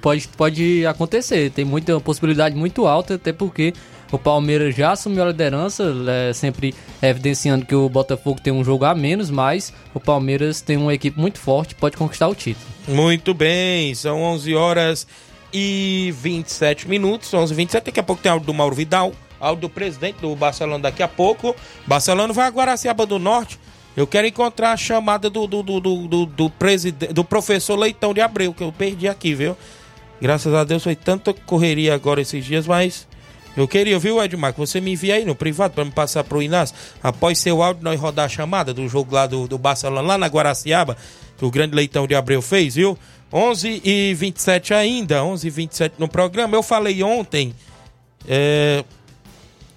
Pode, 0.00 0.28
pode 0.28 0.86
acontecer. 0.86 1.50
Tem 1.50 1.64
muita 1.64 1.92
uma 1.94 2.00
possibilidade 2.00 2.54
muito 2.54 2.86
alta, 2.86 3.14
até 3.16 3.32
porque 3.32 3.72
o 4.12 4.18
Palmeiras 4.18 4.74
já 4.74 4.92
assumiu 4.92 5.22
a 5.24 5.26
liderança, 5.26 5.92
é, 6.08 6.32
sempre 6.32 6.74
evidenciando 7.02 7.66
que 7.66 7.74
o 7.74 7.88
Botafogo 7.88 8.40
tem 8.40 8.52
um 8.52 8.64
jogo 8.64 8.84
a 8.84 8.94
menos, 8.94 9.30
mas 9.30 9.72
o 9.92 10.00
Palmeiras 10.00 10.60
tem 10.60 10.76
uma 10.76 10.94
equipe 10.94 11.18
muito 11.18 11.38
forte, 11.38 11.74
pode 11.74 11.96
conquistar 11.96 12.28
o 12.28 12.34
título. 12.34 12.66
Muito 12.88 13.34
bem, 13.34 13.94
são 13.94 14.22
11 14.22 14.54
horas 14.54 15.06
e 15.52 16.14
27 16.16 16.88
minutos, 16.88 17.32
11 17.32 17.52
e 17.52 17.56
27 17.56 17.84
Daqui 17.84 18.00
a 18.00 18.02
pouco 18.02 18.22
tem 18.22 18.30
áudio 18.30 18.46
do 18.46 18.54
Mauro 18.54 18.74
Vidal, 18.74 19.12
áudio 19.40 19.62
do 19.62 19.68
presidente 19.68 20.20
do 20.20 20.34
Barcelona 20.36 20.82
daqui 20.84 21.02
a 21.02 21.08
pouco. 21.08 21.54
Barcelona 21.86 22.32
vai 22.32 22.46
a 22.46 22.50
Guaraciaba 22.50 23.06
do 23.06 23.18
Norte. 23.18 23.58
Eu 23.96 24.06
quero 24.06 24.26
encontrar 24.26 24.72
a 24.72 24.76
chamada 24.76 25.28
do, 25.28 25.46
do, 25.46 25.62
do, 25.62 25.80
do, 25.80 26.06
do, 26.06 26.26
do, 26.26 26.50
presidente, 26.50 27.12
do 27.12 27.24
professor 27.24 27.76
Leitão 27.76 28.14
de 28.14 28.20
Abreu, 28.20 28.54
que 28.54 28.62
eu 28.62 28.70
perdi 28.70 29.08
aqui, 29.08 29.34
viu? 29.34 29.56
Graças 30.20 30.54
a 30.54 30.64
Deus 30.64 30.82
foi 30.82 30.94
tanta 30.94 31.32
correria 31.32 31.94
agora 31.94 32.20
esses 32.20 32.44
dias, 32.44 32.66
mas 32.66 33.08
eu 33.56 33.66
queria, 33.66 33.98
viu, 33.98 34.22
Edmar, 34.22 34.52
que 34.52 34.60
você 34.60 34.80
me 34.80 34.92
envia 34.92 35.16
aí 35.16 35.24
no 35.24 35.34
privado 35.34 35.74
para 35.74 35.84
me 35.84 35.90
passar 35.90 36.22
pro 36.22 36.40
Inácio. 36.40 36.76
Após 37.02 37.38
seu 37.38 37.62
áudio, 37.62 37.82
nós 37.82 37.98
rodar 37.98 38.26
a 38.26 38.28
chamada 38.28 38.72
do 38.72 38.86
jogo 38.88 39.14
lá 39.14 39.26
do, 39.26 39.48
do 39.48 39.58
Barcelona, 39.58 40.06
lá 40.06 40.18
na 40.18 40.26
Guaraciaba, 40.26 40.96
que 41.36 41.44
o 41.44 41.50
grande 41.50 41.74
Leitão 41.74 42.06
de 42.06 42.14
Abreu 42.14 42.40
fez, 42.40 42.76
viu? 42.76 42.96
11 43.32 43.82
e 43.84 44.14
27 44.14 44.74
ainda, 44.74 45.24
11 45.24 45.46
e 45.46 45.50
27 45.50 45.94
no 45.98 46.08
programa. 46.08 46.56
Eu 46.56 46.62
falei 46.62 47.02
ontem 47.02 47.54
é, 48.26 48.84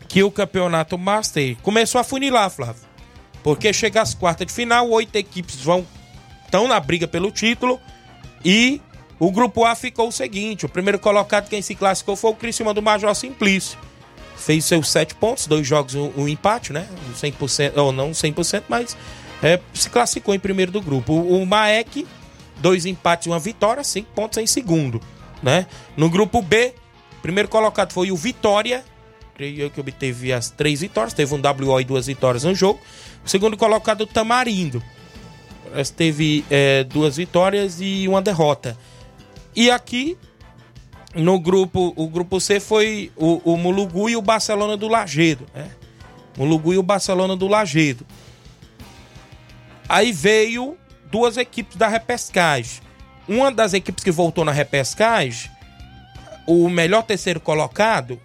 que 0.07 0.23
o 0.23 0.31
campeonato 0.31 0.97
Master 0.97 1.55
começou 1.61 1.99
a 2.01 2.03
funilar, 2.03 2.49
Flávio. 2.49 2.81
Porque 3.43 3.71
chega 3.73 4.01
às 4.01 4.13
quartas 4.13 4.47
de 4.47 4.53
final, 4.53 4.89
oito 4.89 5.15
equipes 5.15 5.61
vão 5.61 5.85
estão 6.45 6.67
na 6.67 6.79
briga 6.79 7.07
pelo 7.07 7.31
título 7.31 7.79
e 8.45 8.79
o 9.19 9.31
grupo 9.31 9.65
A 9.65 9.75
ficou 9.75 10.07
o 10.07 10.11
seguinte: 10.11 10.65
o 10.65 10.69
primeiro 10.69 10.99
colocado 10.99 11.49
quem 11.49 11.61
se 11.61 11.75
classificou 11.75 12.15
foi 12.15 12.31
o 12.31 12.35
Criciúma 12.35 12.73
do 12.73 12.81
Major 12.81 13.13
Simplício. 13.15 13.77
Fez 14.35 14.65
seus 14.65 14.89
sete 14.89 15.15
pontos, 15.15 15.47
dois 15.47 15.65
jogos, 15.65 15.95
um, 15.95 16.11
um 16.17 16.27
empate, 16.27 16.73
né? 16.73 16.87
100%, 17.15 17.77
ou 17.77 17.91
não 17.91 18.11
100%, 18.11 18.63
mas 18.67 18.97
é, 19.41 19.59
se 19.73 19.89
classificou 19.89 20.33
em 20.35 20.39
primeiro 20.39 20.71
do 20.71 20.81
grupo. 20.81 21.13
O, 21.13 21.41
o 21.41 21.45
Maek, 21.45 22.05
dois 22.63 22.85
empates 22.85 23.27
e 23.27 23.29
uma 23.29 23.39
vitória, 23.39 23.83
cinco 23.83 24.09
pontos 24.15 24.37
em 24.37 24.47
segundo, 24.47 25.01
né? 25.43 25.67
No 25.97 26.09
grupo 26.09 26.41
B, 26.41 26.73
primeiro 27.21 27.49
colocado 27.49 27.91
foi 27.91 28.09
o 28.09 28.15
Vitória, 28.15 28.85
creio 29.35 29.63
eu 29.63 29.69
que 29.69 29.81
obteve 29.81 30.31
as 30.31 30.49
três 30.49 30.79
vitórias, 30.79 31.13
teve 31.13 31.35
um 31.35 31.41
WO 31.41 31.81
e 31.81 31.83
duas 31.83 32.07
vitórias 32.07 32.45
no 32.45 32.55
jogo. 32.55 32.79
O 33.25 33.29
segundo 33.29 33.57
colocado, 33.57 34.01
o 34.01 34.07
Tamarindo, 34.07 34.81
teve 35.97 36.45
é, 36.49 36.85
duas 36.85 37.17
vitórias 37.17 37.81
e 37.81 38.07
uma 38.07 38.21
derrota. 38.21 38.77
E 39.53 39.69
aqui 39.69 40.17
no 41.13 41.37
grupo, 41.41 41.93
o 41.97 42.07
grupo 42.07 42.39
C 42.39 42.61
foi 42.61 43.11
o, 43.17 43.41
o 43.43 43.57
Mulugu 43.57 44.09
e 44.09 44.15
o 44.15 44.21
Barcelona 44.21 44.77
do 44.77 44.87
Lagedo, 44.87 45.45
né? 45.53 45.69
Mulugu 46.37 46.73
e 46.73 46.77
o 46.77 46.83
Barcelona 46.83 47.35
do 47.35 47.47
Lagedo. 47.47 48.05
Aí 49.89 50.13
veio 50.13 50.77
duas 51.13 51.37
equipes 51.37 51.77
da 51.77 51.87
repescagem. 51.87 52.81
Uma 53.27 53.51
das 53.51 53.75
equipes 53.75 54.03
que 54.03 54.09
voltou 54.09 54.43
na 54.43 54.51
repescagem, 54.51 55.51
o 56.47 56.67
melhor 56.67 57.03
terceiro 57.03 57.39
colocado 57.39 58.19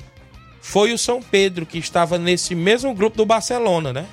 foi 0.62 0.94
o 0.94 0.98
São 0.98 1.22
Pedro, 1.22 1.66
que 1.66 1.77
estava 1.77 2.16
nesse 2.16 2.55
mesmo 2.55 2.94
grupo 2.94 3.18
do 3.18 3.27
Barcelona, 3.27 3.92
né? 3.92 4.07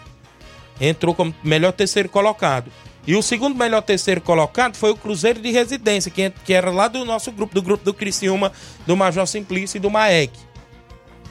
Entrou 0.79 1.15
como 1.15 1.33
melhor 1.41 1.71
terceiro 1.71 2.09
colocado. 2.09 2.69
E 3.07 3.15
o 3.15 3.23
segundo 3.23 3.57
melhor 3.57 3.81
terceiro 3.81 4.19
colocado 4.19 4.75
foi 4.75 4.91
o 4.91 4.97
Cruzeiro 4.97 5.39
de 5.39 5.51
Residência, 5.51 6.11
que, 6.11 6.53
era 6.53 6.69
lá 6.69 6.89
do 6.89 7.05
nosso 7.05 7.31
grupo, 7.31 7.55
do 7.55 7.61
grupo 7.61 7.85
do 7.85 7.93
Criciúma, 7.93 8.51
do 8.85 8.97
Major 8.97 9.25
Simplício 9.25 9.77
e 9.77 9.79
do 9.79 9.89
Maek. 9.89 10.37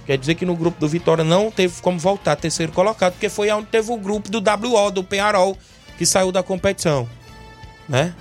Quer 0.06 0.16
dizer 0.16 0.34
que 0.34 0.46
no 0.46 0.56
grupo 0.56 0.80
do 0.80 0.88
Vitória 0.88 1.24
não 1.24 1.50
teve 1.50 1.82
como 1.82 1.98
voltar 1.98 2.36
terceiro 2.36 2.72
colocado, 2.72 3.12
porque 3.12 3.28
foi 3.28 3.50
onde 3.50 3.66
teve 3.66 3.92
o 3.92 3.98
grupo 3.98 4.30
do 4.30 4.38
WO, 4.38 4.90
do 4.90 5.04
Penharol, 5.04 5.58
que 5.98 6.06
saiu 6.06 6.32
da 6.32 6.42
competição. 6.42 7.06
Né? 7.88 8.14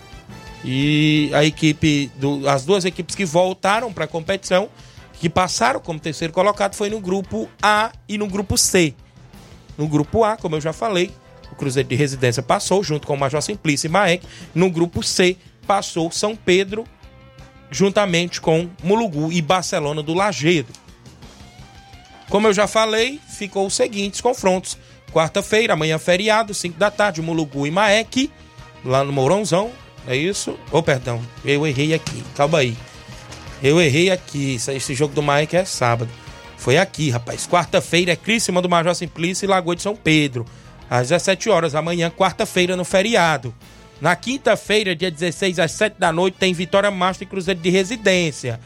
E 0.63 1.29
a 1.33 1.43
equipe, 1.43 2.11
do, 2.15 2.47
as 2.47 2.63
duas 2.63 2.85
equipes 2.85 3.15
que 3.15 3.25
voltaram 3.25 3.91
para 3.91 4.05
a 4.05 4.07
competição, 4.07 4.69
que 5.19 5.29
passaram 5.29 5.79
como 5.79 5.99
terceiro 5.99 6.33
colocado, 6.33 6.75
foi 6.75 6.89
no 6.89 6.99
grupo 6.99 7.49
A 7.61 7.91
e 8.07 8.17
no 8.17 8.27
grupo 8.27 8.57
C. 8.57 8.93
No 9.77 9.87
grupo 9.87 10.23
A, 10.23 10.37
como 10.37 10.55
eu 10.55 10.61
já 10.61 10.71
falei, 10.71 11.11
o 11.51 11.55
Cruzeiro 11.55 11.89
de 11.89 11.95
Residência 11.95 12.41
passou, 12.41 12.83
junto 12.83 13.05
com 13.05 13.13
o 13.13 13.17
Major 13.17 13.41
Simplício 13.41 13.87
e 13.87 13.89
Maek. 13.89 14.25
No 14.55 14.69
grupo 14.69 15.03
C, 15.03 15.37
passou 15.67 16.11
São 16.11 16.35
Pedro, 16.35 16.85
juntamente 17.69 18.39
com 18.39 18.69
Mulugu 18.83 19.31
e 19.31 19.41
Barcelona 19.41 20.01
do 20.01 20.13
Lagedo. 20.13 20.71
Como 22.29 22.47
eu 22.47 22.53
já 22.53 22.67
falei, 22.67 23.19
ficou 23.27 23.67
os 23.67 23.75
seguintes 23.75 24.21
confrontos. 24.21 24.77
Quarta-feira, 25.11 25.73
amanhã 25.73 25.99
feriado, 25.99 26.53
5 26.53 26.79
da 26.79 26.89
tarde, 26.89 27.21
Mulugu 27.21 27.67
e 27.67 27.71
Maek, 27.71 28.31
lá 28.83 29.03
no 29.03 29.13
Mourãozão. 29.13 29.71
É 30.07 30.15
isso? 30.15 30.51
Ô, 30.71 30.79
oh, 30.79 30.83
perdão, 30.83 31.21
eu 31.45 31.65
errei 31.65 31.93
aqui. 31.93 32.23
Calma 32.35 32.59
aí. 32.59 32.75
Eu 33.61 33.81
errei 33.81 34.11
aqui. 34.11 34.55
Esse 34.55 34.93
jogo 34.93 35.13
do 35.13 35.23
Maek 35.23 35.55
é 35.55 35.65
sábado. 35.65 36.11
Foi 36.57 36.77
aqui, 36.77 37.09
rapaz. 37.09 37.47
Quarta-feira 37.47 38.11
é 38.11 38.15
Críssima 38.15 38.61
do 38.61 38.69
Major 38.69 38.93
Simplício 38.95 39.45
e 39.45 39.47
Lagoa 39.47 39.75
de 39.75 39.81
São 39.81 39.95
Pedro 39.95 40.45
às 40.89 41.09
17 41.09 41.49
horas, 41.49 41.73
amanhã, 41.73 42.11
quarta-feira, 42.11 42.75
no 42.75 42.85
feriado. 42.85 43.53
Na 43.99 44.15
quinta-feira, 44.15 44.95
dia 44.95 45.09
16, 45.09 45.57
às 45.57 45.71
7 45.71 45.95
da 45.97 46.11
noite, 46.11 46.37
tem 46.39 46.53
Vitória 46.53 46.91
Master 46.91 47.25
e 47.25 47.29
Cruzeiro 47.29 47.59
de 47.59 47.69
Residência. 47.71 48.59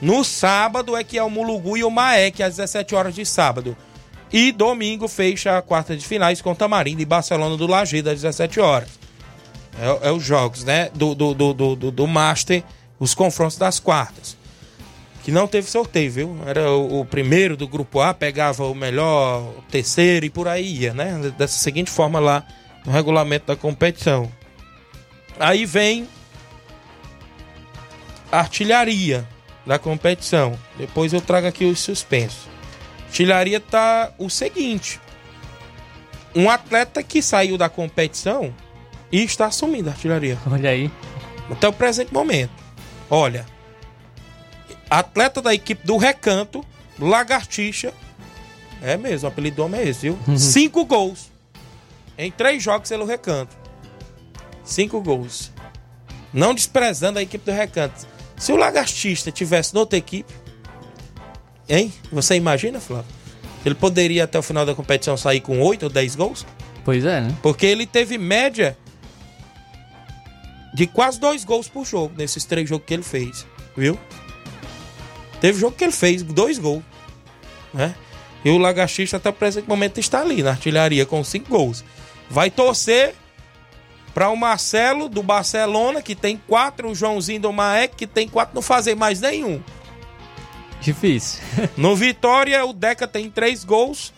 No 0.00 0.24
sábado 0.24 0.96
é 0.96 1.04
que 1.04 1.18
é 1.18 1.22
o 1.22 1.28
Mulugu 1.28 1.76
e 1.76 1.84
o 1.84 1.90
Maek, 1.90 2.42
às 2.42 2.56
17 2.56 2.94
horas 2.94 3.14
de 3.14 3.26
sábado. 3.26 3.76
E 4.32 4.52
domingo 4.52 5.06
fecha 5.06 5.58
a 5.58 5.62
quarta 5.62 5.94
de 5.94 6.06
finais 6.06 6.40
com 6.40 6.54
Tamarindo 6.54 7.02
e 7.02 7.04
Barcelona 7.04 7.58
do 7.58 7.66
Lajeado, 7.66 8.08
às 8.08 8.22
17 8.22 8.58
horas. 8.58 8.88
É, 9.80 10.08
é 10.08 10.12
os 10.12 10.22
jogos, 10.22 10.64
né? 10.64 10.90
Do, 10.94 11.14
do, 11.14 11.34
do, 11.34 11.54
do, 11.54 11.90
do 11.90 12.06
Master, 12.06 12.62
os 12.98 13.14
confrontos 13.14 13.56
das 13.56 13.80
quartas 13.80 14.36
que 15.24 15.32
não 15.32 15.48
teve 15.48 15.70
sorteio, 15.70 16.12
viu? 16.12 16.38
Era 16.46 16.70
o, 16.70 17.00
o, 17.00 17.04
primeiro 17.06 17.56
do 17.56 17.66
grupo 17.66 17.98
A, 17.98 18.12
pegava 18.12 18.66
o 18.66 18.74
melhor, 18.74 19.40
o 19.56 19.62
terceiro 19.70 20.26
e 20.26 20.30
por 20.30 20.46
aí 20.46 20.80
ia, 20.80 20.92
né? 20.92 21.32
Dessa 21.38 21.58
seguinte 21.58 21.90
forma 21.90 22.20
lá 22.20 22.46
no 22.84 22.92
regulamento 22.92 23.46
da 23.46 23.56
competição. 23.56 24.30
Aí 25.40 25.64
vem 25.64 26.06
a 28.30 28.40
artilharia 28.40 29.26
da 29.64 29.78
competição. 29.78 30.58
Depois 30.76 31.14
eu 31.14 31.22
trago 31.22 31.46
aqui 31.46 31.64
os 31.64 31.80
suspensos. 31.80 32.46
Artilharia 33.06 33.60
tá 33.60 34.12
o 34.18 34.28
seguinte: 34.28 35.00
um 36.34 36.50
atleta 36.50 37.02
que 37.02 37.22
saiu 37.22 37.56
da 37.56 37.70
competição 37.70 38.54
e 39.14 39.22
está 39.22 39.46
assumindo 39.46 39.88
a 39.88 39.92
artilharia. 39.92 40.36
Olha 40.50 40.70
aí. 40.70 40.90
Até 41.48 41.68
o 41.68 41.72
presente 41.72 42.12
momento. 42.12 42.50
Olha, 43.08 43.46
atleta 44.90 45.40
da 45.40 45.54
equipe 45.54 45.86
do 45.86 45.96
Recanto, 45.96 46.64
Lagartixa. 46.98 47.94
É 48.82 48.96
mesmo, 48.96 49.28
o 49.28 49.30
apelido 49.30 49.58
do 49.58 49.64
homem 49.66 49.82
é 49.82 49.88
esse, 49.88 50.00
viu? 50.00 50.18
Uhum. 50.26 50.36
Cinco 50.36 50.84
gols. 50.84 51.30
Em 52.18 52.28
três 52.28 52.60
jogos 52.60 52.88
pelo 52.88 53.04
Recanto. 53.04 53.56
Cinco 54.64 55.00
gols. 55.00 55.52
Não 56.32 56.52
desprezando 56.52 57.20
a 57.20 57.22
equipe 57.22 57.48
do 57.48 57.56
Recanto. 57.56 58.08
Se 58.36 58.52
o 58.52 58.56
Lagartista 58.56 59.30
tivesse 59.30 59.72
noutra 59.74 59.96
equipe, 59.96 60.34
hein? 61.68 61.92
Você 62.10 62.34
imagina, 62.34 62.80
Flávio? 62.80 63.06
Ele 63.64 63.76
poderia 63.76 64.24
até 64.24 64.36
o 64.40 64.42
final 64.42 64.66
da 64.66 64.74
competição 64.74 65.16
sair 65.16 65.40
com 65.40 65.60
oito 65.60 65.84
ou 65.84 65.88
dez 65.88 66.16
gols? 66.16 66.44
Pois 66.84 67.04
é, 67.04 67.20
né? 67.20 67.36
Porque 67.40 67.64
ele 67.64 67.86
teve 67.86 68.18
média 68.18 68.76
de 70.74 70.88
quase 70.88 71.20
dois 71.20 71.44
gols 71.44 71.68
por 71.68 71.86
jogo 71.86 72.12
nesses 72.18 72.44
três 72.44 72.68
jogos 72.68 72.84
que 72.84 72.92
ele 72.92 73.04
fez, 73.04 73.46
viu? 73.76 73.98
Teve 75.40 75.60
jogo 75.60 75.76
que 75.76 75.84
ele 75.84 75.92
fez 75.92 76.22
dois 76.22 76.58
gols. 76.58 76.82
Né? 77.72 77.94
E 78.44 78.50
o 78.50 78.58
Lagartixa 78.58 79.16
até 79.16 79.30
o 79.30 79.32
presente 79.32 79.68
momento 79.68 80.00
está 80.00 80.20
ali 80.20 80.42
na 80.42 80.50
artilharia 80.50 81.06
com 81.06 81.22
cinco 81.22 81.48
gols. 81.48 81.84
Vai 82.28 82.50
torcer 82.50 83.14
para 84.12 84.28
o 84.28 84.36
Marcelo 84.36 85.08
do 85.08 85.22
Barcelona, 85.22 86.02
que 86.02 86.14
tem 86.14 86.36
quatro, 86.36 86.90
o 86.90 86.94
Joãozinho 86.94 87.40
do 87.40 87.52
Maek, 87.52 87.96
que 87.96 88.06
tem 88.06 88.28
quatro, 88.28 88.54
não 88.54 88.62
fazer 88.62 88.94
mais 88.94 89.20
nenhum. 89.20 89.62
Difícil. 90.80 91.40
no 91.76 91.96
Vitória, 91.96 92.64
o 92.64 92.72
Deca 92.72 93.06
tem 93.06 93.30
três 93.30 93.64
gols. 93.64 94.12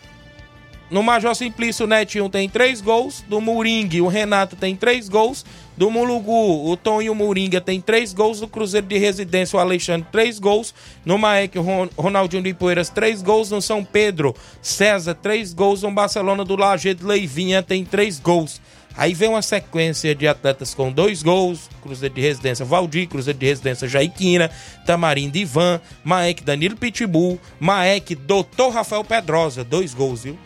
No 0.90 1.03
Major 1.03 1.35
Simplício, 1.35 1.85
o 1.85 1.88
Netinho 1.88 2.29
tem 2.29 2.49
três 2.49 2.81
gols. 2.81 3.25
Do 3.29 3.40
Moringue, 3.40 4.01
o 4.01 4.09
Renato 4.09 4.55
tem 4.55 4.77
três 4.77 5.09
gols. 5.09 5.45
Do 5.76 5.90
Mulugu, 5.90 6.70
o 6.70 6.76
Tom 6.76 7.02
e 7.02 7.10
o 7.10 7.14
Moringa 7.14 7.60
tem 7.60 7.80
três 7.80 8.14
gols. 8.14 8.40
Do 8.40 8.48
Cruzeiro 8.48 8.86
de 8.86 8.96
Residência, 8.96 9.56
o 9.56 9.60
Alexandre, 9.60 10.06
três 10.10 10.38
gols. 10.38 10.74
No 11.04 11.18
Maek, 11.18 11.58
o 11.58 11.62
Ronaldinho 11.96 12.42
de 12.42 12.54
Poeiras, 12.54 12.88
três 12.88 13.20
gols. 13.20 13.50
No 13.50 13.60
São 13.60 13.84
Pedro, 13.84 14.34
César, 14.62 15.14
três 15.14 15.52
gols. 15.52 15.82
No 15.82 15.90
Barcelona 15.90 16.44
do 16.44 16.56
Lajeado, 16.56 17.06
Leivinha 17.06 17.62
tem 17.62 17.84
três 17.84 18.18
gols. 18.18 18.60
Aí 18.96 19.12
vem 19.12 19.28
uma 19.28 19.42
sequência 19.42 20.14
de 20.14 20.26
atletas 20.26 20.72
com 20.72 20.90
dois 20.90 21.22
gols: 21.22 21.68
Cruzeiro 21.82 22.14
de 22.14 22.20
Residência 22.22 22.64
Valdir, 22.64 23.06
Cruzeiro 23.06 23.38
de 23.38 23.44
Residência 23.44 23.86
Jaiquina, 23.86 24.50
Tamarindo 24.86 25.36
Ivan, 25.36 25.80
Maek 26.02 26.42
Danilo 26.42 26.76
Pitbull, 26.76 27.38
Maek 27.60 28.14
Doutor 28.14 28.72
Rafael 28.72 29.04
Pedrosa, 29.04 29.62
dois 29.62 29.92
gols, 29.92 30.24
viu? 30.24 30.38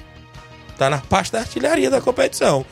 Tá 0.76 0.90
na 0.90 0.98
parte 0.98 1.30
da 1.30 1.40
artilharia 1.40 1.90
da 1.90 2.00
competição. 2.00 2.66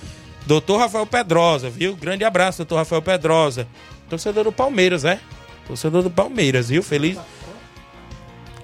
Doutor 0.48 0.78
Rafael 0.78 1.06
Pedrosa, 1.06 1.68
viu? 1.68 1.94
Grande 1.94 2.24
abraço, 2.24 2.61
doutor 2.61 2.76
Rafael 2.76 3.02
Pedrosa. 3.02 3.68
Torcedor 4.08 4.44
do 4.44 4.50
Palmeiras, 4.50 5.02
né? 5.02 5.20
Torcedor 5.66 6.02
do 6.02 6.08
Palmeiras, 6.08 6.70
viu? 6.70 6.82
Feliz. 6.82 7.18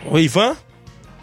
O 0.06 0.18
Ivan? 0.18 0.56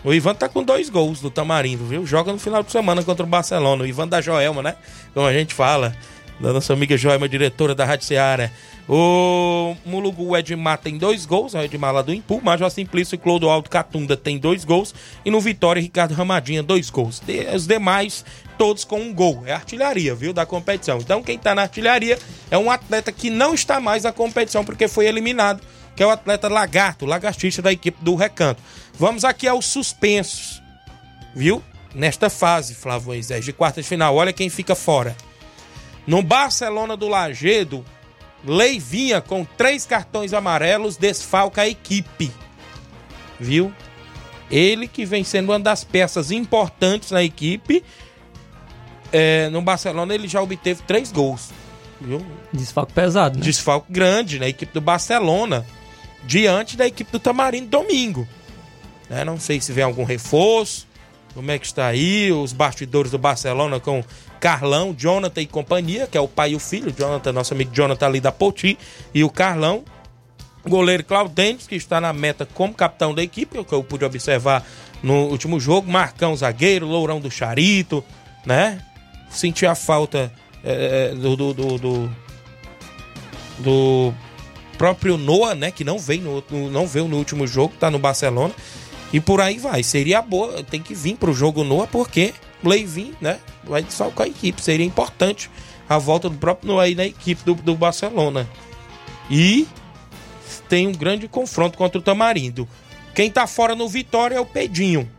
O 0.03 0.13
Ivan 0.13 0.35
tá 0.35 0.47
com 0.47 0.61
dois 0.61 0.87
gols 0.87 1.19
do 1.19 1.31
Tamarindo, 1.31 1.83
viu? 1.85 2.05
Joga 2.05 2.31
no 2.31 2.37
final 2.37 2.61
de 2.61 2.71
semana 2.71 3.01
contra 3.01 3.25
o 3.25 3.27
Barcelona. 3.27 3.83
O 3.83 3.87
Ivan 3.87 4.07
da 4.07 4.21
Joelma, 4.21 4.61
né? 4.61 4.75
Como 5.15 5.25
a 5.25 5.33
gente 5.33 5.51
fala. 5.51 5.95
Da 6.39 6.53
nossa 6.53 6.73
amiga 6.73 6.95
Joelma, 6.95 7.27
diretora 7.27 7.73
da 7.73 7.83
Rádio 7.83 8.05
Seara. 8.05 8.53
O 8.89 9.75
Mulugu 9.85 10.29
o 10.29 10.37
Edmar 10.37 10.77
tem 10.77 10.97
dois 10.97 11.25
gols, 11.25 11.53
o 11.53 11.59
Edmar 11.59 11.93
lá 11.93 12.01
do 12.01 12.13
Impu. 12.13 12.41
Major 12.41 12.69
Simplício 12.69 13.15
e 13.15 13.17
Clodoaldo 13.17 13.69
Catunda 13.69 14.17
tem 14.17 14.37
dois 14.37 14.65
gols. 14.65 14.93
E 15.23 15.31
no 15.31 15.39
Vitória, 15.39 15.81
Ricardo 15.81 16.13
Ramadinha, 16.13 16.63
dois 16.63 16.89
gols. 16.89 17.21
Os 17.55 17.67
demais, 17.67 18.25
todos 18.57 18.83
com 18.83 18.99
um 18.99 19.13
gol. 19.13 19.43
É 19.45 19.53
artilharia, 19.53 20.13
viu? 20.13 20.33
Da 20.33 20.45
competição. 20.45 20.97
Então, 20.97 21.23
quem 21.23 21.37
tá 21.37 21.55
na 21.55 21.63
artilharia 21.63 22.17
é 22.49 22.57
um 22.57 22.69
atleta 22.69 23.11
que 23.11 23.29
não 23.29 23.53
está 23.53 23.79
mais 23.79 24.03
na 24.03 24.11
competição 24.11 24.65
porque 24.65 24.87
foi 24.87 25.05
eliminado, 25.05 25.61
que 25.95 26.03
é 26.03 26.05
o 26.05 26.09
atleta 26.09 26.49
Lagarto, 26.49 27.05
lagartista 27.05 27.61
da 27.61 27.71
equipe 27.71 28.03
do 28.03 28.15
Recanto. 28.15 28.61
Vamos 28.97 29.23
aqui 29.23 29.47
aos 29.47 29.65
suspensos, 29.65 30.61
viu? 31.35 31.63
Nesta 31.93 32.29
fase, 32.29 32.73
Flávio 32.73 33.07
Moisés, 33.07 33.43
de 33.43 33.53
quartas 33.53 33.83
de 33.83 33.89
final. 33.89 34.15
Olha 34.15 34.33
quem 34.33 34.49
fica 34.49 34.75
fora. 34.75 35.15
No 36.07 36.21
Barcelona 36.23 36.97
do 36.97 37.07
Lagedo, 37.07 37.85
Leivinha 38.45 39.21
com 39.21 39.45
três 39.45 39.85
cartões 39.85 40.33
amarelos 40.33 40.97
desfalca 40.97 41.61
a 41.61 41.67
equipe. 41.67 42.31
Viu? 43.39 43.73
Ele 44.49 44.87
que 44.87 45.05
vem 45.05 45.23
sendo 45.23 45.51
uma 45.51 45.59
das 45.59 45.83
peças 45.83 46.31
importantes 46.31 47.11
na 47.11 47.23
equipe. 47.23 47.83
É, 49.11 49.49
no 49.49 49.61
Barcelona 49.61 50.13
ele 50.13 50.27
já 50.27 50.41
obteve 50.41 50.81
três 50.83 51.11
gols. 51.11 51.49
Viu? 51.99 52.25
Desfalque 52.51 52.93
pesado, 52.93 53.37
né? 53.37 53.45
Desfalque 53.45 53.91
grande 53.91 54.39
na 54.39 54.47
equipe 54.47 54.73
do 54.73 54.81
Barcelona. 54.81 55.65
Diante 56.23 56.75
da 56.75 56.85
equipe 56.87 57.11
do 57.11 57.19
Tamarindo 57.19 57.67
domingo. 57.67 58.27
Né? 59.09 59.23
Não 59.23 59.39
sei 59.39 59.61
se 59.61 59.71
vem 59.71 59.83
algum 59.83 60.03
reforço. 60.03 60.87
Como 61.33 61.49
é 61.49 61.59
que 61.59 61.65
está 61.65 61.87
aí? 61.87 62.31
Os 62.31 62.53
bastidores 62.53 63.11
do 63.11 63.17
Barcelona 63.17 63.79
com 63.79 64.03
Carlão, 64.41 64.93
Jonathan 64.97 65.41
e 65.41 65.45
companhia, 65.45 66.07
que 66.07 66.17
é 66.17 66.21
o 66.21 66.27
pai 66.27 66.51
e 66.51 66.55
o 66.55 66.59
filho. 66.59 66.91
Jonathan, 66.91 67.31
nosso 67.31 67.53
amigo 67.53 67.71
Jonathan 67.71 68.07
ali 68.07 68.19
da 68.19 68.31
Poti. 68.31 68.77
E 69.13 69.23
o 69.23 69.29
Carlão. 69.29 69.83
O 70.65 70.69
goleiro 70.69 71.03
Claudentes, 71.03 71.67
que 71.67 71.75
está 71.75 72.01
na 72.01 72.11
meta 72.11 72.45
como 72.45 72.73
capitão 72.73 73.15
da 73.15 73.23
equipe, 73.23 73.63
que 73.63 73.73
eu 73.73 73.83
pude 73.83 74.03
observar 74.03 74.65
no 75.01 75.27
último 75.27 75.59
jogo. 75.59 75.91
Marcão, 75.91 76.35
zagueiro, 76.35 76.85
Lourão 76.85 77.19
do 77.19 77.31
Charito, 77.31 78.03
né? 78.45 78.79
Senti 79.29 79.65
a 79.65 79.73
falta 79.73 80.31
é, 80.63 81.13
do, 81.15 81.35
do, 81.35 81.53
do, 81.53 81.77
do, 81.77 82.09
do 83.59 84.13
próprio 84.77 85.17
Noah, 85.17 85.55
né? 85.55 85.71
Que 85.71 85.83
não 85.83 85.97
veio 85.97 86.21
no, 86.21 86.43
no, 86.49 86.69
não 86.69 86.85
veio 86.85 87.07
no 87.07 87.17
último 87.17 87.47
jogo, 87.47 87.73
tá 87.79 87.89
no 87.89 87.97
Barcelona. 87.97 88.53
E 89.13 89.19
por 89.19 89.41
aí 89.41 89.57
vai. 89.57 89.81
Seria 89.83 90.21
boa, 90.21 90.63
tem 90.63 90.81
que 90.81 90.93
vir 90.93 91.15
pro 91.15 91.33
jogo 91.33 91.63
Noah, 91.63 91.87
porque 91.87 92.33
Leivin, 92.63 93.13
né? 93.19 93.39
Vai 93.63 93.85
com 94.13 94.23
a 94.23 94.27
equipe. 94.27 94.61
Seria 94.61 94.85
importante 94.85 95.49
a 95.87 95.97
volta 95.97 96.29
do 96.29 96.37
próprio 96.37 96.79
aí 96.79 96.95
na 96.95 97.05
equipe 97.05 97.43
do, 97.43 97.53
do 97.55 97.75
Barcelona. 97.75 98.47
E 99.29 99.67
tem 100.69 100.87
um 100.87 100.93
grande 100.93 101.27
confronto 101.27 101.77
contra 101.77 101.99
o 101.99 102.01
Tamarindo. 102.01 102.67
Quem 103.13 103.29
tá 103.29 103.45
fora 103.45 103.75
no 103.75 103.89
Vitória 103.89 104.35
é 104.35 104.39
o 104.39 104.45
Pedinho. 104.45 105.09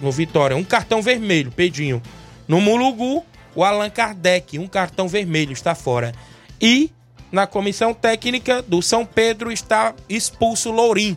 No 0.00 0.10
Vitória, 0.10 0.56
um 0.56 0.64
cartão 0.64 1.00
vermelho, 1.00 1.52
Pedinho. 1.52 2.02
No 2.48 2.60
Mulugu, 2.60 3.24
o 3.54 3.62
Allan 3.62 3.88
Kardec, 3.88 4.58
um 4.58 4.66
cartão 4.66 5.06
vermelho, 5.06 5.52
está 5.52 5.76
fora. 5.76 6.12
E 6.60 6.90
na 7.30 7.46
comissão 7.46 7.94
técnica 7.94 8.60
do 8.62 8.82
São 8.82 9.06
Pedro 9.06 9.52
está 9.52 9.94
expulso 10.08 10.70
o 10.70 10.72
Lourim. 10.72 11.16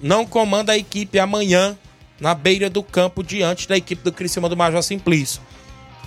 Não 0.00 0.26
comanda 0.26 0.72
a 0.72 0.78
equipe 0.78 1.18
amanhã 1.18 1.78
na 2.20 2.34
beira 2.34 2.68
do 2.68 2.82
campo 2.82 3.22
diante 3.22 3.68
da 3.68 3.76
equipe 3.76 4.02
do 4.02 4.12
Criciúma 4.12 4.48
do 4.48 4.56
Major 4.56 4.82
Simplício. 4.82 5.40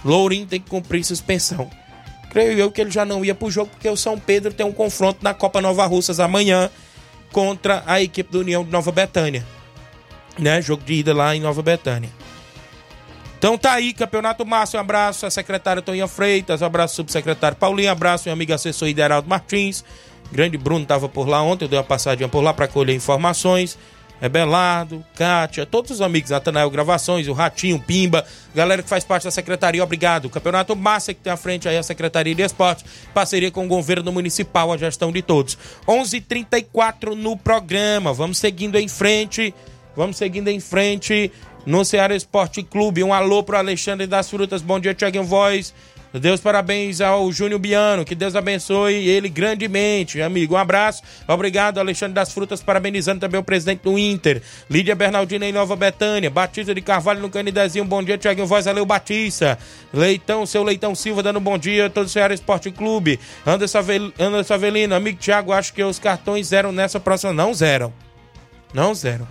Lourim 0.03 0.45
tem 0.45 0.59
que 0.59 0.69
cumprir 0.69 1.03
suspensão. 1.03 1.69
Creio 2.31 2.57
eu 2.57 2.71
que 2.71 2.81
ele 2.81 2.91
já 2.91 3.05
não 3.05 3.23
ia 3.23 3.35
pro 3.35 3.51
jogo 3.51 3.71
porque 3.71 3.89
o 3.89 3.97
São 3.97 4.17
Pedro 4.17 4.53
tem 4.53 4.65
um 4.65 4.71
confronto 4.71 5.19
na 5.21 5.33
Copa 5.33 5.61
Nova 5.61 5.85
Russas 5.85 6.19
amanhã 6.19 6.69
contra 7.31 7.83
a 7.85 8.01
equipe 8.01 8.31
do 8.31 8.39
União 8.39 8.63
de 8.63 8.71
Nova 8.71 8.91
Betânia. 8.91 9.45
Né? 10.39 10.61
Jogo 10.61 10.83
de 10.83 10.93
ida 10.93 11.13
lá 11.13 11.35
em 11.35 11.41
Nova 11.41 11.61
Betânia. 11.61 12.09
Então 13.37 13.57
tá 13.57 13.73
aí, 13.73 13.91
Campeonato 13.91 14.45
Márcio, 14.45 14.77
um 14.77 14.81
abraço 14.81 15.25
a 15.25 15.31
secretária 15.31 15.81
Toninha 15.81 16.07
Freitas, 16.07 16.61
um 16.61 16.65
abraço 16.65 16.95
subsecretário 16.95 17.57
Paulinho, 17.57 17.89
um 17.89 17.91
abraço 17.91 18.25
meu 18.25 18.33
amigo 18.33 18.53
assessor 18.53 18.87
Ideraldo 18.87 19.27
Martins, 19.27 19.83
grande 20.31 20.59
Bruno 20.59 20.83
estava 20.83 21.09
por 21.09 21.27
lá 21.27 21.41
ontem, 21.41 21.65
eu 21.65 21.69
dei 21.69 21.79
uma 21.79 21.83
passadinha 21.83 22.29
por 22.29 22.41
lá 22.41 22.53
para 22.53 22.67
colher 22.67 22.95
informações, 22.95 23.79
é 24.21 24.29
Belardo, 24.29 25.03
Kátia, 25.15 25.65
todos 25.65 25.89
os 25.89 25.99
amigos, 25.99 26.29
Natanael 26.29 26.69
Gravações, 26.69 27.27
o 27.27 27.33
Ratinho, 27.33 27.79
Pimba, 27.79 28.23
galera 28.53 28.83
que 28.83 28.87
faz 28.87 29.03
parte 29.03 29.23
da 29.23 29.31
secretaria, 29.31 29.83
obrigado. 29.83 30.29
Campeonato 30.29 30.75
Massa 30.75 31.11
que 31.11 31.19
tem 31.19 31.33
à 31.33 31.37
frente 31.37 31.67
aí 31.67 31.75
a 31.75 31.83
Secretaria 31.83 32.35
de 32.35 32.43
Esporte, 32.43 32.85
parceria 33.15 33.49
com 33.49 33.65
o 33.65 33.67
governo 33.67 34.11
municipal, 34.11 34.71
a 34.71 34.77
gestão 34.77 35.11
de 35.11 35.23
todos. 35.23 35.57
11:34 35.87 37.15
no 37.15 37.35
programa, 37.35 38.13
vamos 38.13 38.37
seguindo 38.37 38.77
em 38.77 38.87
frente, 38.87 39.53
vamos 39.95 40.17
seguindo 40.17 40.49
em 40.49 40.59
frente 40.59 41.31
no 41.65 41.83
Ceará 41.83 42.15
Esporte 42.15 42.61
Clube. 42.61 43.03
Um 43.03 43.13
alô 43.13 43.41
pro 43.41 43.57
Alexandre 43.57 44.05
das 44.05 44.29
Frutas, 44.29 44.61
bom 44.61 44.79
dia, 44.79 44.93
Thiago 44.93 45.23
Voz. 45.23 45.73
Deus 46.13 46.41
parabéns 46.41 46.99
ao 46.99 47.31
Júnior 47.31 47.59
Biano, 47.59 48.03
que 48.03 48.15
Deus 48.15 48.35
abençoe 48.35 49.07
ele 49.07 49.29
grandemente, 49.29 50.21
amigo. 50.21 50.55
Um 50.55 50.57
abraço, 50.57 51.01
obrigado, 51.27 51.79
Alexandre 51.79 52.13
das 52.13 52.33
Frutas, 52.33 52.61
parabenizando 52.61 53.19
também 53.19 53.39
o 53.39 53.43
presidente 53.43 53.81
do 53.83 53.97
Inter, 53.97 54.41
Lídia 54.69 54.95
Bernardina 54.95 55.45
em 55.45 55.53
Nova 55.53 55.75
Betânia, 55.75 56.29
Batista 56.29 56.75
de 56.75 56.81
Carvalho 56.81 57.21
no 57.21 57.29
Canidezinho, 57.29 57.85
bom 57.85 58.03
dia, 58.03 58.17
Tiaguinho 58.17 58.47
Voz, 58.47 58.65
valeu, 58.65 58.85
Batista, 58.85 59.57
Leitão, 59.93 60.45
seu 60.45 60.63
Leitão 60.63 60.93
Silva, 60.93 61.23
dando 61.23 61.39
bom 61.39 61.57
dia, 61.57 61.89
todo 61.89 62.05
o 62.07 62.09
Ceará 62.09 62.33
Esporte 62.33 62.71
Clube, 62.71 63.19
Anderson. 63.45 63.79
Anderson 64.19 64.53
Avelino, 64.53 64.95
amigo 64.95 65.17
Tiago, 65.17 65.51
acho 65.51 65.73
que 65.73 65.83
os 65.83 65.97
cartões 65.97 66.47
zeram 66.47 66.71
nessa 66.71 66.99
próxima, 66.99 67.33
não 67.33 67.53
zeram, 67.53 67.93
não 68.73 68.93
zeram. 68.93 69.27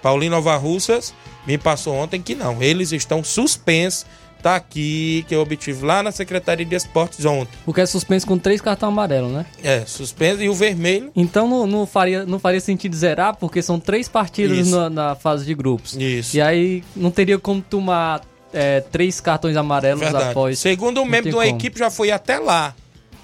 Paulinho 0.00 0.32
Nova 0.32 0.56
Russas 0.56 1.14
me 1.46 1.58
passou 1.58 1.94
ontem 1.94 2.22
que 2.22 2.34
não, 2.34 2.62
eles 2.62 2.92
estão 2.92 3.22
suspensos 3.22 4.06
tá 4.42 4.56
aqui, 4.56 5.24
que 5.28 5.34
eu 5.34 5.40
obtive 5.40 5.84
lá 5.84 6.02
na 6.02 6.10
Secretaria 6.10 6.66
de 6.66 6.74
Esportes 6.74 7.24
ontem. 7.24 7.56
Porque 7.64 7.80
é 7.80 7.86
suspenso 7.86 8.26
com 8.26 8.36
três 8.36 8.60
cartões 8.60 8.92
amarelos, 8.92 9.30
né? 9.32 9.46
É, 9.62 9.84
suspenso 9.86 10.42
e 10.42 10.48
o 10.48 10.54
vermelho. 10.54 11.10
Então 11.14 11.48
não, 11.48 11.66
não, 11.66 11.86
faria, 11.86 12.26
não 12.26 12.38
faria 12.38 12.60
sentido 12.60 12.96
zerar, 12.96 13.36
porque 13.36 13.62
são 13.62 13.78
três 13.78 14.08
partidas 14.08 14.70
na, 14.70 14.90
na, 14.90 15.14
fase 15.14 15.44
de 15.44 15.54
grupos. 15.54 15.94
Isso. 15.94 16.36
E 16.36 16.40
aí 16.40 16.82
não 16.96 17.10
teria 17.10 17.38
como 17.38 17.62
tomar 17.62 18.22
é, 18.52 18.80
três 18.80 19.20
cartões 19.20 19.56
amarelos 19.56 20.00
Verdade. 20.00 20.30
após. 20.30 20.58
Segundo 20.58 21.00
o 21.00 21.04
membro 21.04 21.36
da 21.36 21.46
equipe 21.46 21.78
já 21.78 21.90
foi 21.90 22.10
até 22.10 22.38
lá. 22.38 22.74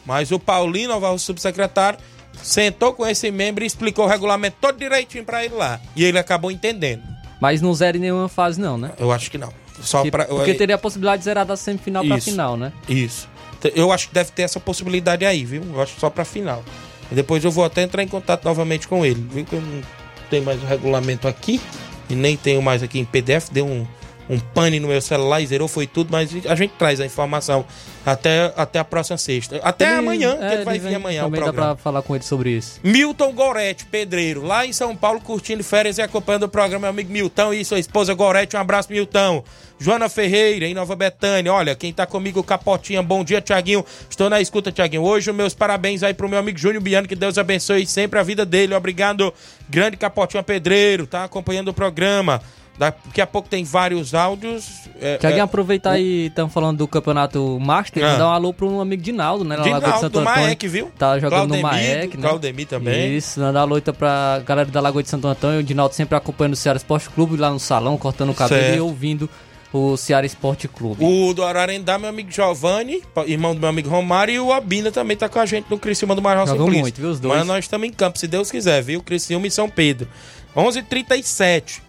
Mas 0.06 0.30
o 0.30 0.38
Paulinho, 0.38 0.96
o 0.96 1.18
subsecretário, 1.18 1.98
sentou 2.42 2.94
com 2.94 3.06
esse 3.06 3.30
membro 3.30 3.64
e 3.64 3.66
explicou 3.66 4.06
o 4.06 4.08
regulamento 4.08 4.56
todo 4.60 4.78
direitinho 4.78 5.24
para 5.24 5.44
ele 5.44 5.54
lá. 5.54 5.80
E 5.94 6.04
ele 6.04 6.18
acabou 6.18 6.50
entendendo. 6.50 7.02
Mas 7.40 7.60
não 7.60 7.74
zera 7.74 7.96
em 7.96 8.00
nenhuma 8.00 8.28
fase, 8.28 8.60
não, 8.60 8.78
né? 8.78 8.92
Eu 8.98 9.12
acho 9.12 9.30
que 9.30 9.38
não. 9.38 9.52
Só 9.80 10.02
que, 10.02 10.10
pra, 10.10 10.24
porque 10.24 10.54
teria 10.54 10.74
a 10.74 10.78
possibilidade 10.78 11.20
de 11.20 11.24
zerar 11.24 11.46
da 11.46 11.56
semifinal 11.56 12.04
para 12.04 12.20
final, 12.20 12.56
né? 12.56 12.72
Isso. 12.88 13.28
Eu 13.74 13.90
acho 13.90 14.08
que 14.08 14.14
deve 14.14 14.30
ter 14.30 14.42
essa 14.42 14.60
possibilidade 14.60 15.24
aí, 15.24 15.44
viu? 15.44 15.62
Eu 15.72 15.82
acho 15.82 15.98
só 15.98 16.08
para 16.08 16.24
final. 16.24 16.62
E 17.10 17.14
depois 17.14 17.44
eu 17.44 17.50
vou 17.50 17.64
até 17.64 17.82
entrar 17.82 18.02
em 18.02 18.08
contato 18.08 18.44
novamente 18.44 18.86
com 18.86 19.04
ele. 19.04 19.26
Viu 19.30 19.44
que 19.44 19.54
eu 19.54 19.60
não 19.60 19.82
tenho 20.30 20.44
mais 20.44 20.62
o 20.62 20.66
regulamento 20.66 21.26
aqui 21.26 21.60
e 22.08 22.14
nem 22.14 22.36
tenho 22.36 22.62
mais 22.62 22.82
aqui 22.82 22.98
em 22.98 23.04
PDF. 23.04 23.48
Deu 23.50 23.66
um, 23.66 23.86
um 24.28 24.38
pane 24.38 24.78
no 24.78 24.88
meu 24.88 25.00
celular 25.00 25.40
e 25.40 25.46
zerou, 25.46 25.68
foi 25.68 25.86
tudo, 25.86 26.08
mas 26.10 26.30
a 26.46 26.54
gente 26.54 26.72
traz 26.78 27.00
a 27.00 27.06
informação 27.06 27.64
até, 28.04 28.52
até 28.56 28.78
a 28.78 28.84
próxima 28.84 29.16
sexta. 29.16 29.58
Até 29.62 29.86
ele, 29.86 29.94
amanhã, 29.94 30.36
é, 30.40 30.48
que 30.48 30.54
ele 30.54 30.64
vai 30.64 30.78
vir 30.78 30.94
amanhã 30.94 31.22
também 31.22 31.40
o 31.40 31.44
programa. 31.44 31.68
dá 31.68 31.74
pra 31.74 31.82
falar 31.82 32.02
com 32.02 32.14
ele 32.14 32.24
sobre 32.24 32.50
isso. 32.50 32.80
Milton 32.82 33.32
Gorete, 33.32 33.86
pedreiro, 33.86 34.42
lá 34.42 34.66
em 34.66 34.72
São 34.72 34.94
Paulo, 34.94 35.20
curtindo 35.20 35.64
férias 35.64 35.98
e 35.98 36.02
acompanhando 36.02 36.44
o 36.44 36.48
programa, 36.48 36.82
meu 36.82 36.90
amigo 36.90 37.12
Milton 37.12 37.52
e 37.54 37.64
sua 37.64 37.78
esposa 37.78 38.14
Gorete. 38.14 38.56
Um 38.56 38.60
abraço, 38.60 38.90
Milton. 38.90 39.42
Joana 39.80 40.08
Ferreira, 40.08 40.66
em 40.66 40.74
Nova 40.74 40.96
Betânia. 40.96 41.52
Olha, 41.52 41.74
quem 41.74 41.92
tá 41.92 42.04
comigo, 42.04 42.42
Capotinha. 42.42 43.00
Bom 43.00 43.22
dia, 43.22 43.40
Tiaguinho. 43.40 43.84
Estou 44.10 44.28
na 44.28 44.40
escuta, 44.40 44.72
Tiaguinho. 44.72 45.02
Hoje, 45.02 45.32
meus 45.32 45.54
parabéns 45.54 46.02
aí 46.02 46.12
pro 46.12 46.28
meu 46.28 46.38
amigo 46.38 46.58
Júnior 46.58 46.82
Biano. 46.82 47.06
Que 47.06 47.14
Deus 47.14 47.38
abençoe 47.38 47.86
sempre 47.86 48.18
a 48.18 48.22
vida 48.24 48.44
dele. 48.44 48.74
Obrigado, 48.74 49.32
grande 49.68 49.96
Capotinha 49.96 50.42
Pedreiro. 50.42 51.06
Tá 51.06 51.24
acompanhando 51.24 51.68
o 51.68 51.74
programa. 51.74 52.42
Daqui 52.78 53.20
a 53.20 53.26
pouco 53.26 53.48
tem 53.48 53.64
vários 53.64 54.14
áudios. 54.14 54.88
É, 55.00 55.18
Tiaguinho, 55.18 55.40
é, 55.40 55.44
aproveitar 55.44 55.92
aí, 55.92 56.26
estamos 56.26 56.52
falando 56.52 56.78
do 56.78 56.86
campeonato 56.86 57.58
Master, 57.60 58.04
ah. 58.04 58.16
dar 58.16 58.28
um 58.28 58.32
alô 58.32 58.52
pro 58.52 58.70
um 58.70 58.80
amigo 58.80 59.02
Dinaldo, 59.02 59.44
né? 59.44 59.56
Dinaldo, 59.56 59.72
Lagoa 59.72 59.92
de 59.94 60.00
Santo 60.00 60.18
Antônio. 60.20 60.40
Maek, 60.42 60.68
viu? 60.68 60.92
Tá 60.96 61.18
jogando 61.18 61.48
Claudemir, 61.48 61.62
no 61.62 61.68
Maek, 61.68 62.16
né? 62.16 62.22
Claudemir 62.22 62.66
também. 62.68 63.16
Isso, 63.16 63.40
mandar 63.40 63.62
alô 63.62 63.78
então 63.78 63.92
pra 63.92 64.40
galera 64.46 64.70
da 64.70 64.80
Lagoa 64.80 65.02
de 65.02 65.08
Santo 65.08 65.26
Antônio. 65.26 65.58
O 65.58 65.62
Dinaldo 65.62 65.94
sempre 65.94 66.16
acompanhando 66.16 66.52
o 66.52 66.56
Ceará 66.56 66.76
Esporte 66.76 67.10
Clube 67.10 67.36
lá 67.36 67.50
no 67.50 67.58
salão, 67.58 67.98
cortando 67.98 68.30
o 68.30 68.34
cabelo 68.34 68.60
certo. 68.60 68.76
e 68.76 68.80
ouvindo 68.80 69.28
o 69.72 69.96
Ceará 69.96 70.24
Esporte 70.24 70.68
Clube. 70.68 71.04
O 71.04 71.34
do 71.34 71.44
Ararendá, 71.44 71.98
meu 71.98 72.08
amigo 72.08 72.30
Giovanni, 72.30 73.02
irmão 73.26 73.54
do 73.54 73.60
meu 73.60 73.68
amigo 73.68 73.88
Romário, 73.88 74.34
e 74.34 74.40
o 74.40 74.52
Abina 74.52 74.90
também 74.92 75.16
tá 75.16 75.28
com 75.28 75.38
a 75.38 75.46
gente 75.46 75.66
no 75.68 75.78
Criciúma 75.78 76.14
do 76.14 76.22
Major 76.22 76.46
Jogou 76.46 76.70
muito, 76.70 77.00
viu, 77.00 77.10
os 77.10 77.20
dois. 77.20 77.38
Mas 77.38 77.46
nós 77.46 77.64
estamos 77.64 77.88
em 77.88 77.92
campo, 77.92 78.18
se 78.18 78.26
Deus 78.26 78.50
quiser, 78.50 78.82
viu? 78.82 79.02
Criciúma 79.02 79.46
e 79.46 79.50
São 79.50 79.68
Pedro. 79.68 80.08
11:37. 80.56 81.82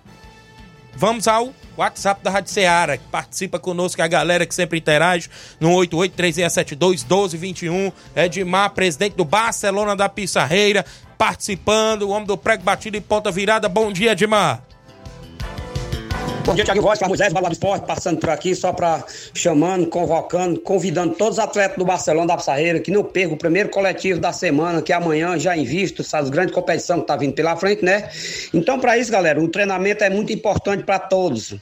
Vamos 0.99 1.27
ao 1.29 1.53
WhatsApp 1.77 2.21
da 2.21 2.29
Rádio 2.29 2.51
Ceará, 2.51 2.97
que 2.97 3.05
participa 3.05 3.57
conosco, 3.57 4.01
a 4.01 4.07
galera 4.07 4.45
que 4.45 4.53
sempre 4.53 4.79
interage 4.79 5.29
no 5.57 5.69
8836721221. 5.69 7.93
Edmar, 8.13 8.71
presidente 8.71 9.15
do 9.15 9.23
Barcelona 9.23 9.95
da 9.95 10.09
Pissarreira, 10.09 10.85
participando, 11.17 12.01
o 12.01 12.09
homem 12.09 12.27
do 12.27 12.35
prego 12.35 12.63
batido 12.63 12.97
e 12.97 13.01
ponta 13.01 13.31
virada. 13.31 13.69
Bom 13.69 13.93
dia, 13.93 14.11
Edmar. 14.11 14.61
Bom 16.45 16.55
dia, 16.55 16.65
Thiago 16.65 16.81
Voz, 16.81 16.97
para 16.97 17.07
Moisés, 17.07 17.31
Balado 17.31 17.53
Esporte, 17.53 17.85
passando 17.85 18.19
por 18.19 18.29
aqui 18.29 18.55
só 18.55 18.73
para 18.73 19.03
chamando, 19.35 19.87
convocando, 19.87 20.59
convidando 20.59 21.13
todos 21.13 21.37
os 21.37 21.43
atletas 21.43 21.77
do 21.77 21.85
Barcelona 21.85 22.27
da 22.27 22.37
Pissarreira 22.37 22.79
que 22.79 22.89
não 22.89 23.03
percam 23.03 23.35
o 23.35 23.37
primeiro 23.37 23.69
coletivo 23.69 24.19
da 24.19 24.33
semana, 24.33 24.81
que 24.81 24.91
amanhã 24.91 25.37
já 25.37 25.55
invisto, 25.55 26.01
essas 26.01 26.29
grandes 26.29 26.55
competições 26.55 27.01
que 27.01 27.07
tá 27.07 27.15
vindo 27.15 27.33
pela 27.33 27.55
frente, 27.55 27.85
né? 27.85 28.09
Então, 28.53 28.79
para 28.79 28.97
isso, 28.97 29.11
galera, 29.11 29.39
o 29.39 29.47
treinamento 29.47 30.03
é 30.03 30.09
muito 30.09 30.33
importante 30.33 30.83
para 30.83 30.97
todos. 30.97 31.55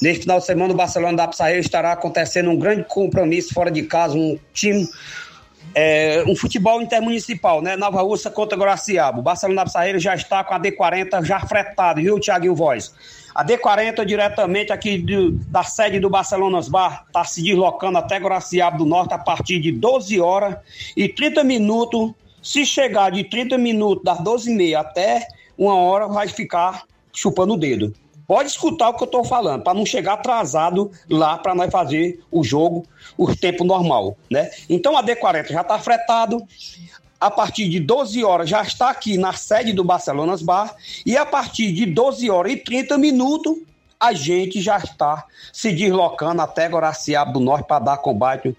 Neste 0.00 0.22
final 0.22 0.40
de 0.40 0.46
semana, 0.46 0.74
o 0.74 0.76
Barcelona 0.76 1.16
da 1.16 1.28
Pissarreira 1.28 1.60
estará 1.60 1.92
acontecendo 1.92 2.50
um 2.50 2.58
grande 2.58 2.84
compromisso 2.84 3.54
fora 3.54 3.70
de 3.70 3.84
casa, 3.84 4.14
um 4.14 4.38
time 4.52 4.86
é, 5.74 6.22
um 6.26 6.36
futebol 6.36 6.82
intermunicipal, 6.82 7.62
né? 7.62 7.76
Nova 7.76 8.02
Russa 8.02 8.30
contra 8.30 8.58
Guaraciaba. 8.58 9.20
O 9.20 9.22
Barcelona 9.22 9.62
da 9.62 9.64
Pissarreira 9.64 9.98
já 9.98 10.14
está 10.14 10.44
com 10.44 10.54
a 10.54 10.60
D40 10.60 11.24
já 11.24 11.40
fretado, 11.40 12.00
viu, 12.00 12.20
Thiago 12.20 12.54
Voz? 12.54 12.92
A 13.34 13.44
D40 13.44 14.04
diretamente 14.04 14.72
aqui 14.72 14.98
do, 14.98 15.32
da 15.32 15.62
sede 15.62 15.98
do 15.98 16.10
Barcelonas 16.10 16.68
Bar 16.68 17.04
está 17.06 17.24
se 17.24 17.42
deslocando 17.42 17.98
até 17.98 18.18
Guaraciaba 18.18 18.76
do 18.76 18.84
Norte 18.84 19.14
a 19.14 19.18
partir 19.18 19.58
de 19.58 19.72
12 19.72 20.20
horas 20.20 20.56
e 20.96 21.08
30 21.08 21.42
minutos. 21.42 22.12
Se 22.42 22.66
chegar 22.66 23.10
de 23.10 23.24
30 23.24 23.56
minutos, 23.56 24.04
das 24.04 24.18
12h30 24.18 24.74
até 24.74 25.28
uma 25.56 25.76
hora, 25.76 26.08
vai 26.08 26.28
ficar 26.28 26.84
chupando 27.12 27.54
o 27.54 27.56
dedo. 27.56 27.94
Pode 28.26 28.48
escutar 28.48 28.88
o 28.88 28.94
que 28.94 29.02
eu 29.02 29.06
estou 29.06 29.24
falando, 29.24 29.62
para 29.62 29.74
não 29.74 29.84
chegar 29.84 30.14
atrasado 30.14 30.90
lá 31.08 31.36
para 31.38 31.54
nós 31.54 31.70
fazer 31.70 32.20
o 32.30 32.42
jogo, 32.42 32.84
o 33.16 33.34
tempo 33.34 33.64
normal, 33.64 34.16
né? 34.30 34.50
Então 34.68 34.96
a 34.96 35.02
D40 35.02 35.48
já 35.48 35.60
está 35.60 35.78
fretado, 35.78 36.42
a 37.22 37.30
partir 37.30 37.68
de 37.68 37.78
12 37.78 38.24
horas 38.24 38.50
já 38.50 38.62
está 38.62 38.90
aqui 38.90 39.16
na 39.16 39.32
sede 39.32 39.72
do 39.72 39.84
Barcelonas 39.84 40.42
Bar 40.42 40.74
e 41.06 41.16
a 41.16 41.24
partir 41.24 41.72
de 41.72 41.86
12 41.86 42.28
horas 42.28 42.52
e 42.52 42.56
30 42.56 42.98
minutos 42.98 43.58
a 44.00 44.12
gente 44.12 44.60
já 44.60 44.76
está 44.78 45.24
se 45.52 45.70
deslocando 45.70 46.42
até 46.42 46.68
Goraciaba 46.68 47.32
do 47.32 47.38
Norte 47.38 47.68
para 47.68 47.78
dar 47.78 47.98
combate 47.98 48.56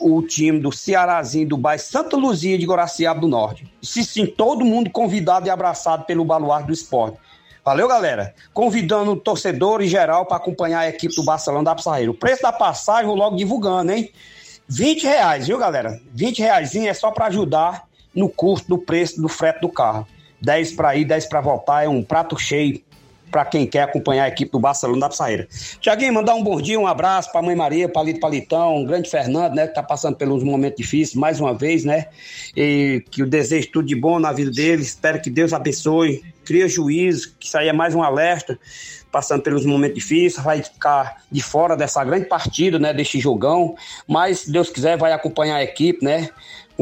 o 0.00 0.20
time 0.22 0.58
do 0.58 0.72
Cearazinho 0.72 1.46
do 1.46 1.56
bairro 1.56 1.80
Santa 1.80 2.16
Luzia 2.16 2.58
de 2.58 2.66
Goraciaba 2.66 3.20
do 3.20 3.28
Norte. 3.28 3.72
Se 3.80 4.02
sim, 4.02 4.26
todo 4.26 4.64
mundo 4.64 4.90
convidado 4.90 5.46
e 5.46 5.50
abraçado 5.50 6.04
pelo 6.04 6.24
Baluarte 6.24 6.66
do 6.66 6.72
Esporte. 6.72 7.16
Valeu, 7.64 7.86
galera. 7.86 8.34
Convidando 8.52 9.12
o 9.12 9.16
torcedor 9.16 9.80
em 9.82 9.86
geral 9.86 10.26
para 10.26 10.38
acompanhar 10.38 10.80
a 10.80 10.88
equipe 10.88 11.14
do 11.14 11.22
Barcelona 11.22 11.62
da 11.62 11.76
Pissarreira. 11.76 12.10
O 12.10 12.14
preço 12.14 12.42
da 12.42 12.50
passagem, 12.50 13.06
vou 13.06 13.14
logo 13.14 13.36
divulgando, 13.36 13.92
hein? 13.92 14.10
20 14.66 15.04
reais, 15.04 15.46
viu, 15.46 15.58
galera? 15.58 16.00
20 16.12 16.40
reais 16.40 16.74
é 16.74 16.92
só 16.92 17.12
para 17.12 17.26
ajudar 17.26 17.88
no 18.14 18.28
custo 18.28 18.68
do 18.68 18.78
preço 18.78 19.20
do 19.20 19.28
frete 19.28 19.60
do 19.60 19.68
carro. 19.68 20.06
10 20.40 20.72
para 20.72 20.96
ir, 20.96 21.04
10 21.04 21.26
para 21.26 21.40
voltar, 21.40 21.84
é 21.84 21.88
um 21.88 22.02
prato 22.02 22.38
cheio 22.38 22.80
para 23.30 23.44
quem 23.44 23.66
quer 23.66 23.82
acompanhar 23.82 24.24
a 24.24 24.28
equipe 24.28 24.50
do 24.50 24.58
Barcelona 24.58 25.00
da 25.00 25.08
Psaíra. 25.08 25.46
Tiaguinho, 25.80 26.12
mandar 26.12 26.34
um 26.34 26.42
bom 26.42 26.60
dia, 26.60 26.78
um 26.78 26.86
abraço 26.86 27.30
para 27.30 27.40
a 27.40 27.44
mãe 27.44 27.54
Maria, 27.54 27.88
Palito 27.88 28.20
Palitão, 28.20 28.78
um 28.78 28.84
grande 28.84 29.08
Fernando, 29.08 29.54
né, 29.54 29.64
que 29.64 29.70
está 29.70 29.82
passando 29.82 30.16
pelos 30.16 30.42
momentos 30.42 30.76
difíceis, 30.76 31.14
mais 31.14 31.40
uma 31.40 31.54
vez, 31.54 31.84
né, 31.84 32.06
e 32.56 33.04
que 33.10 33.22
eu 33.22 33.26
desejo 33.26 33.70
tudo 33.70 33.86
de 33.86 33.94
bom 33.94 34.18
na 34.18 34.32
vida 34.32 34.50
dele, 34.50 34.82
espero 34.82 35.20
que 35.20 35.30
Deus 35.30 35.52
abençoe, 35.52 36.24
cria 36.44 36.68
juízo, 36.68 37.34
que 37.38 37.56
aí 37.56 37.68
é 37.68 37.72
mais 37.72 37.94
um 37.94 38.02
alerta, 38.02 38.58
passando 39.12 39.42
pelos 39.42 39.64
momentos 39.64 39.96
difíceis, 39.96 40.44
vai 40.44 40.62
ficar 40.62 41.22
de 41.30 41.42
fora 41.42 41.76
dessa 41.76 42.02
grande 42.04 42.26
partida, 42.26 42.78
né, 42.78 42.92
deste 42.92 43.20
jogão, 43.20 43.76
mas 44.06 44.40
se 44.40 44.52
Deus 44.52 44.70
quiser 44.70 44.96
vai 44.96 45.12
acompanhar 45.12 45.56
a 45.56 45.62
equipe, 45.62 46.04
né, 46.04 46.30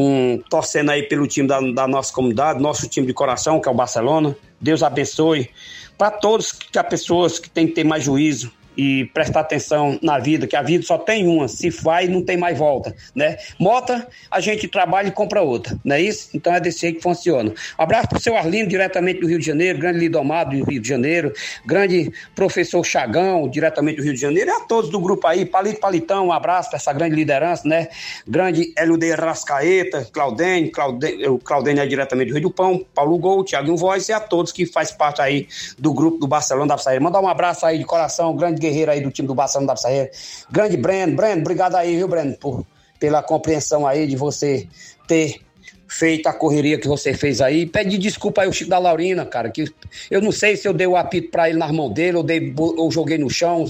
um, 0.01 0.41
torcendo 0.49 0.93
aí 0.93 1.03
pelo 1.03 1.27
time 1.27 1.49
da, 1.49 1.61
da 1.61 1.89
nossa 1.89 2.13
comunidade, 2.13 2.63
nosso 2.63 2.87
time 2.89 3.05
de 3.05 3.13
coração, 3.13 3.61
que 3.61 3.69
é 3.69 3.73
o 3.73 3.75
Barcelona, 3.75 4.37
Deus 4.61 4.81
abençoe, 4.81 5.51
para 5.99 6.13
todos 6.13 6.53
que 6.53 6.79
há 6.79 6.85
pessoas 6.85 7.41
que 7.41 7.51
têm 7.51 7.67
que 7.67 7.73
ter 7.73 7.83
mais 7.83 8.05
juízo, 8.05 8.53
e 8.79 9.07
prestar 9.07 9.41
atenção 9.41 9.99
na 10.01 10.21
vida, 10.21 10.47
que 10.47 10.55
a 10.55 10.63
vida 10.63 10.85
só 10.85 10.97
tem 10.97 11.27
uma, 11.27 11.49
se 11.49 11.69
faz 11.69 12.09
não 12.09 12.23
tem 12.23 12.37
mais 12.37 12.57
volta, 12.57 12.95
né? 13.13 13.37
Mota, 13.59 14.07
a 14.31 14.39
gente 14.39 14.69
trabalha 14.69 15.09
e 15.09 15.11
compra 15.11 15.43
outra, 15.43 15.77
não 15.85 15.97
é 15.97 16.01
isso? 16.01 16.31
Então 16.33 16.55
é 16.55 16.61
desse 16.61 16.83
jeito 16.83 16.99
que 16.99 17.03
funciona. 17.03 17.53
Um 17.77 17.83
abraço 17.83 18.09
pro 18.09 18.21
seu 18.21 18.37
Arlindo, 18.37 18.69
diretamente 18.71 19.21
do 19.21 19.27
Rio 19.27 19.41
de 19.41 19.45
Janeiro, 19.45 19.81
grande 19.81 19.99
Lidomado 19.99 20.57
do 20.57 20.65
Rio 20.65 20.81
de 20.81 20.89
Janeiro, 20.89 21.33
grande 21.67 22.13
professor 22.37 22.85
Chagão, 22.85 23.49
diretamente 23.49 23.97
do 23.97 24.05
Rio 24.05 24.15
de 24.15 24.21
Janeiro, 24.21 24.49
e 24.49 24.53
a 24.53 24.61
todos 24.61 24.89
do 24.91 25.01
grupo 25.01 25.27
aí, 25.27 25.45
Palito 25.45 25.81
Palitão, 25.81 26.29
um 26.29 26.33
abraço 26.33 26.71
para 26.71 26.77
essa 26.77 26.93
grande 26.93 27.17
liderança, 27.17 27.67
né? 27.67 27.89
Grande 28.29 28.73
LD 28.77 29.15
Rascaeta, 29.15 30.07
Claudene, 30.13 30.71
Claudene, 30.71 31.27
o 31.27 31.39
Claudene 31.39 31.81
é 31.81 31.87
diretamente 31.87 32.29
do 32.29 32.35
Rio 32.35 32.43
do 32.43 32.51
Pão, 32.53 32.87
Paulo 32.95 33.19
Gol, 33.19 33.43
Thiago 33.43 33.77
Voz 33.77 34.09
e 34.09 34.13
a 34.13 34.21
todos 34.21 34.53
que 34.53 34.65
faz 34.67 34.93
parte 34.93 35.21
aí 35.21 35.49
do 35.77 35.93
grupo 35.93 36.19
do 36.19 36.29
Barcelona 36.29 36.69
da 36.69 36.79
Saída. 36.79 37.03
Mandar 37.03 37.21
um 37.21 37.27
abraço 37.29 37.67
aí 37.67 37.79
de 37.79 37.85
coração, 37.85 38.37
grande 38.37 38.68
guerreiro 38.69 38.91
aí 38.91 39.01
do 39.01 39.11
time 39.11 39.27
do 39.27 39.35
Barcelona 39.35 39.69
da 39.69 39.75
Pissarreira. 39.75 40.11
Grande 40.51 40.77
Breno, 40.77 41.17
Breno, 41.17 41.41
obrigado 41.41 41.75
aí, 41.75 41.97
viu, 41.97 42.09
Breno, 42.09 42.37
por, 42.37 42.67
pela 42.99 43.23
compreensão 43.23 43.87
aí 43.87 44.07
de 44.07 44.17
você 44.17 44.69
ter 45.07 45.41
feito 45.89 46.29
a 46.29 46.33
correria 46.33 46.79
que 46.79 46.87
você 46.87 47.15
fez 47.15 47.41
aí. 47.41 47.67
Pede 47.67 47.97
desculpa 47.97 48.43
aí 48.43 48.49
o 48.49 48.53
Chico 48.53 48.71
da 48.71 48.79
Laurina, 48.79 49.25
cara, 49.25 49.51
que 49.51 49.65
eu 50.11 50.21
não 50.21 50.31
sei 50.31 50.57
se 50.57 50.69
eu 50.69 50.75
dei 50.75 50.87
o 50.87 50.97
apito 50.97 51.31
para 51.31 51.49
ele 51.49 51.59
nas 51.59 51.71
mãos 51.73 51.93
dele 51.95 52.19
ou, 52.19 52.23
dei, 52.23 52.55
ou 52.57 52.91
joguei 52.91 53.17
no 53.17 53.31
chão, 53.31 53.65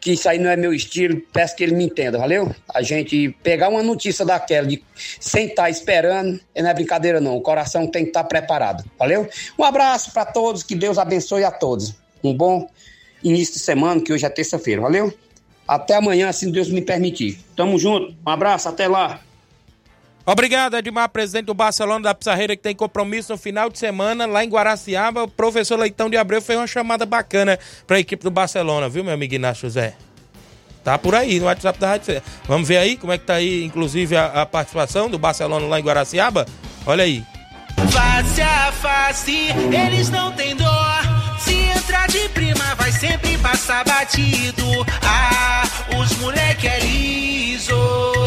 que 0.00 0.12
isso 0.12 0.28
aí 0.28 0.38
não 0.38 0.48
é 0.48 0.56
meu 0.56 0.72
estilo, 0.72 1.20
peço 1.32 1.56
que 1.56 1.64
ele 1.64 1.74
me 1.74 1.84
entenda, 1.84 2.18
valeu? 2.18 2.54
A 2.72 2.82
gente 2.82 3.36
pegar 3.42 3.68
uma 3.68 3.82
notícia 3.82 4.24
daquela 4.24 4.66
de 4.66 4.82
sem 5.18 5.46
estar 5.46 5.64
tá 5.64 5.70
esperando, 5.70 6.40
não 6.56 6.70
é 6.70 6.74
brincadeira 6.74 7.20
não, 7.20 7.36
o 7.36 7.40
coração 7.40 7.86
tem 7.88 8.04
que 8.04 8.10
estar 8.10 8.22
tá 8.22 8.28
preparado, 8.28 8.84
valeu? 8.96 9.28
Um 9.58 9.64
abraço 9.64 10.12
para 10.12 10.24
todos, 10.24 10.62
que 10.62 10.76
Deus 10.76 10.98
abençoe 10.98 11.42
a 11.42 11.50
todos. 11.50 11.94
Um 12.22 12.32
bom 12.32 12.68
início 13.22 13.54
de 13.54 13.60
semana, 13.60 14.00
que 14.00 14.12
hoje 14.12 14.24
é 14.24 14.28
terça-feira. 14.28 14.82
Valeu? 14.82 15.12
Até 15.66 15.96
amanhã, 15.96 16.30
se 16.32 16.50
Deus 16.50 16.68
me 16.68 16.80
permitir. 16.80 17.38
Tamo 17.56 17.78
junto. 17.78 18.14
Um 18.24 18.30
abraço, 18.30 18.68
até 18.68 18.86
lá. 18.86 19.20
Obrigado, 20.24 20.76
Edmar, 20.76 21.08
presidente 21.08 21.46
do 21.46 21.54
Barcelona 21.54 22.02
da 22.02 22.14
Pissarreira, 22.14 22.56
que 22.56 22.62
tem 22.62 22.74
compromisso 22.74 23.32
no 23.32 23.38
final 23.38 23.70
de 23.70 23.78
semana 23.78 24.26
lá 24.26 24.44
em 24.44 24.48
Guaraciaba. 24.48 25.22
O 25.22 25.28
professor 25.28 25.78
Leitão 25.78 26.10
de 26.10 26.16
Abreu 26.16 26.42
fez 26.42 26.58
uma 26.58 26.66
chamada 26.66 27.06
bacana 27.06 27.56
para 27.86 27.96
a 27.96 28.00
equipe 28.00 28.24
do 28.24 28.30
Barcelona, 28.30 28.88
viu, 28.88 29.04
meu 29.04 29.14
amigo 29.14 29.34
Inácio 29.34 29.62
José? 29.62 29.94
Tá 30.82 30.98
por 30.98 31.14
aí 31.14 31.38
no 31.38 31.46
WhatsApp 31.46 31.78
da 31.78 31.88
Rádio 31.88 32.22
Vamos 32.46 32.68
ver 32.68 32.78
aí 32.78 32.96
como 32.96 33.12
é 33.12 33.18
que 33.18 33.24
tá 33.24 33.34
aí, 33.34 33.64
inclusive, 33.64 34.16
a, 34.16 34.42
a 34.42 34.46
participação 34.46 35.08
do 35.08 35.18
Barcelona 35.18 35.66
lá 35.66 35.78
em 35.78 35.82
Guaraciaba? 35.82 36.44
Olha 36.84 37.04
aí. 37.04 37.24
Face 37.90 38.40
a 38.40 38.72
face, 38.72 39.48
eles 39.72 40.10
não 40.10 40.32
têm 40.32 40.56
dor. 40.56 41.15
Se 41.38 41.54
entrar 41.54 42.08
de 42.08 42.28
prima, 42.30 42.74
vai 42.76 42.92
sempre 42.92 43.36
passar 43.38 43.84
batido. 43.84 44.64
Ah, 45.02 45.62
os 46.00 46.16
moleque 46.18 46.66
é 46.66 46.80
liso. 46.80 47.74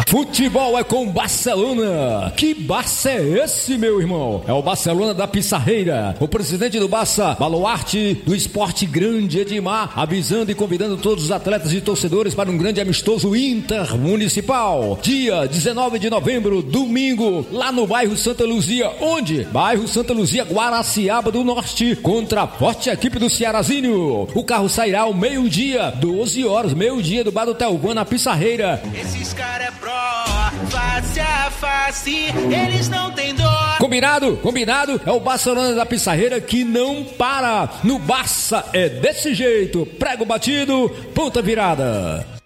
Futebol 0.10 0.78
é 0.78 0.84
com 0.84 1.06
Barcelona. 1.06 2.34
Que 2.36 2.56
Barça 2.56 3.12
é 3.12 3.44
esse, 3.44 3.78
meu 3.78 4.02
irmão? 4.02 4.44
É 4.48 4.52
o 4.52 4.62
Barcelona 4.62 5.14
da 5.14 5.28
Pissarreira. 5.28 6.16
O 6.20 6.28
presidente 6.28 6.80
do 6.80 6.88
Barça, 6.88 7.36
Baluarte, 7.40 8.16
do 8.26 8.36
Esporte 8.36 8.88
Grande 8.88 9.40
Edmar, 9.40 9.92
avisando 9.96 10.52
e 10.52 10.56
convidando 10.56 10.98
todos 10.98 11.26
os 11.26 11.32
atletas 11.32 11.72
e 11.74 11.80
torcedores 11.80 12.34
para 12.34 12.50
um 12.50 12.58
grande 12.58 12.82
amistoso 12.82 13.36
intermunicipal. 13.36 14.98
Dia 15.00 15.46
19 15.46 16.00
de 16.00 16.10
novembro, 16.10 16.64
domingo, 16.64 17.46
lá 17.52 17.72
no 17.72 17.86
bairro 17.86 18.18
Santa 18.18 18.46
Luzia. 18.46 18.92
Onde? 19.00 19.44
Bairro 19.44 19.88
Santa 19.88 20.12
Luzia, 20.12 20.44
Guaraciaba 20.44 21.32
do 21.32 21.44
Norte, 21.44 21.96
contra 21.98 22.48
forte 22.48 22.90
equipe 23.00 23.18
do 23.18 23.30
Cearazinho. 23.30 24.28
O 24.36 24.44
carro 24.44 24.68
sairá 24.68 25.02
ao 25.02 25.14
meio-dia, 25.14 25.90
12 25.90 26.46
horas, 26.46 26.74
meio-dia 26.74 27.24
do 27.24 27.32
Bar 27.32 27.46
do 27.46 27.56
Telvan 27.56 27.94
na 27.94 28.04
Pissarreira. 28.04 28.84
Esses 28.94 29.32
caras 29.34 29.68
é 29.68 29.72
pró, 29.72 30.26
face 30.70 31.20
a 31.22 31.50
face, 31.50 32.26
eles 32.52 32.90
não 32.90 33.10
têm 33.12 33.34
dor. 33.34 33.78
Combinado? 33.80 34.36
Combinado? 34.38 35.02
É 35.06 35.12
o 35.12 35.20
Barcelona 35.22 35.74
da 35.74 35.86
Pissarreira 35.86 36.42
que 36.42 36.66
não 36.66 37.06
para. 37.06 37.70
No 37.86 37.98
Barça 37.98 38.66
é 38.74 38.90
desse 38.90 39.34
jeito. 39.34 39.86
Prego 39.98 40.26
batido, 40.26 40.90
ponta 41.16 41.42
virada. 41.42 42.39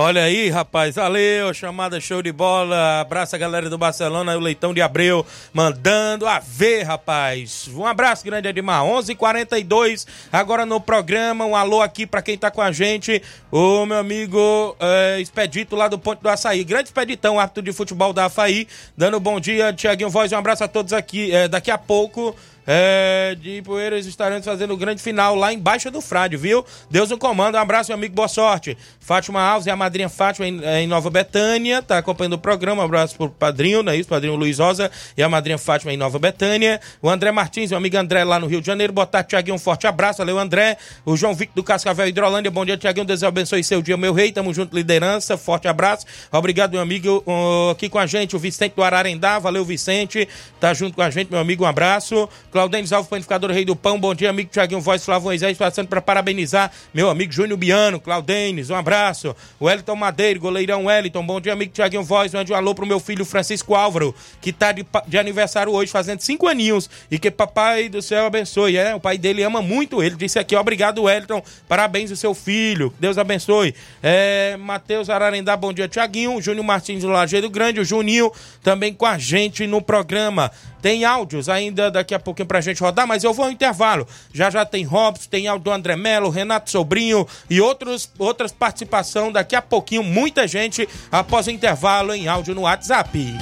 Olha 0.00 0.22
aí, 0.22 0.48
rapaz, 0.48 0.94
valeu, 0.94 1.52
chamada 1.52 2.00
show 2.00 2.22
de 2.22 2.30
bola. 2.30 3.00
Abraço 3.00 3.34
a 3.34 3.38
galera 3.38 3.68
do 3.68 3.76
Barcelona, 3.76 4.36
o 4.36 4.40
Leitão 4.40 4.72
de 4.72 4.80
Abreu, 4.80 5.26
mandando 5.52 6.24
a 6.24 6.38
ver, 6.38 6.84
rapaz. 6.84 7.68
Um 7.74 7.84
abraço 7.84 8.24
grande, 8.24 8.46
Edmar. 8.46 8.84
11:42 8.84 9.10
h 9.10 9.16
42 9.16 10.06
agora 10.30 10.64
no 10.64 10.80
programa. 10.80 11.44
Um 11.44 11.56
alô 11.56 11.82
aqui 11.82 12.06
para 12.06 12.22
quem 12.22 12.38
tá 12.38 12.48
com 12.48 12.62
a 12.62 12.70
gente, 12.70 13.20
o 13.50 13.84
meu 13.86 13.98
amigo 13.98 14.76
é, 14.78 15.20
Expedito 15.20 15.74
lá 15.74 15.88
do 15.88 15.98
Ponte 15.98 16.22
do 16.22 16.28
Açaí. 16.28 16.62
Grande 16.62 16.90
Expeditão, 16.90 17.40
árbitro 17.40 17.64
de 17.64 17.72
futebol 17.72 18.12
da 18.12 18.26
AFAI, 18.26 18.68
dando 18.96 19.18
bom 19.18 19.40
dia, 19.40 19.72
Tiaguinho 19.72 20.10
Voz. 20.10 20.30
Um 20.30 20.38
abraço 20.38 20.62
a 20.62 20.68
todos 20.68 20.92
aqui. 20.92 21.34
É, 21.34 21.48
daqui 21.48 21.72
a 21.72 21.78
pouco 21.78 22.36
é, 22.70 23.34
de 23.40 23.62
Poeiras 23.62 24.04
estaremos 24.04 24.44
fazendo 24.44 24.74
o 24.74 24.76
grande 24.76 25.00
final 25.00 25.34
lá 25.34 25.50
embaixo 25.54 25.90
do 25.90 26.02
Frade, 26.02 26.36
viu? 26.36 26.62
Deus 26.90 27.08
no 27.08 27.16
comando, 27.16 27.54
um 27.54 27.58
abraço, 27.58 27.88
meu 27.88 27.96
amigo, 27.96 28.14
boa 28.14 28.28
sorte. 28.28 28.76
Fátima 29.00 29.40
Alves 29.40 29.66
e 29.66 29.70
a 29.70 29.76
madrinha 29.76 30.10
Fátima 30.10 30.46
em, 30.46 30.62
em 30.62 30.86
Nova 30.86 31.08
Betânia, 31.08 31.80
tá 31.80 31.96
acompanhando 31.96 32.34
o 32.34 32.38
programa, 32.38 32.82
um 32.82 32.84
abraço 32.84 33.16
pro 33.16 33.30
padrinho, 33.30 33.82
não 33.82 33.90
é 33.90 33.96
isso? 33.96 34.06
Padrinho 34.06 34.36
Luiz 34.36 34.58
Rosa 34.58 34.90
e 35.16 35.22
a 35.22 35.28
madrinha 35.30 35.56
Fátima 35.56 35.94
em 35.94 35.96
Nova 35.96 36.18
Betânia. 36.18 36.78
O 37.00 37.08
André 37.08 37.32
Martins, 37.32 37.70
meu 37.70 37.78
amigo 37.78 37.96
André 37.96 38.22
lá 38.22 38.38
no 38.38 38.46
Rio 38.46 38.60
de 38.60 38.66
Janeiro, 38.66 38.92
boa 38.92 39.06
tarde, 39.06 39.30
Tiaguinho, 39.30 39.54
um 39.54 39.58
forte 39.58 39.86
abraço, 39.86 40.18
valeu 40.18 40.38
André. 40.38 40.76
O 41.06 41.16
João 41.16 41.34
Victor 41.34 41.54
do 41.56 41.64
Cascavel 41.64 42.06
Hidrolândia, 42.06 42.50
bom 42.50 42.66
dia, 42.66 42.76
Tiaguinho, 42.76 43.06
Deus 43.06 43.22
abençoe 43.22 43.64
seu 43.64 43.80
dia, 43.80 43.96
meu 43.96 44.12
rei, 44.12 44.30
tamo 44.30 44.52
junto, 44.52 44.76
liderança, 44.76 45.38
forte 45.38 45.66
abraço. 45.66 46.04
Obrigado, 46.30 46.72
meu 46.72 46.82
amigo, 46.82 47.24
aqui 47.72 47.88
com 47.88 47.98
a 47.98 48.04
gente, 48.04 48.36
o 48.36 48.38
Vicente 48.38 48.74
do 48.76 48.82
Ararendá, 48.82 49.38
valeu 49.38 49.64
Vicente, 49.64 50.28
tá 50.60 50.74
junto 50.74 50.94
com 50.94 51.00
a 51.00 51.08
gente, 51.08 51.30
meu 51.30 51.40
amigo, 51.40 51.64
um 51.64 51.66
abraço. 51.66 52.28
Claudênis 52.58 52.92
Alves, 52.92 53.08
panificador 53.08 53.52
Rei 53.52 53.64
do 53.64 53.76
Pão, 53.76 54.00
bom 54.00 54.12
dia, 54.12 54.30
amigo 54.30 54.50
Tiaguinho 54.50 54.80
Voz, 54.80 55.04
Flávio 55.04 55.26
Moisés, 55.26 55.56
passando 55.56 55.86
para 55.86 56.02
parabenizar 56.02 56.72
meu 56.92 57.08
amigo 57.08 57.32
Júnior 57.32 57.56
Biano, 57.56 58.00
Claudênis, 58.00 58.68
um 58.68 58.74
abraço. 58.74 59.32
O 59.60 59.66
Wellington 59.66 59.94
Madeiro, 59.94 60.40
goleirão 60.40 60.86
Wellington, 60.86 61.24
bom 61.24 61.40
dia, 61.40 61.52
amigo 61.52 61.70
Tiaguinho 61.72 62.02
Voz, 62.02 62.34
mande 62.34 62.52
um 62.52 62.56
alô 62.56 62.74
pro 62.74 62.84
meu 62.84 62.98
filho 62.98 63.24
Francisco 63.24 63.76
Álvaro, 63.76 64.12
que 64.40 64.52
tá 64.52 64.72
de, 64.72 64.84
de 65.06 65.16
aniversário 65.16 65.72
hoje, 65.72 65.92
fazendo 65.92 66.20
cinco 66.20 66.48
aninhos, 66.48 66.90
e 67.08 67.16
que 67.16 67.30
papai 67.30 67.88
do 67.88 68.02
céu 68.02 68.26
abençoe, 68.26 68.76
é, 68.76 68.92
o 68.92 68.98
pai 68.98 69.16
dele 69.16 69.44
ama 69.44 69.62
muito 69.62 70.02
ele, 70.02 70.16
disse 70.16 70.36
aqui, 70.40 70.56
obrigado 70.56 71.04
Wellington, 71.04 71.40
parabéns 71.68 72.10
ao 72.10 72.16
seu 72.16 72.34
filho, 72.34 72.92
Deus 72.98 73.18
abençoe. 73.18 73.72
É, 74.02 74.56
Matheus 74.56 75.08
Ararendá, 75.08 75.56
bom 75.56 75.72
dia, 75.72 75.86
Tiaguinho, 75.86 76.42
Júnior 76.42 76.66
Martins 76.66 77.02
do 77.02 77.08
Lajeiro 77.08 77.48
Grande, 77.48 77.78
o 77.78 77.84
Juninho 77.84 78.32
também 78.64 78.92
com 78.92 79.06
a 79.06 79.16
gente 79.16 79.64
no 79.64 79.80
programa. 79.80 80.50
Tem 80.80 81.04
áudios 81.04 81.48
ainda 81.48 81.90
daqui 81.90 82.14
a 82.14 82.20
pouquinho 82.20 82.46
pra 82.48 82.60
gente 82.60 82.82
rodar, 82.82 83.06
mas 83.06 83.22
eu 83.22 83.32
vou 83.32 83.44
ao 83.44 83.52
intervalo. 83.52 84.08
Já 84.32 84.50
já 84.50 84.64
tem 84.64 84.84
Robson, 84.84 85.28
tem 85.30 85.46
áudio 85.46 85.64
do 85.64 85.70
André 85.70 85.94
Melo, 85.94 86.30
Renato 86.30 86.70
Sobrinho 86.70 87.26
e 87.48 87.60
outros, 87.60 88.10
outras 88.18 88.50
participação 88.50 89.30
daqui 89.30 89.54
a 89.54 89.62
pouquinho. 89.62 90.02
Muita 90.02 90.48
gente 90.48 90.88
após 91.12 91.46
o 91.46 91.50
intervalo 91.50 92.14
em 92.14 92.26
áudio 92.26 92.54
no 92.54 92.62
WhatsApp. 92.62 93.36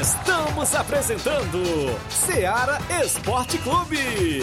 Estamos 0.00 0.74
apresentando 0.74 1.98
Seara 2.08 2.78
Esporte 3.02 3.58
Clube. 3.58 4.42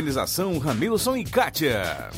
Ramilson 0.59 1.17
e 1.17 1.23
Kátia. 1.23 2.09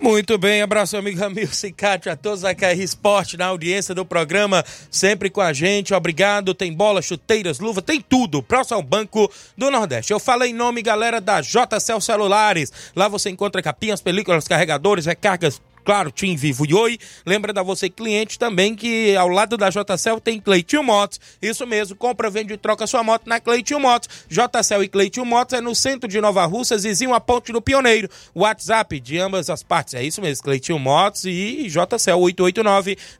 Muito 0.00 0.38
bem, 0.38 0.62
abraço 0.62 0.96
amigo 0.96 1.18
Ramilson 1.18 1.66
e 1.66 1.72
Cátia, 1.72 2.12
a 2.12 2.16
todos 2.16 2.42
da 2.42 2.54
KR 2.54 2.80
Esporte 2.80 3.36
na 3.36 3.46
audiência 3.46 3.92
do 3.96 4.04
programa, 4.04 4.64
sempre 4.88 5.28
com 5.28 5.40
a 5.40 5.52
gente, 5.52 5.92
obrigado, 5.92 6.54
tem 6.54 6.72
bola, 6.72 7.02
chuteiras, 7.02 7.58
luva, 7.58 7.82
tem 7.82 8.00
tudo, 8.00 8.40
próximo 8.40 8.76
ao 8.76 8.82
Banco 8.82 9.28
do 9.56 9.72
Nordeste. 9.72 10.12
Eu 10.12 10.20
falei 10.20 10.50
em 10.50 10.54
nome, 10.54 10.82
galera, 10.82 11.20
da 11.20 11.40
JCL 11.40 12.00
Celulares, 12.00 12.72
lá 12.94 13.08
você 13.08 13.28
encontra 13.28 13.60
capinhas, 13.60 14.00
películas, 14.00 14.46
carregadores, 14.46 15.04
recargas, 15.04 15.60
claro, 15.88 16.12
Tim 16.12 16.36
Vivo 16.36 16.66
e 16.68 16.74
Oi. 16.74 16.98
Lembra 17.24 17.50
da 17.50 17.62
você, 17.62 17.88
cliente, 17.88 18.38
também 18.38 18.74
que 18.74 19.16
ao 19.16 19.26
lado 19.26 19.56
da 19.56 19.70
JCL 19.70 20.20
tem 20.22 20.38
Cleitinho 20.38 20.82
Motos. 20.82 21.18
Isso 21.40 21.66
mesmo, 21.66 21.96
compra, 21.96 22.28
vende 22.28 22.52
e 22.52 22.58
troca 22.58 22.86
sua 22.86 23.02
moto 23.02 23.22
na 23.26 23.40
Cleitinho 23.40 23.80
Motos. 23.80 24.06
JCL 24.28 24.84
e 24.84 24.88
Cleitinho 24.88 25.24
Motos 25.24 25.54
é 25.54 25.62
no 25.62 25.74
centro 25.74 26.06
de 26.06 26.20
Nova 26.20 26.44
Russa, 26.44 26.76
vizinho 26.76 27.14
a 27.14 27.20
Ponte 27.20 27.52
do 27.52 27.62
Pioneiro. 27.62 28.06
WhatsApp 28.34 29.00
de 29.00 29.18
ambas 29.18 29.48
as 29.48 29.62
partes, 29.62 29.94
é 29.94 30.02
isso 30.02 30.20
mesmo, 30.20 30.44
Cleitinho 30.44 30.78
Motos 30.78 31.24
e 31.24 31.68
JCL 31.68 32.20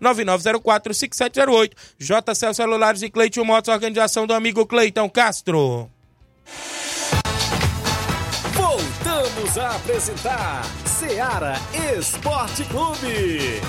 889-9904-5708. 0.02 1.72
JCL 1.98 2.52
Celulares 2.52 3.00
e 3.00 3.08
Cleitinho 3.08 3.46
Motos, 3.46 3.72
organização 3.72 4.26
do 4.26 4.34
amigo 4.34 4.66
Cleiton 4.66 5.08
Castro. 5.08 5.90
Voltamos 8.52 9.56
a 9.56 9.74
apresentar 9.74 10.87
Seara 10.98 11.54
Esporte 11.96 12.64
Clube. 12.64 13.60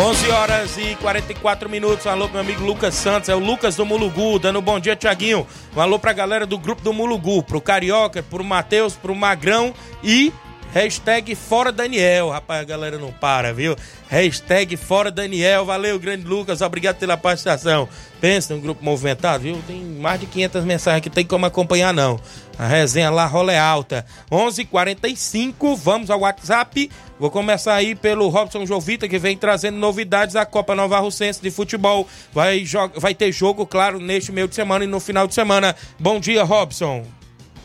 11 0.00 0.30
horas 0.30 0.78
e 0.78 0.96
44 0.96 1.68
minutos. 1.68 2.06
Alô, 2.06 2.28
meu 2.28 2.40
amigo 2.40 2.64
Lucas 2.64 2.94
Santos, 2.94 3.28
é 3.28 3.34
o 3.34 3.38
Lucas 3.38 3.76
do 3.76 3.84
Mulugu, 3.84 4.38
dando 4.38 4.58
um 4.58 4.62
bom 4.62 4.80
dia, 4.80 4.96
Tiaguinho. 4.96 5.46
Um 5.76 5.80
alô 5.82 5.98
pra 5.98 6.14
galera 6.14 6.46
do 6.46 6.56
grupo 6.56 6.80
do 6.80 6.94
Mulugu, 6.94 7.42
pro 7.42 7.60
Carioca, 7.60 8.22
pro 8.22 8.42
Matheus, 8.42 8.94
pro 8.94 9.14
Magrão 9.14 9.74
e 10.02 10.32
Hashtag 10.72 11.34
Fora 11.34 11.70
Daniel. 11.70 12.30
Rapaz, 12.30 12.62
a 12.62 12.64
galera 12.64 12.98
não 12.98 13.12
para, 13.12 13.52
viu? 13.52 13.76
Hashtag 14.08 14.74
Fora 14.78 15.10
Daniel. 15.10 15.66
Valeu, 15.66 15.98
grande 15.98 16.24
Lucas. 16.24 16.62
Obrigado 16.62 16.96
pela 16.96 17.14
participação. 17.14 17.86
Pensa 18.22 18.54
num 18.54 18.60
grupo 18.60 18.82
movimentado, 18.82 19.42
viu? 19.42 19.62
Tem 19.66 19.82
mais 19.82 20.18
de 20.18 20.26
500 20.26 20.64
mensagens 20.64 21.02
que 21.02 21.10
tem 21.10 21.26
como 21.26 21.44
acompanhar, 21.44 21.92
não. 21.92 22.18
A 22.58 22.66
resenha 22.66 23.10
lá 23.10 23.26
rola 23.26 23.52
é 23.52 23.58
alta. 23.58 24.06
11:45 24.30 24.62
h 24.62 24.70
45 24.70 25.76
vamos 25.76 26.10
ao 26.10 26.20
WhatsApp. 26.20 26.90
Vou 27.18 27.30
começar 27.30 27.74
aí 27.74 27.94
pelo 27.94 28.28
Robson 28.28 28.64
Jovita, 28.64 29.06
que 29.06 29.18
vem 29.18 29.36
trazendo 29.36 29.76
novidades 29.76 30.34
da 30.34 30.46
Copa 30.46 30.74
Nova 30.74 30.98
Russense 30.98 31.42
de 31.42 31.50
futebol. 31.50 32.08
Vai, 32.32 32.64
vai 32.96 33.14
ter 33.14 33.30
jogo, 33.30 33.66
claro, 33.66 34.00
neste 34.00 34.32
meio 34.32 34.48
de 34.48 34.54
semana 34.54 34.84
e 34.84 34.88
no 34.88 35.00
final 35.00 35.26
de 35.26 35.34
semana. 35.34 35.76
Bom 35.98 36.18
dia, 36.18 36.42
Robson. 36.44 37.04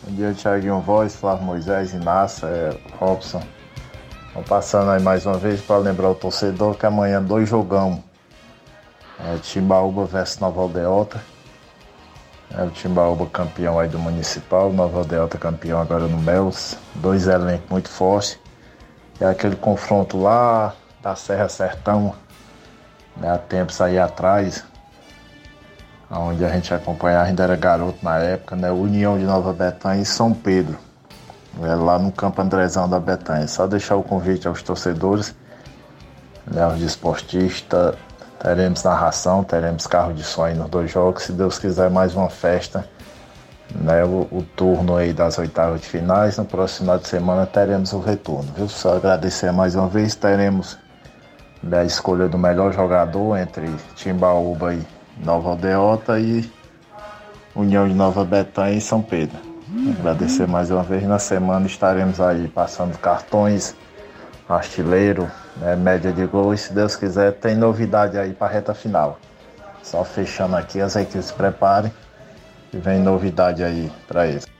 Bom 0.07 0.15
dia, 0.15 0.33
Thiaguinho 0.33 0.79
Voz, 0.79 1.17
Flávio 1.17 1.43
Moisés, 1.43 1.93
Inácio, 1.93 2.47
é, 2.47 2.77
Robson. 2.97 3.43
Vamos 4.33 4.47
passando 4.47 4.89
aí 4.89 5.03
mais 5.03 5.25
uma 5.25 5.37
vez 5.37 5.59
para 5.59 5.79
lembrar 5.79 6.09
o 6.09 6.15
torcedor 6.15 6.77
que 6.77 6.85
amanhã 6.85 7.21
dois 7.21 7.49
jogão. 7.49 8.01
É, 9.19 9.37
Timbaúba 9.39 10.05
versus 10.05 10.39
Nova 10.39 10.61
Aldeota. 10.61 11.21
É, 12.55 12.63
o 12.63 12.69
Timbaúba 12.69 13.25
campeão 13.25 13.77
aí 13.77 13.89
do 13.89 13.99
Municipal, 13.99 14.71
Nova 14.71 14.99
Aldeota 14.99 15.37
campeão 15.37 15.81
agora 15.81 16.07
no 16.07 16.17
Melos. 16.19 16.77
Dois 16.95 17.27
elencos 17.27 17.69
muito 17.69 17.89
fortes. 17.89 18.39
É 19.19 19.25
aquele 19.25 19.57
confronto 19.57 20.17
lá 20.17 20.73
da 21.01 21.17
Serra 21.17 21.49
Sertão. 21.49 22.15
Né, 23.17 23.29
há 23.29 23.37
tempos 23.37 23.81
aí 23.81 23.99
atrás, 23.99 24.63
onde 26.09 26.45
a 26.45 26.49
gente 26.49 26.73
acompanhava, 26.73 27.25
ainda 27.25 27.43
era 27.43 27.55
garoto 27.55 27.99
na 28.01 28.17
época, 28.17 28.55
né? 28.55 28.71
União 28.71 29.17
de 29.17 29.25
Nova 29.25 29.51
Betânia 29.51 30.01
e 30.01 30.05
São 30.05 30.33
Pedro, 30.33 30.77
né? 31.57 31.75
lá 31.75 31.99
no 31.99 32.11
campo 32.11 32.41
Andrezão 32.41 32.87
da 32.87 32.99
Betânia. 32.99 33.47
Só 33.47 33.67
deixar 33.67 33.95
o 33.95 34.03
convite 34.03 34.47
aos 34.47 34.61
torcedores, 34.61 35.35
né? 36.49 36.63
aos 36.63 36.79
desportistas, 36.79 37.95
teremos 38.39 38.83
narração, 38.83 39.43
teremos 39.43 39.85
carro 39.85 40.13
de 40.13 40.23
aí 40.41 40.53
nos 40.53 40.69
dois 40.69 40.89
jogos, 40.89 41.23
se 41.23 41.33
Deus 41.33 41.59
quiser 41.59 41.89
mais 41.89 42.15
uma 42.15 42.29
festa, 42.29 42.87
né? 43.75 44.05
O, 44.05 44.27
o 44.31 44.45
turno 44.55 44.95
aí 44.95 45.11
das 45.11 45.37
oitavas 45.37 45.81
de 45.81 45.87
finais, 45.87 46.37
no 46.37 46.45
próximo 46.45 46.85
final 46.85 46.99
de 46.99 47.07
semana 47.07 47.45
teremos 47.45 47.91
o 47.91 47.99
retorno, 47.99 48.49
viu? 48.55 48.69
Só 48.69 48.95
agradecer 48.95 49.51
mais 49.51 49.75
uma 49.75 49.89
vez, 49.89 50.15
teremos 50.15 50.77
né, 51.61 51.79
a 51.79 51.83
escolha 51.83 52.29
do 52.29 52.37
melhor 52.37 52.71
jogador 52.71 53.37
entre 53.37 53.67
Timbaúba 53.95 54.73
e 54.73 54.96
Nova 55.23 55.49
Aldeota 55.49 56.19
e 56.19 56.49
União 57.55 57.87
de 57.87 57.93
Nova 57.93 58.23
Betânia 58.23 58.77
e 58.77 58.81
São 58.81 59.01
Pedro. 59.01 59.37
Agradecer 59.99 60.47
mais 60.47 60.71
uma 60.71 60.83
vez. 60.83 61.03
Na 61.03 61.19
semana 61.19 61.65
estaremos 61.65 62.21
aí 62.21 62.47
passando 62.47 62.97
cartões, 62.97 63.75
artilheiro, 64.47 65.29
né, 65.57 65.75
média 65.75 66.11
de 66.11 66.25
gols. 66.25 66.61
Se 66.61 66.73
Deus 66.73 66.95
quiser, 66.95 67.33
tem 67.33 67.55
novidade 67.55 68.17
aí 68.17 68.33
para 68.33 68.47
a 68.47 68.49
reta 68.49 68.73
final. 68.73 69.19
Só 69.83 70.03
fechando 70.03 70.55
aqui, 70.55 70.79
as 70.81 70.95
equipes 70.95 71.25
se 71.25 71.33
preparem 71.33 71.91
e 72.73 72.77
vem 72.77 72.99
novidade 72.99 73.63
aí 73.63 73.91
para 74.07 74.27
eles. 74.27 74.56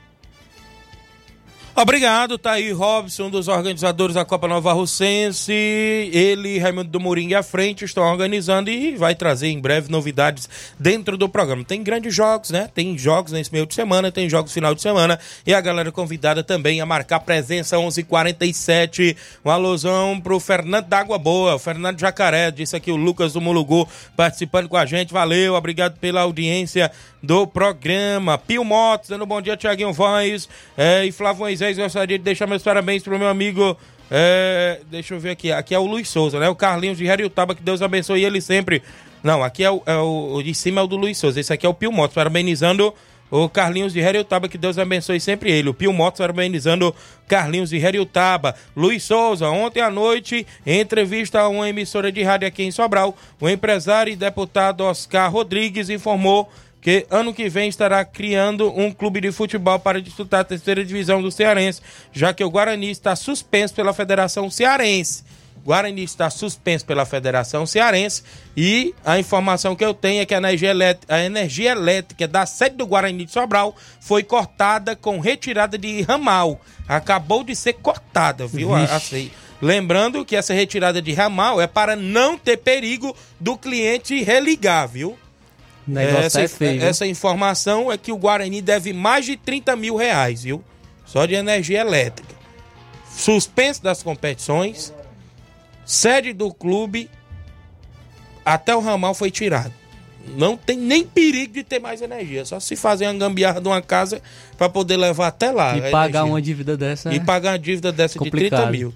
Obrigado, 1.80 2.36
tá 2.36 2.54
aí 2.54 2.72
Robson, 2.72 3.26
um 3.26 3.30
dos 3.30 3.46
organizadores 3.46 4.16
da 4.16 4.24
Copa 4.24 4.48
Nova 4.48 4.72
Russense. 4.72 5.52
Ele 5.52 6.58
Raimundo 6.58 6.90
do 6.90 6.98
Moringue 6.98 7.36
à 7.36 7.42
frente 7.44 7.84
estão 7.84 8.02
organizando 8.02 8.68
e 8.68 8.96
vai 8.96 9.14
trazer 9.14 9.46
em 9.46 9.60
breve 9.60 9.88
novidades 9.88 10.48
dentro 10.76 11.16
do 11.16 11.28
programa. 11.28 11.62
Tem 11.62 11.80
grandes 11.80 12.12
jogos, 12.12 12.50
né? 12.50 12.68
Tem 12.74 12.98
jogos 12.98 13.30
nesse 13.30 13.52
meio 13.52 13.64
de 13.64 13.76
semana, 13.76 14.10
tem 14.10 14.28
jogos 14.28 14.52
final 14.52 14.74
de 14.74 14.82
semana 14.82 15.20
e 15.46 15.54
a 15.54 15.60
galera 15.60 15.92
convidada 15.92 16.42
também 16.42 16.80
a 16.80 16.86
marcar 16.86 17.20
presença 17.20 17.78
11:47. 17.78 19.16
Um 19.44 19.50
alusão 19.50 20.20
pro 20.20 20.40
Fernando 20.40 20.86
da 20.86 20.98
Água 20.98 21.16
Boa, 21.16 21.54
o 21.54 21.58
Fernando 21.60 22.00
Jacaré, 22.00 22.50
disse 22.50 22.74
aqui 22.74 22.90
o 22.90 22.96
Lucas 22.96 23.34
do 23.34 23.40
Mulugu 23.40 23.88
participando 24.16 24.68
com 24.68 24.76
a 24.76 24.84
gente. 24.84 25.12
Valeu, 25.12 25.54
obrigado 25.54 25.96
pela 26.00 26.22
audiência 26.22 26.90
do 27.22 27.46
programa. 27.46 28.36
Pio 28.36 28.64
Motos, 28.64 29.08
dando 29.08 29.24
bom 29.24 29.40
dia, 29.40 29.56
Tiaguinho 29.56 29.92
Voz 29.92 30.48
é, 30.76 31.04
e 31.04 31.12
Flávio 31.12 31.42
Moisés. 31.42 31.67
Gostaria 31.76 32.18
de 32.18 32.24
deixar 32.24 32.46
meus 32.46 32.62
parabéns 32.62 33.02
pro 33.02 33.18
meu 33.18 33.28
amigo. 33.28 33.76
É, 34.10 34.80
deixa 34.90 35.14
eu 35.14 35.20
ver 35.20 35.30
aqui. 35.30 35.52
Aqui 35.52 35.74
é 35.74 35.78
o 35.78 35.86
Luiz 35.86 36.08
Souza, 36.08 36.38
né? 36.38 36.48
O 36.48 36.56
Carlinhos 36.56 36.98
de 36.98 37.06
Heriutaba, 37.06 37.54
que 37.54 37.62
Deus 37.62 37.82
abençoe 37.82 38.24
ele 38.24 38.40
sempre. 38.40 38.82
Não, 39.22 39.42
aqui 39.42 39.64
é 39.64 39.70
o, 39.70 39.82
é 39.84 39.96
o 39.96 40.40
de 40.42 40.54
cima 40.54 40.80
é 40.80 40.84
o 40.84 40.86
do 40.86 40.96
Luiz 40.96 41.18
Souza. 41.18 41.40
Esse 41.40 41.52
aqui 41.52 41.66
é 41.66 41.68
o 41.68 41.74
Pio 41.74 41.92
Motos, 41.92 42.14
parabenizando 42.14 42.94
o 43.30 43.48
Carlinhos 43.48 43.92
de 43.92 44.00
Heriutaba, 44.00 44.48
que 44.48 44.56
Deus 44.56 44.78
abençoe 44.78 45.20
sempre 45.20 45.50
ele. 45.50 45.68
O 45.68 45.74
Pio 45.74 45.92
Motos 45.92 46.18
parabenizando 46.18 46.94
Carlinhos 47.26 47.70
de 47.70 47.76
Heriutaba. 47.76 48.54
Luiz 48.76 49.02
Souza, 49.02 49.48
ontem 49.48 49.80
à 49.80 49.90
noite, 49.90 50.46
em 50.64 50.80
entrevista 50.80 51.40
a 51.40 51.48
uma 51.48 51.68
emissora 51.68 52.10
de 52.10 52.22
rádio 52.22 52.48
aqui 52.48 52.62
em 52.62 52.70
Sobral, 52.70 53.16
o 53.40 53.48
empresário 53.48 54.12
e 54.12 54.16
deputado 54.16 54.84
Oscar 54.84 55.30
Rodrigues 55.30 55.90
informou 55.90 56.48
que 56.80 57.06
ano 57.10 57.34
que 57.34 57.48
vem 57.48 57.68
estará 57.68 58.04
criando 58.04 58.72
um 58.76 58.92
clube 58.92 59.20
de 59.20 59.32
futebol 59.32 59.78
para 59.78 60.00
disputar 60.00 60.40
a 60.40 60.44
terceira 60.44 60.84
divisão 60.84 61.20
do 61.20 61.30
Cearense, 61.30 61.80
já 62.12 62.32
que 62.32 62.44
o 62.44 62.50
Guarani 62.50 62.90
está 62.90 63.16
suspenso 63.16 63.74
pela 63.74 63.92
Federação 63.92 64.50
Cearense. 64.50 65.24
Guarani 65.64 66.02
está 66.02 66.30
suspenso 66.30 66.86
pela 66.86 67.04
Federação 67.04 67.66
Cearense 67.66 68.22
e 68.56 68.94
a 69.04 69.18
informação 69.18 69.76
que 69.76 69.84
eu 69.84 69.92
tenho 69.92 70.22
é 70.22 70.24
que 70.24 70.34
a 70.34 70.38
energia 70.38 70.70
elétrica, 70.70 71.14
a 71.14 71.22
energia 71.22 71.72
elétrica 71.72 72.26
da 72.26 72.46
sede 72.46 72.76
do 72.76 72.86
Guarani 72.86 73.24
de 73.24 73.32
Sobral 73.32 73.76
foi 74.00 74.22
cortada 74.22 74.96
com 74.96 75.18
retirada 75.18 75.76
de 75.76 76.02
ramal. 76.02 76.60
Acabou 76.88 77.44
de 77.44 77.54
ser 77.54 77.74
cortada, 77.74 78.46
viu? 78.46 78.74
Assim. 78.74 79.30
Lembrando 79.60 80.24
que 80.24 80.36
essa 80.36 80.54
retirada 80.54 81.02
de 81.02 81.12
ramal 81.12 81.60
é 81.60 81.66
para 81.66 81.96
não 81.96 82.38
ter 82.38 82.56
perigo 82.56 83.14
do 83.38 83.56
cliente 83.58 84.22
religar, 84.22 84.88
viu? 84.88 85.18
O 85.88 85.90
negócio 85.90 86.26
essa, 86.26 86.42
é 86.42 86.48
feio. 86.48 86.84
essa 86.84 87.06
informação 87.06 87.90
é 87.90 87.96
que 87.96 88.12
o 88.12 88.16
Guarani 88.18 88.60
deve 88.60 88.92
mais 88.92 89.24
de 89.24 89.36
30 89.36 89.74
mil 89.74 89.96
reais, 89.96 90.42
viu? 90.42 90.62
Só 91.06 91.24
de 91.24 91.34
energia 91.34 91.80
elétrica. 91.80 92.34
Suspenso 93.10 93.82
das 93.82 94.02
competições, 94.02 94.92
sede 95.86 96.34
do 96.34 96.52
clube, 96.52 97.10
até 98.44 98.76
o 98.76 98.80
ramal 98.80 99.14
foi 99.14 99.30
tirado. 99.30 99.72
Não 100.36 100.58
tem 100.58 100.76
nem 100.76 101.04
perigo 101.04 101.54
de 101.54 101.64
ter 101.64 101.78
mais 101.78 102.02
energia. 102.02 102.44
Só 102.44 102.60
se 102.60 102.76
fazer 102.76 103.06
uma 103.06 103.14
gambiarra 103.14 103.58
de 103.58 103.68
uma 103.68 103.80
casa 103.80 104.20
para 104.58 104.68
poder 104.68 104.98
levar 104.98 105.28
até 105.28 105.50
lá. 105.50 105.74
E 105.74 105.86
a 105.86 105.90
pagar 105.90 106.20
energia. 106.20 106.24
uma 106.24 106.42
dívida 106.42 106.76
dessa. 106.76 107.10
E 107.10 107.16
é 107.16 107.20
pagar 107.20 107.52
uma 107.52 107.58
dívida 107.58 107.90
dessa 107.90 108.12
de 108.12 108.18
complicado. 108.18 108.60
30 108.60 108.70
mil. 108.70 108.94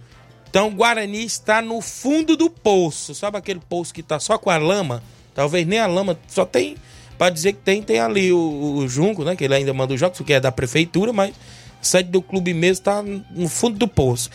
Então 0.50 0.68
o 0.68 0.70
Guarani 0.72 1.24
está 1.24 1.62
no 1.62 1.80
fundo 1.80 2.36
do 2.36 2.50
poço. 2.50 3.14
Sabe 3.14 3.38
aquele 3.38 3.60
poço 3.60 3.94
que 3.94 4.02
tá 4.02 4.20
só 4.20 4.36
com 4.36 4.50
a 4.50 4.58
lama? 4.58 5.02
Talvez 5.34 5.66
nem 5.66 5.78
a 5.78 5.86
lama, 5.86 6.18
só 6.28 6.44
tem. 6.44 6.76
Pra 7.16 7.30
dizer 7.30 7.52
que 7.52 7.60
tem, 7.60 7.82
tem 7.82 8.00
ali 8.00 8.32
o, 8.32 8.76
o 8.78 8.88
Junco, 8.88 9.24
né? 9.24 9.36
Que 9.36 9.44
ele 9.44 9.54
ainda 9.54 9.72
manda 9.72 9.94
os 9.94 10.00
jogos, 10.00 10.20
que 10.20 10.32
é 10.32 10.40
da 10.40 10.50
prefeitura, 10.50 11.12
mas 11.12 11.34
a 11.80 11.84
sede 11.84 12.10
do 12.10 12.20
clube 12.20 12.52
mesmo 12.52 12.84
tá 12.84 13.02
no 13.02 13.48
fundo 13.48 13.78
do 13.78 13.88
poço. 13.88 14.30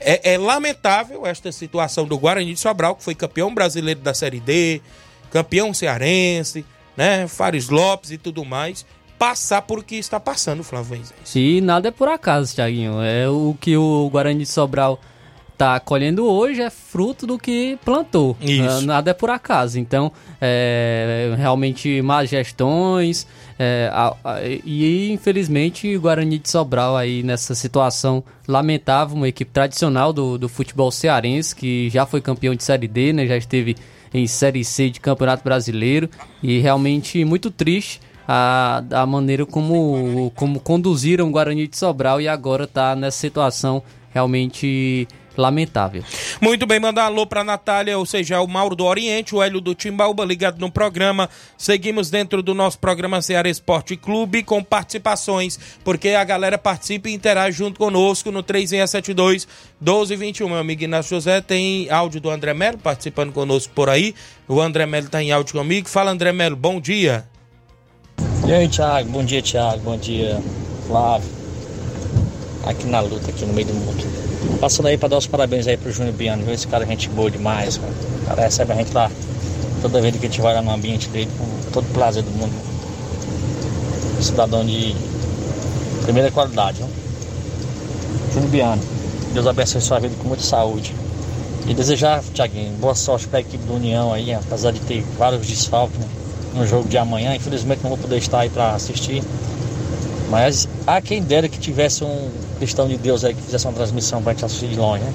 É, 0.00 0.34
é 0.34 0.38
lamentável 0.38 1.26
esta 1.26 1.52
situação 1.52 2.06
do 2.06 2.16
Guarani 2.18 2.54
de 2.54 2.60
Sobral, 2.60 2.96
que 2.96 3.04
foi 3.04 3.14
campeão 3.14 3.54
brasileiro 3.54 4.00
da 4.00 4.14
Série 4.14 4.40
D, 4.40 4.80
campeão 5.30 5.74
cearense, 5.74 6.64
né? 6.96 7.28
Fares 7.28 7.68
Lopes 7.68 8.10
e 8.10 8.18
tudo 8.18 8.44
mais, 8.44 8.86
passar 9.18 9.60
por 9.62 9.78
o 9.78 9.82
que 9.82 9.96
está 9.96 10.18
passando, 10.18 10.64
Flávio 10.64 10.96
Moisés. 10.96 11.36
E 11.36 11.60
nada 11.60 11.88
é 11.88 11.90
por 11.90 12.08
acaso, 12.08 12.54
Thiaguinho. 12.54 13.02
É 13.02 13.28
o 13.28 13.54
que 13.60 13.76
o 13.76 14.08
Guarani 14.10 14.40
de 14.40 14.46
Sobral 14.46 14.98
tá 15.60 15.78
colhendo 15.78 16.24
hoje 16.24 16.62
é 16.62 16.70
fruto 16.70 17.26
do 17.26 17.38
que 17.38 17.78
plantou. 17.84 18.34
Isso. 18.40 18.62
Ah, 18.66 18.80
Nada 18.80 19.10
é 19.10 19.14
por 19.14 19.28
acaso. 19.28 19.78
Então, 19.78 20.10
é, 20.40 21.34
realmente 21.36 22.00
más 22.00 22.30
gestões 22.30 23.26
é, 23.58 23.90
a- 23.92 24.14
a- 24.24 24.40
e 24.42 25.12
infelizmente 25.12 25.94
o 25.94 26.00
Guarani 26.00 26.38
de 26.38 26.48
Sobral 26.48 26.96
aí 26.96 27.22
nessa 27.22 27.54
situação 27.54 28.24
lamentável, 28.48 29.14
uma 29.14 29.28
equipe 29.28 29.50
tradicional 29.52 30.14
do, 30.14 30.38
do 30.38 30.48
futebol 30.48 30.90
cearense 30.90 31.54
que 31.54 31.90
já 31.90 32.06
foi 32.06 32.22
campeão 32.22 32.54
de 32.54 32.64
Série 32.64 32.88
D, 32.88 33.12
né? 33.12 33.26
Já 33.26 33.36
esteve 33.36 33.76
em 34.14 34.26
Série 34.26 34.64
C 34.64 34.88
de 34.88 34.98
Campeonato 34.98 35.44
Brasileiro 35.44 36.08
e 36.42 36.58
realmente 36.58 37.22
muito 37.22 37.50
triste 37.50 38.00
a, 38.26 38.82
a 38.92 39.04
maneira 39.04 39.44
como, 39.44 40.32
como 40.34 40.58
conduziram 40.58 41.28
o 41.28 41.30
Guarani 41.30 41.68
de 41.68 41.76
Sobral 41.76 42.18
e 42.18 42.26
agora 42.28 42.66
tá 42.66 42.96
nessa 42.96 43.18
situação 43.18 43.82
realmente 44.12 45.06
lamentável. 45.36 46.02
Muito 46.40 46.66
bem, 46.66 46.80
mandar 46.80 47.02
um 47.02 47.06
alô 47.06 47.26
pra 47.26 47.44
Natália, 47.44 47.98
ou 47.98 48.06
seja, 48.06 48.40
o 48.40 48.46
Mauro 48.46 48.74
do 48.74 48.84
Oriente, 48.84 49.34
o 49.34 49.42
Hélio 49.42 49.60
do 49.60 49.74
Timbaúba 49.74 50.24
ligado 50.24 50.58
no 50.58 50.70
programa. 50.70 51.28
Seguimos 51.56 52.10
dentro 52.10 52.42
do 52.42 52.54
nosso 52.54 52.78
programa 52.78 53.22
Ceará 53.22 53.48
Esporte 53.48 53.96
Clube 53.96 54.42
com 54.42 54.62
participações, 54.62 55.58
porque 55.84 56.10
a 56.10 56.24
galera 56.24 56.58
participa 56.58 57.08
e 57.08 57.14
interage 57.14 57.58
junto 57.58 57.78
conosco 57.78 58.30
no 58.30 58.42
3672 58.42 59.46
1221. 59.80 60.48
Meu 60.48 60.58
amigo 60.58 60.82
Inácio 60.82 61.10
José 61.16 61.40
tem 61.40 61.90
áudio 61.90 62.20
do 62.20 62.30
André 62.30 62.54
Melo 62.54 62.78
participando 62.78 63.32
conosco 63.32 63.72
por 63.74 63.88
aí. 63.88 64.14
O 64.48 64.60
André 64.60 64.86
Melo 64.86 65.08
tá 65.08 65.22
em 65.22 65.32
áudio 65.32 65.54
comigo. 65.54 65.88
Fala, 65.88 66.10
André 66.10 66.32
Melo, 66.32 66.56
bom 66.56 66.80
dia. 66.80 67.24
E 68.46 68.52
aí, 68.52 68.68
Thiago? 68.68 69.08
Bom 69.10 69.24
dia, 69.24 69.42
Thiago. 69.42 69.80
Bom 69.82 69.96
dia, 69.96 70.40
Flávio. 70.86 71.30
Aqui 72.66 72.86
na 72.86 73.00
luta, 73.00 73.30
aqui 73.30 73.44
no 73.44 73.52
meio 73.54 73.68
do 73.68 73.74
mundo. 73.74 74.29
Passando 74.60 74.88
aí 74.88 74.98
pra 74.98 75.08
dar 75.08 75.16
os 75.16 75.26
parabéns 75.26 75.66
aí 75.66 75.78
pro 75.78 75.90
Júnior 75.90 76.14
Biano, 76.14 76.44
viu? 76.44 76.52
Esse 76.52 76.66
cara 76.66 76.84
é 76.84 76.86
gente 76.86 77.08
boa 77.08 77.30
demais, 77.30 77.78
cara. 77.78 77.92
O 77.92 78.26
cara 78.26 78.42
recebe 78.42 78.72
a 78.72 78.76
gente 78.76 78.92
lá 78.92 79.10
toda 79.80 80.02
vez 80.02 80.14
que 80.16 80.26
a 80.26 80.28
gente 80.28 80.40
vai 80.42 80.52
lá 80.52 80.60
no 80.60 80.70
ambiente 80.70 81.08
dele, 81.08 81.30
com 81.38 81.70
todo 81.70 81.84
o 81.84 81.94
prazer 81.94 82.22
do 82.22 82.30
mundo. 82.30 82.52
Cidadão 84.20 84.62
de 84.62 84.94
primeira 86.02 86.30
qualidade, 86.30 86.76
viu? 86.76 86.88
Júnior 88.34 88.50
Biano, 88.50 88.82
Deus 89.32 89.46
abençoe 89.46 89.80
sua 89.80 89.98
vida 89.98 90.14
com 90.18 90.28
muita 90.28 90.42
saúde. 90.42 90.94
E 91.66 91.72
desejar, 91.72 92.22
Thiaguinho, 92.34 92.72
boa 92.74 92.94
sorte 92.94 93.28
pra 93.28 93.40
equipe 93.40 93.64
do 93.64 93.74
União 93.74 94.12
aí, 94.12 94.34
apesar 94.34 94.72
de 94.72 94.80
ter 94.80 95.02
vários 95.16 95.46
desfalques 95.46 95.98
né, 95.98 96.06
no 96.54 96.66
jogo 96.66 96.86
de 96.86 96.98
amanhã. 96.98 97.34
Infelizmente 97.34 97.80
não 97.82 97.90
vou 97.90 97.98
poder 97.98 98.18
estar 98.18 98.40
aí 98.40 98.50
pra 98.50 98.74
assistir. 98.74 99.22
Mas 100.30 100.68
há 100.86 101.00
quem 101.00 101.20
dera 101.20 101.48
que 101.48 101.58
tivesse 101.58 102.04
um 102.04 102.30
cristão 102.58 102.86
de 102.86 102.96
Deus 102.96 103.24
aí 103.24 103.34
que 103.34 103.42
fizesse 103.42 103.66
uma 103.66 103.72
transmissão 103.72 104.22
pra 104.22 104.32
gente 104.32 104.44
assistir 104.44 104.68
de 104.68 104.76
longe, 104.76 105.02
né? 105.02 105.12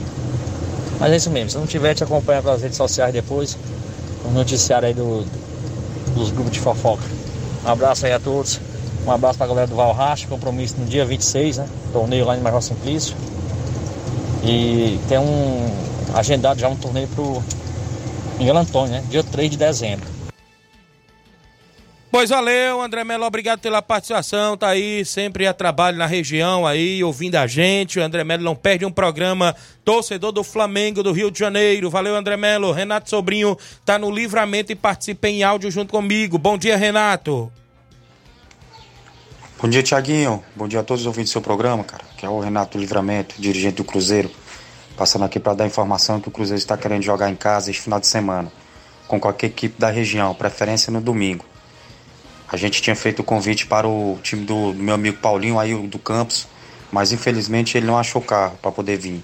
Mas 1.00 1.14
é 1.14 1.16
isso 1.16 1.30
mesmo, 1.30 1.50
se 1.50 1.58
não 1.58 1.66
tiver, 1.66 1.94
te 1.94 2.04
acompanha 2.04 2.42
pelas 2.42 2.62
redes 2.62 2.78
sociais 2.78 3.14
depois, 3.14 3.58
no 4.26 4.32
noticiário 4.32 4.88
aí 4.90 4.94
do, 4.94 5.26
dos 6.14 6.32
grupos 6.32 6.52
de 6.52 6.60
fofoca. 6.60 7.04
Um 7.66 7.70
abraço 7.70 8.06
aí 8.06 8.12
a 8.12 8.20
todos, 8.20 8.60
um 9.08 9.12
abraço 9.12 9.38
pra 9.38 9.48
galera 9.48 9.68
do 9.68 9.76
Valracha, 9.76 10.28
compromisso 10.28 10.76
no 10.78 10.86
dia 10.86 11.06
26, 11.06 11.58
né? 11.58 11.68
Torneio 11.94 12.26
lá 12.26 12.36
em 12.36 12.42
Major 12.42 12.62
Simplício. 12.62 13.16
E 14.44 15.00
tem 15.08 15.18
um 15.18 15.68
agendado 16.14 16.60
já 16.60 16.68
um 16.68 16.76
torneio 16.76 17.08
pro 17.08 17.42
Miguel 18.38 18.58
Antônio, 18.58 18.92
né? 18.92 19.04
Dia 19.10 19.24
3 19.24 19.50
de 19.52 19.58
dezembro. 19.58 20.15
Pois 22.16 22.30
valeu, 22.30 22.82
André 22.82 23.04
Melo, 23.04 23.26
obrigado 23.26 23.60
pela 23.60 23.82
participação, 23.82 24.56
tá 24.56 24.70
aí 24.70 25.04
sempre 25.04 25.46
a 25.46 25.54
trabalho 25.54 25.98
na 25.98 26.06
região 26.06 26.66
aí, 26.66 27.04
ouvindo 27.04 27.36
a 27.36 27.46
gente, 27.46 28.00
o 28.00 28.02
André 28.02 28.24
Melo 28.24 28.42
não 28.42 28.56
perde 28.56 28.86
um 28.86 28.90
programa, 28.90 29.54
torcedor 29.84 30.32
do 30.32 30.42
Flamengo 30.42 31.04
do 31.04 31.12
Rio 31.12 31.30
de 31.30 31.38
Janeiro, 31.38 31.90
valeu 31.90 32.16
André 32.16 32.38
Melo, 32.38 32.72
Renato 32.72 33.10
Sobrinho 33.10 33.58
tá 33.84 34.00
no 34.00 34.10
livramento 34.10 34.72
e 34.72 34.76
participa 34.76 35.28
em 35.28 35.44
áudio 35.44 35.70
junto 35.70 35.92
comigo, 35.92 36.38
bom 36.38 36.58
dia 36.58 36.78
Renato. 36.78 37.52
Bom 39.62 39.68
dia, 39.68 39.84
Tiaguinho. 39.84 40.42
Bom 40.56 40.70
dia 40.70 40.80
a 40.80 40.84
todos 40.84 41.02
os 41.02 41.08
ouvintes 41.08 41.32
do 41.32 41.34
seu 41.34 41.42
programa, 41.42 41.84
cara. 41.84 42.06
Que 42.18 42.26
é 42.26 42.30
o 42.30 42.40
Renato 42.40 42.78
Livramento, 42.78 43.36
dirigente 43.38 43.76
do 43.76 43.84
Cruzeiro. 43.84 44.32
Passando 44.96 45.26
aqui 45.26 45.38
para 45.38 45.54
dar 45.54 45.68
informação 45.68 46.22
que 46.22 46.30
o 46.30 46.32
Cruzeiro 46.32 46.60
está 46.60 46.78
querendo 46.78 47.04
jogar 47.04 47.30
em 47.30 47.36
casa 47.36 47.72
este 47.72 47.82
final 47.82 48.00
de 48.00 48.08
semana, 48.08 48.50
com 49.06 49.20
qualquer 49.20 49.48
equipe 49.48 49.78
da 49.78 49.90
região, 49.90 50.34
preferência 50.34 50.94
no 50.94 51.02
domingo. 51.02 51.44
A 52.48 52.58
gente 52.58 52.82
tinha 52.82 52.96
feito 52.96 53.20
o 53.20 53.24
convite 53.24 53.66
para 53.66 53.88
o 53.88 54.20
time 54.22 54.46
do, 54.46 54.72
do 54.72 54.84
meu 54.84 54.96
amigo 54.96 55.18
Paulinho, 55.18 55.60
aí 55.60 55.74
do 55.88 55.98
Campos, 55.98 56.48
mas 56.92 57.12
infelizmente 57.12 57.78
ele 57.78 57.88
não 57.88 57.98
achou 57.98 58.22
carro 58.22 58.58
para 58.62 58.72
poder 58.72 58.98
vir. 58.98 59.24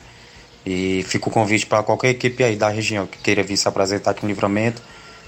E 0.65 1.03
fica 1.07 1.28
o 1.30 1.32
convite 1.32 1.65
para 1.65 1.84
qualquer 1.84 2.09
equipe 2.09 2.43
aí 2.43 2.55
da 2.55 2.69
região 2.69 3.05
que 3.05 3.17
queira 3.17 3.43
vir 3.43 3.57
se 3.57 3.67
apresentar 3.67 4.11
aqui 4.11 4.24
no 4.24 4.30
Livramento. 4.30 4.82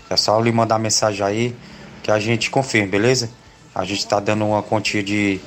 É 0.10 0.18
só 0.18 0.39
lhe 0.39 0.52
mandar 0.52 0.80
mensagem 0.80 1.26
aí 1.26 1.56
que 2.02 2.12
a 2.12 2.20
gente 2.20 2.50
confirma, 2.50 2.88
beleza? 2.88 3.30
A 3.74 3.84
gente 3.86 4.00
está 4.00 4.20
dando 4.20 4.46
uma 4.46 4.62
quantia 4.62 5.02
de 5.02 5.39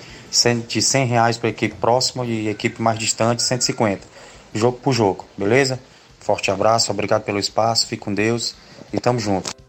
de 0.66 0.82
100 0.82 1.06
reais 1.06 1.38
para 1.38 1.48
equipe 1.48 1.74
próxima 1.76 2.24
e 2.24 2.48
equipe 2.48 2.82
mais 2.82 2.98
distante 2.98 3.42
150, 3.42 4.06
jogo 4.52 4.78
por 4.78 4.92
jogo, 4.92 5.24
beleza? 5.36 5.78
Forte 6.20 6.50
abraço, 6.50 6.90
obrigado 6.90 7.22
pelo 7.22 7.38
espaço, 7.38 7.86
fique 7.86 8.02
com 8.02 8.12
Deus 8.12 8.54
e 8.92 9.00
tamo 9.00 9.18
junto. 9.18 9.65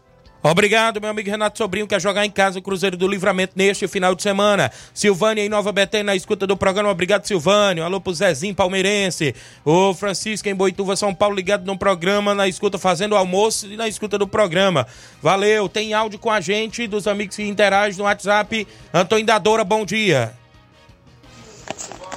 Obrigado, 0.50 0.98
meu 0.98 1.10
amigo 1.10 1.28
Renato 1.28 1.58
Sobrinho, 1.58 1.86
quer 1.86 2.00
jogar 2.00 2.24
em 2.24 2.30
casa 2.30 2.58
o 2.58 2.62
Cruzeiro 2.62 2.96
do 2.96 3.06
Livramento 3.06 3.52
neste 3.54 3.86
final 3.86 4.14
de 4.14 4.22
semana. 4.22 4.72
Silvânia 4.94 5.44
em 5.44 5.48
Nova 5.48 5.70
Betânia, 5.72 6.04
na 6.04 6.16
escuta 6.16 6.46
do 6.46 6.56
programa. 6.56 6.88
Obrigado, 6.88 7.26
Silvânio. 7.26 7.84
Alô 7.84 8.00
pro 8.00 8.14
Zezinho 8.14 8.54
Palmeirense. 8.54 9.34
O 9.62 9.92
Francisco 9.92 10.48
em 10.48 10.54
Boituva, 10.54 10.96
São 10.96 11.14
Paulo, 11.14 11.36
ligado 11.36 11.66
no 11.66 11.76
programa, 11.76 12.34
na 12.34 12.48
escuta, 12.48 12.78
fazendo 12.78 13.14
almoço 13.14 13.66
e 13.66 13.76
na 13.76 13.86
escuta 13.86 14.16
do 14.16 14.26
programa. 14.26 14.86
Valeu. 15.20 15.68
Tem 15.68 15.92
áudio 15.92 16.18
com 16.18 16.30
a 16.30 16.40
gente, 16.40 16.86
dos 16.86 17.06
amigos 17.06 17.36
que 17.36 17.42
interagem 17.42 17.98
no 17.98 18.04
WhatsApp. 18.04 18.66
Antônio 18.94 19.26
Dadora, 19.26 19.64
bom 19.64 19.84
dia. 19.84 20.32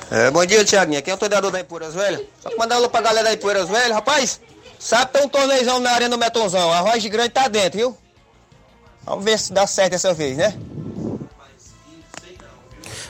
É, 0.09 0.31
bom 0.31 0.45
dia, 0.45 0.63
Tiaguinho. 0.63 0.99
Aqui 0.99 1.11
é 1.11 1.13
o 1.13 1.17
treinador 1.17 1.51
da 1.51 1.59
Empoeiras 1.59 1.93
Velhas. 1.93 2.21
Só 2.39 2.49
mandar 2.57 2.75
alô 2.75 2.89
pra 2.89 3.01
galera 3.01 3.27
da 3.27 3.33
Empoeiras 3.33 3.67
Velhas, 3.67 3.91
rapaz. 3.91 4.39
Sabe 4.79 5.11
tem 5.11 5.21
um 5.21 5.27
torneizão 5.27 5.79
na 5.79 5.91
arena 5.91 6.11
do 6.11 6.17
Metonzão. 6.17 6.71
A 6.71 6.79
Roja 6.79 7.09
Grande 7.09 7.29
tá 7.29 7.49
dentro, 7.49 7.77
viu? 7.77 8.00
Vamos 9.05 9.25
ver 9.25 9.37
se 9.37 9.51
dá 9.51 9.65
certo 9.67 9.91
dessa 9.91 10.13
vez, 10.13 10.37
né? 10.37 10.57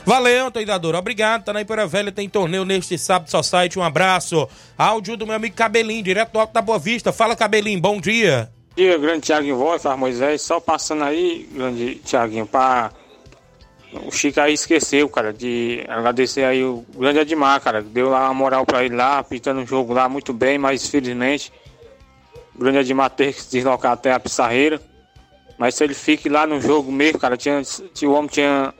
Valeu, 0.04 0.50
treinador. 0.50 0.94
Obrigado. 0.94 1.44
Tá 1.44 1.52
na 1.52 1.60
Ipoeira 1.60 1.86
Velha, 1.86 2.10
tem 2.10 2.28
torneio 2.28 2.64
neste 2.64 2.98
sábado 2.98 3.30
só 3.30 3.42
site. 3.42 3.78
Um 3.78 3.82
abraço. 3.82 4.48
Áudio 4.76 5.16
do 5.16 5.26
meu 5.26 5.36
amigo 5.36 5.54
Cabelinho, 5.54 6.02
direto 6.02 6.32
do 6.32 6.40
Alto 6.40 6.52
da 6.52 6.60
Boa 6.60 6.78
Vista. 6.78 7.12
Fala, 7.12 7.36
Cabelinho. 7.36 7.80
Bom 7.80 8.00
dia. 8.00 8.50
Bom 8.70 8.76
dia, 8.76 8.98
grande 8.98 9.20
Tiaguinho 9.20 9.56
Voz, 9.56 9.82
Faz 9.82 9.98
Moisés. 9.98 10.42
Só 10.42 10.58
passando 10.58 11.04
aí, 11.04 11.48
grande 11.52 11.96
Tiaguinho, 11.96 12.46
pra. 12.46 12.90
O 14.06 14.10
Chico 14.10 14.40
aí 14.40 14.54
esqueceu, 14.54 15.06
cara, 15.06 15.34
de 15.34 15.84
agradecer 15.86 16.44
aí 16.44 16.64
o 16.64 16.82
grande 16.96 17.18
Admar, 17.18 17.60
cara. 17.60 17.82
Deu 17.82 18.08
lá 18.08 18.24
uma 18.24 18.34
moral 18.34 18.64
pra 18.64 18.82
ele 18.82 18.96
lá, 18.96 19.22
pintando 19.22 19.60
o 19.60 19.66
jogo 19.66 19.92
lá 19.92 20.08
muito 20.08 20.32
bem, 20.32 20.56
mas 20.56 20.88
felizmente 20.88 21.52
o 22.54 22.58
grande 22.58 22.78
Admar 22.78 23.10
teve 23.10 23.34
que 23.34 23.42
se 23.42 23.50
deslocar 23.50 23.92
até 23.92 24.12
a 24.12 24.18
Pissarreira. 24.18 24.80
Mas 25.62 25.76
se 25.76 25.84
ele 25.84 25.94
fique 25.94 26.28
lá 26.28 26.44
no 26.44 26.60
jogo 26.60 26.90
mesmo, 26.90 27.20
cara, 27.20 27.36
tinha, 27.36 27.62
tinha, 27.94 28.10
o 28.10 28.14
homem 28.14 28.28
tinha, 28.28 28.74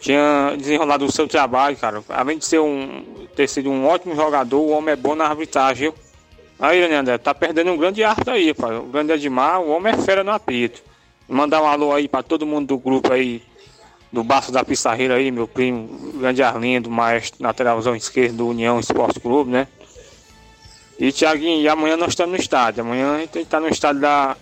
tinha 0.00 0.52
desenrolado 0.58 1.04
o 1.04 1.12
seu 1.12 1.28
trabalho, 1.28 1.76
cara. 1.76 2.02
Além 2.08 2.36
de 2.36 2.44
ser 2.44 2.58
um, 2.58 3.04
ter 3.36 3.48
sido 3.48 3.70
um 3.70 3.86
ótimo 3.86 4.16
jogador, 4.16 4.58
o 4.58 4.70
homem 4.70 4.94
é 4.94 4.96
bom 4.96 5.14
na 5.14 5.26
arbitragem? 5.26 5.94
Aí, 6.58 6.82
André, 6.92 7.16
tá 7.16 7.32
perdendo 7.32 7.70
um 7.70 7.76
grande 7.76 8.02
arte 8.02 8.28
aí, 8.28 8.52
pai. 8.52 8.76
O 8.76 8.86
grande 8.86 9.12
Edmar, 9.12 9.60
o 9.60 9.70
homem 9.70 9.92
é 9.92 9.96
fera 9.96 10.24
no 10.24 10.32
apito. 10.32 10.82
Mandar 11.28 11.62
um 11.62 11.66
alô 11.68 11.92
aí 11.92 12.08
pra 12.08 12.24
todo 12.24 12.44
mundo 12.44 12.66
do 12.66 12.78
grupo 12.78 13.12
aí, 13.12 13.40
do 14.10 14.24
Baço 14.24 14.50
da 14.50 14.64
Pissarreira 14.64 15.14
aí, 15.14 15.30
meu 15.30 15.46
primo, 15.46 15.88
grande 16.18 16.42
Arlindo, 16.42 16.90
maestro, 16.90 17.40
lateralzão 17.40 17.94
esquerdo 17.94 18.38
do 18.38 18.48
União 18.48 18.80
Esporte 18.80 19.20
Clube, 19.20 19.48
né? 19.48 19.68
E, 20.98 21.12
Tiaguinho, 21.12 21.60
e 21.60 21.68
amanhã 21.68 21.96
nós 21.96 22.08
estamos 22.08 22.32
no 22.32 22.42
estádio. 22.42 22.82
Amanhã 22.82 23.14
a 23.14 23.18
gente 23.20 23.38
está 23.38 23.60
no 23.60 23.68
estádio 23.68 24.00
da 24.00 24.36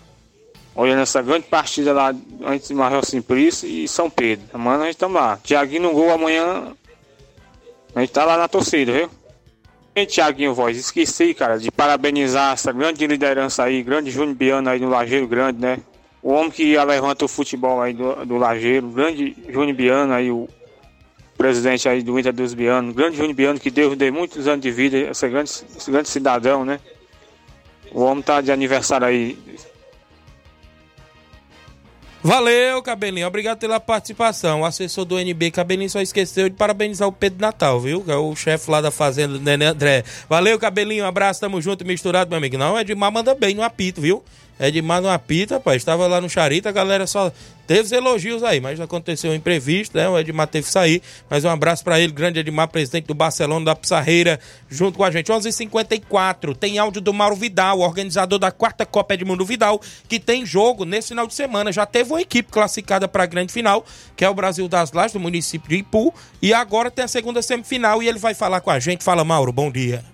olhando 0.75 1.03
essa 1.03 1.20
grande 1.23 1.47
partida 1.47 1.93
lá 1.93 2.14
antes 2.45 2.68
de 2.68 2.75
Major 2.75 3.05
Simplício 3.05 3.68
e 3.68 3.87
São 3.87 4.09
Pedro. 4.09 4.47
Amanhã 4.53 4.79
nós 4.79 4.91
estamos 4.91 5.20
lá. 5.20 5.39
Tiaguinho 5.43 5.83
no 5.83 5.93
gol 5.93 6.11
amanhã. 6.11 6.73
A 7.95 8.01
gente 8.01 8.12
tá 8.12 8.25
lá 8.25 8.37
na 8.39 8.49
torcida, 8.49 8.93
viu? 8.93 9.11
E 9.95 10.07
Tiaguinho 10.07 10.55
Voz, 10.55 10.79
esqueci, 10.79 11.35
cara, 11.35 11.59
de 11.59 11.70
parabenizar 11.70 12.55
essa 12.55 12.73
grande 12.73 13.07
liderança 13.07 13.64
aí, 13.64 13.83
grande 13.83 14.11
Júnior 14.11 14.35
Biano 14.35 14.70
aí 14.70 14.81
no 14.81 14.89
Lajeiro 14.89 15.27
Grande, 15.27 15.61
né? 15.61 15.79
O 16.23 16.33
homem 16.33 16.51
que 16.51 16.75
levanta 16.79 17.27
o 17.27 17.29
futebol 17.29 17.83
aí 17.83 17.93
do, 17.93 18.25
do 18.25 18.39
Lajeiro, 18.39 18.89
grande 18.89 19.37
Júnior 19.51 19.77
Biano 19.77 20.14
aí, 20.14 20.31
o 20.31 20.49
presidente 21.37 21.87
aí 21.91 22.03
do 22.03 22.18
Inter 22.18 22.33
dos 22.33 22.55
Biano, 22.55 22.95
grande 22.95 23.18
Júnior 23.18 23.35
Biano 23.35 23.61
que 23.61 23.70
Deus 23.70 23.95
deu 23.95 24.11
muitos 24.11 24.49
anos 24.49 24.62
de 24.62 24.70
vida, 24.70 24.97
esse 24.97 25.29
grande, 25.29 25.51
esse 25.51 25.91
grande 25.91 26.09
cidadão, 26.09 26.64
né? 26.64 26.81
O 27.91 28.01
homem 28.01 28.23
tá 28.23 28.41
de 28.41 28.51
aniversário 28.51 29.07
aí, 29.07 29.39
Valeu, 32.25 32.81
Cabelinho. 32.83 33.27
Obrigado 33.27 33.59
pela 33.59 33.81
participação. 33.81 34.61
O 34.61 34.64
assessor 34.64 35.05
do 35.05 35.18
NB, 35.18 35.51
Cabelinho, 35.51 35.91
só 35.91 36.01
esqueceu 36.01 36.49
de 36.49 36.55
parabenizar 36.55 37.09
o 37.09 37.12
Pedro 37.12 37.41
Natal, 37.41 37.81
viu? 37.81 38.05
É 38.07 38.14
o 38.14 38.37
chefe 38.37 38.70
lá 38.70 38.81
da 38.81 38.93
fazenda, 38.93 39.39
Nenê 39.41 39.64
André. 39.64 40.05
Valeu, 40.29 40.57
Cabelinho. 40.57 41.03
Um 41.03 41.09
abraço, 41.09 41.41
tamo 41.41 41.61
junto, 41.61 41.85
misturado, 41.85 42.31
meu 42.31 42.39
amigo. 42.39 42.57
Não, 42.57 42.79
Edmar 42.79 43.11
manda 43.11 43.35
bem 43.35 43.57
no 43.57 43.62
apito, 43.62 44.01
viu? 44.01 44.23
Edmar 44.68 45.00
no 45.00 45.08
apito, 45.08 45.54
rapaz. 45.54 45.76
Estava 45.76 46.06
lá 46.06 46.20
no 46.20 46.28
Charita, 46.28 46.68
a 46.68 46.72
galera 46.72 47.06
só 47.06 47.32
teve 47.66 47.82
os 47.82 47.92
elogios 47.92 48.42
aí, 48.42 48.60
mas 48.60 48.80
aconteceu 48.80 49.30
um 49.30 49.34
imprevisto, 49.34 49.96
né? 49.96 50.08
O 50.08 50.18
Edmar 50.18 50.46
teve 50.46 50.66
que 50.66 50.72
sair. 50.72 51.02
Mas 51.28 51.44
um 51.44 51.48
abraço 51.48 51.82
para 51.82 51.98
ele, 51.98 52.12
grande 52.12 52.38
Edmar, 52.40 52.68
presidente 52.68 53.06
do 53.06 53.14
Barcelona 53.14 53.64
da 53.64 53.74
Pissarreira, 53.74 54.38
junto 54.68 54.98
com 54.98 55.04
a 55.04 55.10
gente. 55.10 55.30
11:54 55.32 55.42
h 55.42 55.52
54 55.52 56.54
tem 56.54 56.78
áudio 56.78 57.00
do 57.00 57.12
Mauro 57.12 57.36
Vidal, 57.36 57.80
organizador 57.80 58.38
da 58.38 58.50
quarta 58.50 58.84
Copa 58.84 59.14
Edmundo 59.14 59.44
Vidal, 59.44 59.80
que 60.08 60.20
tem 60.20 60.44
jogo 60.44 60.84
nesse 60.84 61.08
final 61.08 61.26
de 61.26 61.34
semana. 61.34 61.72
Já 61.72 61.86
teve 61.86 62.12
uma 62.12 62.20
equipe 62.20 62.50
classificada 62.50 63.08
para 63.08 63.24
a 63.24 63.26
grande 63.26 63.52
final, 63.52 63.84
que 64.16 64.24
é 64.24 64.28
o 64.28 64.34
Brasil 64.34 64.68
das 64.68 64.92
Lajes, 64.92 65.12
do 65.12 65.20
município 65.20 65.68
de 65.68 65.76
Ipu. 65.76 66.14
E 66.40 66.52
agora 66.52 66.90
tem 66.90 67.04
a 67.04 67.08
segunda 67.08 67.42
semifinal 67.42 68.02
e 68.02 68.08
ele 68.08 68.18
vai 68.18 68.34
falar 68.34 68.60
com 68.60 68.70
a 68.70 68.78
gente. 68.78 69.02
Fala, 69.02 69.24
Mauro, 69.24 69.52
bom 69.52 69.70
dia. 69.70 70.04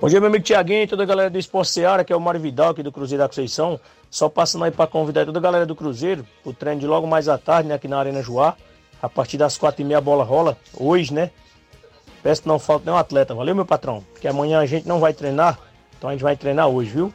Bom 0.00 0.08
dia, 0.08 0.20
meu 0.20 0.28
amigo 0.28 0.44
Tiaguinho, 0.44 0.86
toda 0.86 1.02
a 1.02 1.06
galera 1.06 1.28
do 1.28 1.36
Esporte 1.36 1.72
Seara, 1.72 2.04
que 2.04 2.12
é 2.12 2.16
o 2.16 2.20
Mário 2.20 2.40
Vidal 2.40 2.70
aqui 2.70 2.84
do 2.84 2.92
Cruzeiro 2.92 3.20
da 3.20 3.28
Conceição. 3.28 3.80
Só 4.08 4.28
passando 4.28 4.64
aí 4.64 4.70
para 4.70 4.86
convidar 4.86 5.26
toda 5.26 5.40
a 5.40 5.42
galera 5.42 5.66
do 5.66 5.74
Cruzeiro, 5.74 6.24
o 6.44 6.52
treino 6.52 6.80
de 6.80 6.86
logo 6.86 7.04
mais 7.04 7.28
à 7.28 7.36
tarde, 7.36 7.68
né, 7.68 7.74
aqui 7.74 7.88
na 7.88 7.98
Arena 7.98 8.22
Joá. 8.22 8.56
A 9.02 9.08
partir 9.08 9.38
das 9.38 9.58
quatro 9.58 9.82
e 9.82 9.84
meia 9.84 9.98
a 9.98 10.00
bola 10.00 10.22
rola, 10.22 10.56
hoje, 10.78 11.12
né? 11.12 11.32
Peço 12.22 12.42
que 12.42 12.48
não 12.48 12.60
falte 12.60 12.86
nenhum 12.86 12.96
atleta, 12.96 13.34
valeu, 13.34 13.56
meu 13.56 13.66
patrão? 13.66 14.04
Porque 14.12 14.28
amanhã 14.28 14.60
a 14.60 14.66
gente 14.66 14.86
não 14.86 15.00
vai 15.00 15.12
treinar, 15.12 15.58
então 15.98 16.10
a 16.10 16.12
gente 16.12 16.22
vai 16.22 16.36
treinar 16.36 16.68
hoje, 16.68 16.90
viu? 16.90 17.12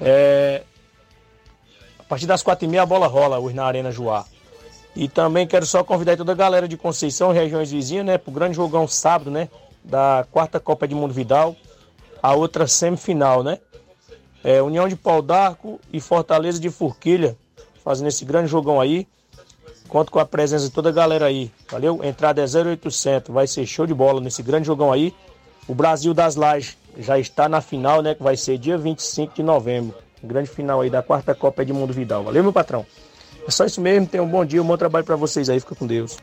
É... 0.00 0.64
A 2.00 2.02
partir 2.02 2.26
das 2.26 2.42
quatro 2.42 2.64
e 2.64 2.68
meia 2.68 2.82
a 2.82 2.86
bola 2.86 3.06
rola 3.06 3.38
hoje 3.38 3.54
na 3.54 3.64
Arena 3.64 3.92
Joá. 3.92 4.24
E 4.96 5.08
também 5.08 5.46
quero 5.46 5.64
só 5.64 5.84
convidar 5.84 6.16
toda 6.16 6.32
a 6.32 6.34
galera 6.34 6.66
de 6.66 6.76
Conceição, 6.76 7.30
regiões 7.30 7.70
vizinhas, 7.70 8.04
né, 8.04 8.18
pro 8.18 8.32
grande 8.32 8.56
jogão 8.56 8.88
sábado, 8.88 9.30
né? 9.30 9.48
Da 9.84 10.26
quarta 10.32 10.58
Copa 10.58 10.88
de 10.88 10.94
Mundo 10.96 11.14
Vidal 11.14 11.54
a 12.22 12.34
outra 12.34 12.66
semifinal, 12.66 13.42
né? 13.42 13.58
É, 14.42 14.62
União 14.62 14.88
de 14.88 14.96
Pau 14.96 15.20
d'Arco 15.20 15.80
e 15.92 16.00
Fortaleza 16.00 16.60
de 16.60 16.70
Forquilha, 16.70 17.36
fazendo 17.84 18.08
esse 18.08 18.24
grande 18.24 18.48
jogão 18.48 18.80
aí. 18.80 19.06
Conto 19.88 20.10
com 20.10 20.18
a 20.18 20.26
presença 20.26 20.64
de 20.66 20.70
toda 20.70 20.88
a 20.88 20.92
galera 20.92 21.26
aí, 21.26 21.50
valeu? 21.70 22.02
Entrada 22.02 22.42
é 22.42 22.44
0800, 22.44 23.32
vai 23.32 23.46
ser 23.46 23.64
show 23.66 23.86
de 23.86 23.94
bola 23.94 24.20
nesse 24.20 24.42
grande 24.42 24.66
jogão 24.66 24.92
aí. 24.92 25.14
O 25.68 25.74
Brasil 25.74 26.12
das 26.12 26.36
Lajes 26.36 26.76
já 26.98 27.18
está 27.18 27.48
na 27.48 27.60
final, 27.60 28.02
né? 28.02 28.14
Que 28.14 28.22
vai 28.22 28.36
ser 28.36 28.58
dia 28.58 28.76
25 28.76 29.34
de 29.34 29.42
novembro. 29.42 29.96
Grande 30.22 30.48
final 30.48 30.80
aí 30.80 30.90
da 30.90 31.02
quarta 31.02 31.34
Copa 31.34 31.64
de 31.64 31.72
Mundo 31.72 31.92
Vidal. 31.92 32.24
Valeu, 32.24 32.42
meu 32.42 32.52
patrão? 32.52 32.84
É 33.46 33.50
só 33.50 33.64
isso 33.64 33.80
mesmo, 33.80 34.06
tenham 34.06 34.26
um 34.26 34.28
bom 34.28 34.44
dia, 34.44 34.60
um 34.60 34.66
bom 34.66 34.76
trabalho 34.76 35.04
para 35.04 35.14
vocês 35.14 35.48
aí, 35.48 35.60
fica 35.60 35.74
com 35.76 35.86
Deus. 35.86 36.16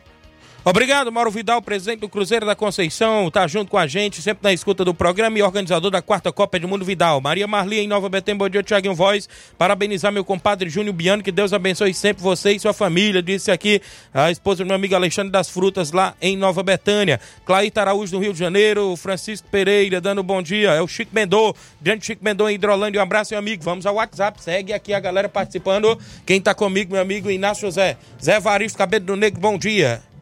Obrigado, 0.66 1.12
Mauro 1.12 1.30
Vidal, 1.30 1.62
presidente 1.62 2.00
do 2.00 2.08
Cruzeiro 2.08 2.46
da 2.46 2.56
Conceição, 2.56 3.30
tá 3.30 3.46
junto 3.48 3.70
com 3.70 3.78
a 3.78 3.86
gente, 3.86 4.22
sempre 4.22 4.44
na 4.44 4.54
escuta 4.54 4.86
do 4.86 4.94
programa 4.94 5.38
e 5.38 5.42
organizador 5.42 5.92
da 5.92 6.02
quarta 6.02 6.32
Copa 6.32 6.58
de 6.58 6.66
Mundo 6.66 6.86
Vidal. 6.86 7.20
Maria 7.20 7.46
Marli 7.46 7.82
em 7.82 7.88
Nova 7.88 8.08
Betém, 8.08 8.34
bom 8.34 8.48
dia, 8.48 8.64
Thiaguinho 8.64 8.96
Voz. 8.96 9.28
Parabenizar 9.58 10.10
meu 10.10 10.24
compadre 10.24 10.70
Júnior 10.70 10.96
Biano, 10.96 11.22
que 11.22 11.34
Deus 11.34 11.52
abençoe 11.52 11.94
sempre 11.94 12.24
você 12.24 12.54
e 12.54 12.60
sua 12.62 12.72
família. 12.72 13.22
Disse 13.22 13.52
aqui 13.52 13.82
a 14.14 14.32
esposa 14.32 14.64
do 14.64 14.68
meu 14.68 14.78
amigo 14.78 14.96
Alexandre 14.96 15.34
das 15.34 15.50
Frutas, 15.50 15.92
lá 15.92 16.16
em 16.22 16.38
Nova 16.38 16.64
Betânia. 16.64 17.20
Claíta 17.46 17.82
Araújo, 17.82 18.16
no 18.16 18.24
Rio 18.24 18.32
de 18.32 18.40
Janeiro. 18.40 18.96
Francisco 18.96 19.50
Pereira, 19.52 20.00
dando 20.00 20.24
bom 20.24 20.42
dia. 20.42 20.72
É 20.72 20.82
o 20.82 20.88
Chico 20.88 21.12
Mendô, 21.14 21.54
grande 21.82 22.06
Chico 22.06 22.24
Mendô 22.24 22.48
em 22.48 22.56
Hidrolândia. 22.56 23.02
Um 23.02 23.04
abraço, 23.04 23.34
meu 23.34 23.40
amigo. 23.40 23.62
Vamos 23.66 23.86
ao 23.86 23.96
WhatsApp, 23.96 24.42
segue 24.42 24.72
aqui 24.72 24.94
a 24.94 25.00
galera 25.02 25.28
participando. 25.28 26.00
Quem 26.26 26.40
tá 26.40 26.56
comigo, 26.56 26.94
meu 26.94 27.02
amigo 27.02 27.30
Inácio 27.30 27.68
José. 27.68 27.98
Zé 28.24 28.40
Varisto, 28.40 28.78
Cabelo 28.78 29.04
do 29.04 29.16
Negro, 29.18 29.42
bom 29.42 29.58
dia. 29.58 30.13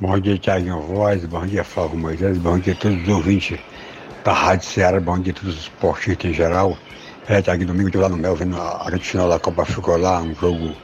Bom 0.00 0.18
dia, 0.18 0.38
Tiaguinho 0.38 0.80
Voz, 0.80 1.24
bom 1.24 1.46
dia, 1.46 1.64
Flávio 1.64 1.98
Moisés, 1.98 2.36
bom 2.38 2.58
dia 2.58 2.72
a 2.72 2.76
todos 2.76 3.02
os 3.02 3.08
ouvintes 3.08 3.58
da 4.24 4.32
Rádio 4.32 4.68
Ceará, 4.68 5.00
bom 5.00 5.18
dia 5.18 5.32
a 5.32 5.36
todos 5.36 5.54
os 5.54 5.60
esportistas 5.62 6.30
em 6.30 6.34
geral. 6.34 6.76
É, 7.26 7.40
Tiaguinho, 7.40 7.68
domingo 7.68 7.88
estive 7.88 8.02
lá 8.02 8.08
no 8.08 8.16
Mel, 8.16 8.36
vendo 8.36 8.60
a 8.60 8.84
grande 8.86 9.04
final 9.04 9.28
da 9.28 9.38
Copa 9.38 9.64
ficou 9.64 9.96
lá, 9.96 10.20
um 10.20 10.34
jogo 10.34 10.74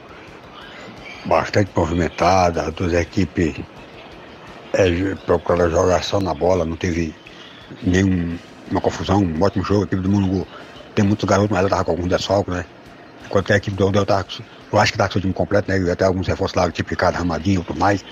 bastante 1.25 1.71
movimentado, 1.75 2.59
as 2.61 2.73
duas 2.73 2.93
equipes 2.93 3.59
é, 4.73 5.15
procuraram 5.25 5.69
jogar 5.69 6.03
só 6.03 6.19
na 6.19 6.33
bola, 6.33 6.65
não 6.65 6.75
teve 6.75 7.13
nenhuma 7.83 8.81
confusão, 8.81 9.21
um 9.23 9.43
ótimo 9.43 9.63
jogo, 9.63 9.81
a 9.81 9.85
equipe 9.85 10.01
do 10.01 10.09
mundo 10.09 10.47
tem 10.95 11.05
muitos 11.05 11.27
garotos, 11.27 11.51
mas 11.51 11.59
ela 11.59 11.67
estava 11.67 11.85
com 11.85 11.91
alguns 11.91 12.09
desfalques, 12.09 12.53
né? 12.53 12.65
Enquanto 13.25 13.53
a 13.53 13.57
equipe 13.57 13.77
do 13.77 13.87
Odel 13.87 14.05
tá, 14.05 14.25
eu 14.73 14.79
acho 14.79 14.91
que 14.91 14.95
está 14.97 15.07
com 15.07 15.17
o 15.17 15.21
time 15.21 15.33
completo, 15.33 15.71
né? 15.71 15.79
E 15.79 15.89
até 15.89 16.05
alguns 16.05 16.27
reforços 16.27 16.55
lá, 16.55 16.69
tipo 16.71 16.89
Ricardo 16.89 17.15
Ramadinho 17.15 17.61
e 17.61 17.63
tudo 17.63 17.79
mais. 17.79 18.03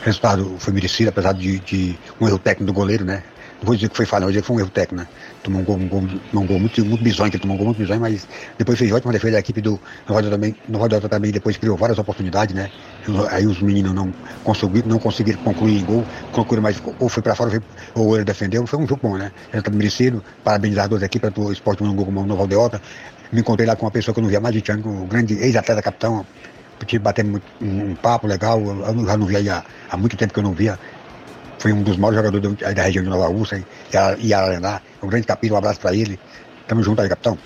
O 0.00 0.04
resultado 0.04 0.56
foi 0.58 0.72
merecido, 0.72 1.08
apesar 1.10 1.32
de, 1.32 1.58
de, 1.58 1.98
um 2.20 2.28
erro 2.28 2.38
técnico 2.38 2.66
do 2.66 2.72
goleiro, 2.72 3.04
né? 3.04 3.22
Não 3.58 3.66
vou 3.66 3.74
dizer 3.74 3.88
que 3.88 3.96
foi 3.96 4.06
falha, 4.06 4.22
vou 4.22 4.30
dizer 4.30 4.42
que 4.42 4.46
foi 4.46 4.56
um 4.56 4.60
erro 4.60 4.70
técnico, 4.70 5.02
né? 5.02 5.08
Tomou 5.42 5.60
um 5.60 5.64
gol, 5.64 5.76
um 5.76 5.88
gol, 5.88 6.02
um 6.34 6.46
gol 6.46 6.60
muito, 6.60 6.84
muito 6.84 7.02
bizonho, 7.02 7.32
que 7.32 7.38
tomou 7.38 7.56
um 7.56 7.58
gol 7.58 7.66
muito 7.66 7.78
bizonho, 7.78 8.00
mas 8.00 8.26
depois 8.56 8.78
fez 8.78 8.92
ótima 8.92 9.12
defesa 9.12 9.32
da 9.32 9.40
equipe 9.40 9.60
do 9.60 9.80
Delta 10.06 10.30
também. 10.30 10.54
Delta 10.68 11.08
também 11.08 11.32
depois 11.32 11.56
criou 11.56 11.76
várias 11.76 11.98
oportunidades, 11.98 12.54
né? 12.54 12.70
Aí 13.30 13.44
os 13.44 13.60
meninos 13.60 13.92
não 13.92 14.14
conseguiram, 14.44 14.88
não 14.88 14.98
conseguiram 15.00 15.40
concluir 15.42 15.80
em 15.80 15.84
gol, 15.84 16.04
concluíram 16.30 16.62
mais, 16.62 16.80
ou 17.00 17.08
foi 17.08 17.22
para 17.22 17.34
fora, 17.34 17.60
ou, 17.96 18.14
ele 18.14 18.24
defendeu. 18.24 18.64
Foi 18.68 18.78
um 18.78 18.86
jogo 18.86 19.00
bom, 19.02 19.16
né? 19.18 19.32
Resultado 19.50 19.76
merecido. 19.76 20.22
Parabenizar 20.44 20.84
as 20.84 20.90
duas 20.90 21.02
equipes, 21.02 21.32
do 21.32 21.52
esporte 21.52 21.82
um 21.82 21.92
gol 21.92 22.04
como 22.04 22.20
o 22.20 22.26
Nova 22.26 22.46
Delta. 22.46 22.80
Me 23.32 23.40
encontrei 23.40 23.66
lá 23.66 23.74
com 23.74 23.84
uma 23.84 23.90
pessoa 23.90 24.14
que 24.14 24.20
eu 24.20 24.22
não 24.22 24.30
via 24.30 24.40
mais 24.40 24.54
de 24.54 24.60
Tiago, 24.62 24.88
o 24.88 25.06
grande 25.06 25.34
ex-atleta 25.34 25.82
capitão, 25.82 26.24
porque 26.78 26.98
batendo 26.98 27.42
um, 27.60 27.90
um, 27.90 27.94
papo 27.94 28.26
legal, 28.26 28.60
eu 28.60 29.06
já 29.06 29.16
não 29.16 29.26
via 29.26 29.64
há, 29.90 29.96
muito 29.96 30.16
tempo 30.16 30.32
que 30.32 30.38
eu 30.38 30.44
não 30.44 30.52
via. 30.52 30.78
Foi 31.58 31.72
um 31.72 31.82
dos 31.82 31.96
maiores 31.96 32.18
jogadores 32.18 32.56
da, 32.58 32.72
da 32.72 32.82
região 32.82 33.02
de 33.02 33.10
Nova 33.10 33.26
Rússia 33.26 33.64
e 34.20 34.32
Araná. 34.32 34.80
Um 35.02 35.08
grande 35.08 35.26
capítulo, 35.26 35.56
um 35.56 35.58
abraço 35.58 35.80
para 35.80 35.94
ele. 35.94 36.18
Tamo 36.66 36.82
junto 36.82 37.02
aí, 37.02 37.08
capitão. 37.08 37.36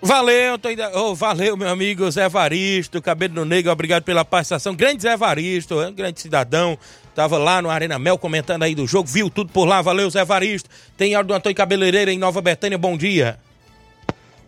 Valeu, 0.00 0.56
tô 0.58 0.68
ainda... 0.68 0.92
oh, 0.94 1.12
valeu, 1.12 1.56
meu 1.56 1.68
amigo 1.68 2.08
Zé 2.08 2.28
Varisto, 2.28 3.02
Cabelo 3.02 3.44
Negro, 3.44 3.72
obrigado 3.72 4.04
pela 4.04 4.24
participação. 4.24 4.74
Grande 4.74 5.02
Zé 5.02 5.16
Varisto, 5.16 5.80
um 5.80 5.92
grande 5.92 6.20
cidadão. 6.20 6.78
Tava 7.16 7.36
lá 7.36 7.60
no 7.60 7.68
Arena 7.68 7.98
Mel 7.98 8.16
comentando 8.16 8.62
aí 8.62 8.76
do 8.76 8.86
jogo, 8.86 9.08
viu 9.08 9.28
tudo 9.28 9.52
por 9.52 9.64
lá. 9.64 9.82
Valeu, 9.82 10.08
Zé 10.08 10.24
Varisto. 10.24 10.70
Tem 10.96 11.16
áudio 11.16 11.28
do 11.28 11.34
Antônio 11.34 11.56
Cabeleireira 11.56 12.12
em 12.12 12.18
Nova 12.18 12.40
Betânia, 12.40 12.78
bom 12.78 12.96
dia. 12.96 13.40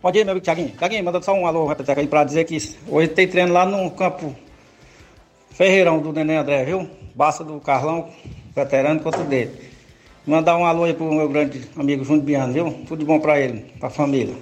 Bom 0.01 0.11
dia, 0.11 0.25
meu 0.25 0.31
amigo 0.31 0.43
Tiaguinho. 0.43 0.69
Tiaguinho, 0.69 1.03
manda 1.03 1.21
só 1.21 1.31
um 1.31 1.45
alô 1.45 1.69
aí 1.69 2.07
pra 2.07 2.23
dizer 2.23 2.43
que 2.45 2.57
hoje 2.87 3.07
tem 3.09 3.27
treino 3.27 3.53
lá 3.53 3.67
no 3.67 3.91
campo 3.91 4.35
Ferreirão 5.51 5.99
do 5.99 6.11
Neném 6.11 6.37
André, 6.37 6.65
viu? 6.65 6.89
Basta 7.13 7.43
do 7.43 7.59
Carlão, 7.59 8.09
veterano, 8.55 8.99
contra 8.99 9.23
dele. 9.23 9.51
Mandar 10.25 10.57
um 10.57 10.65
alô 10.65 10.85
aí 10.85 10.93
pro 10.95 11.05
meu 11.05 11.29
grande 11.29 11.69
amigo 11.75 12.03
Júnior 12.03 12.25
Biano, 12.25 12.51
viu? 12.51 12.71
Tudo 12.87 12.97
de 12.97 13.05
bom 13.05 13.19
pra 13.19 13.39
ele, 13.39 13.71
pra 13.79 13.91
família. 13.91 14.33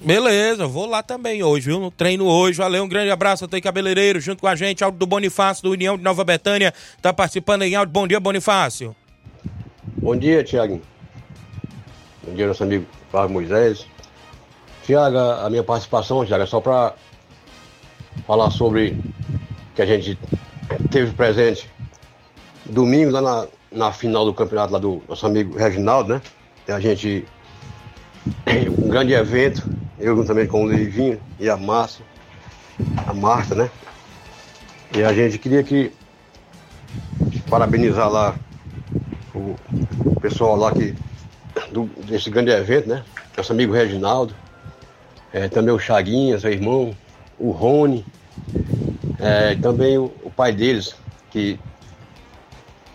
Beleza, 0.00 0.66
vou 0.66 0.86
lá 0.86 1.02
também 1.02 1.42
hoje, 1.42 1.66
viu? 1.66 1.80
No 1.80 1.90
treino 1.90 2.24
hoje. 2.24 2.56
Valeu, 2.56 2.82
um 2.82 2.88
grande 2.88 3.10
abraço, 3.10 3.44
Antônio 3.44 3.62
Cabeleireiro, 3.62 4.18
junto 4.20 4.40
com 4.40 4.48
a 4.48 4.54
gente, 4.54 4.82
áudio 4.82 5.00
do 5.00 5.06
Bonifácio, 5.06 5.62
do 5.64 5.70
União 5.70 5.98
de 5.98 6.02
Nova 6.02 6.24
Betânia. 6.24 6.72
Tá 7.02 7.12
participando 7.12 7.60
em 7.60 7.74
áudio. 7.74 7.92
Bom 7.92 8.06
dia, 8.06 8.18
Bonifácio. 8.18 8.96
Bom 9.98 10.16
dia, 10.16 10.42
Tiago. 10.42 10.80
Bom 12.26 12.34
dia, 12.34 12.46
nosso 12.46 12.62
amigo 12.62 12.86
Flávio 13.10 13.34
Moisés. 13.34 13.86
Tiago, 14.84 15.16
a 15.18 15.48
minha 15.48 15.64
participação, 15.64 16.26
Tiago, 16.26 16.44
é 16.44 16.46
só 16.46 16.60
para 16.60 16.94
falar 18.26 18.50
sobre 18.50 18.98
que 19.74 19.80
a 19.80 19.86
gente 19.86 20.18
teve 20.90 21.12
presente 21.12 21.70
domingo 22.66 23.10
lá 23.10 23.22
na, 23.22 23.46
na 23.72 23.92
final 23.92 24.26
do 24.26 24.34
campeonato 24.34 24.72
lá 24.72 24.78
do 24.78 25.02
nosso 25.08 25.26
amigo 25.26 25.56
Reginaldo, 25.56 26.14
né? 26.14 26.22
A 26.68 26.80
gente. 26.80 27.24
Um 28.78 28.88
grande 28.88 29.12
evento, 29.12 29.68
eu 29.98 30.16
juntamente 30.16 30.48
com 30.48 30.64
o 30.64 30.66
Leivinho 30.66 31.20
e 31.38 31.48
a 31.48 31.56
Márcia, 31.56 32.04
a 33.06 33.12
Marta, 33.12 33.54
né? 33.54 33.70
E 34.94 35.02
a 35.02 35.12
gente 35.12 35.38
queria 35.38 35.62
que 35.62 35.92
parabenizar 37.50 38.08
lá 38.08 38.34
o 39.34 39.56
pessoal 40.20 40.56
lá 40.56 40.72
que, 40.72 40.94
do, 41.70 41.84
desse 42.06 42.30
grande 42.30 42.50
evento, 42.50 42.88
né? 42.88 43.04
Nosso 43.36 43.52
amigo 43.52 43.72
Reginaldo, 43.72 44.34
é, 45.34 45.48
também 45.48 45.74
o 45.74 45.78
Chaguinha, 45.80 46.38
seu 46.38 46.52
irmão, 46.52 46.96
o 47.40 47.50
Rony, 47.50 48.06
é, 49.18 49.56
também 49.56 49.98
o, 49.98 50.04
o, 50.22 50.30
pai 50.30 50.52
deles, 50.52 50.94
que 51.32 51.58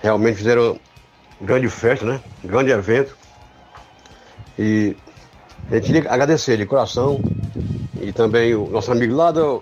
realmente 0.02 0.38
fizeram 0.38 0.80
grande 1.42 1.68
festa, 1.68 2.06
né? 2.06 2.22
Grande 2.42 2.72
evento. 2.72 3.18
E 4.58 4.96
a 5.70 5.76
gente 5.76 5.88
queria 5.88 6.10
agradecer 6.10 6.56
de 6.56 6.66
coração. 6.66 7.20
E 8.02 8.14
também 8.14 8.56
o 8.56 8.70
nosso 8.70 8.90
amigo 8.90 9.14
lá 9.14 9.32
do, 9.34 9.62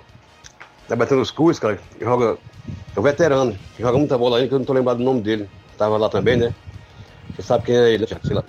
da 0.88 0.96
Betânia 0.96 1.24
dos 1.24 1.32
Cruz, 1.32 1.58
cara, 1.58 1.78
que 1.78 2.06
joga, 2.06 2.38
é 2.96 3.00
o 3.00 3.02
veterano, 3.02 3.58
que 3.76 3.82
joga 3.82 3.98
muita 3.98 4.16
bola 4.20 4.38
aí, 4.38 4.48
que 4.48 4.54
eu 4.54 4.60
não 4.60 4.66
tô 4.66 4.74
lembrado 4.74 4.98
do 4.98 5.04
nome 5.04 5.22
dele. 5.22 5.50
Tava 5.80 5.98
lá 5.98 6.10
também, 6.10 6.38
né? 6.38 6.54
Você 7.36 7.42
sabe 7.42 7.66
quem 7.66 7.76
é 7.76 7.90
ele, 7.90 8.06
né, 8.06 8.20
Sei 8.24 8.36
lá. 8.36 8.44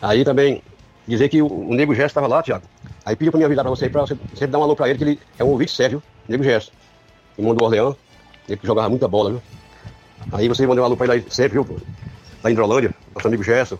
Aí 0.00 0.24
também 0.24 0.62
dizer 1.08 1.28
que 1.28 1.42
o, 1.42 1.48
o 1.48 1.74
Nego 1.74 1.96
Gesto 1.96 2.10
estava 2.10 2.28
lá, 2.28 2.40
Tiago. 2.40 2.73
Aí 3.04 3.14
pediu 3.14 3.30
pra 3.30 3.38
me 3.38 3.44
avisar 3.44 3.64
pra 3.64 3.70
você, 3.70 3.88
pra 3.88 4.06
você 4.06 4.46
dar 4.46 4.58
um 4.58 4.62
alô 4.62 4.74
pra 4.74 4.88
ele, 4.88 4.98
que 4.98 5.04
ele 5.04 5.20
é 5.38 5.44
um 5.44 5.48
ouvinte 5.48 5.72
sério, 5.72 6.02
Nego 6.28 6.42
Gesto. 6.42 6.72
Irmão 7.38 7.54
do 7.54 7.64
Orleão, 7.64 7.96
ele 8.48 8.56
que 8.56 8.66
jogava 8.66 8.88
muita 8.88 9.06
bola, 9.06 9.30
viu? 9.30 9.42
Aí 10.32 10.48
você 10.48 10.66
mandou 10.66 10.82
um 10.82 10.86
alô 10.86 10.96
pra 10.96 11.06
ele 11.06 11.14
aí 11.14 11.24
sempre, 11.30 11.60
viu? 11.60 11.78
Lá 12.42 12.50
em 12.50 12.52
Hidrolândia, 12.52 12.94
nosso 13.14 13.28
amigo 13.28 13.42
Gesto 13.42 13.78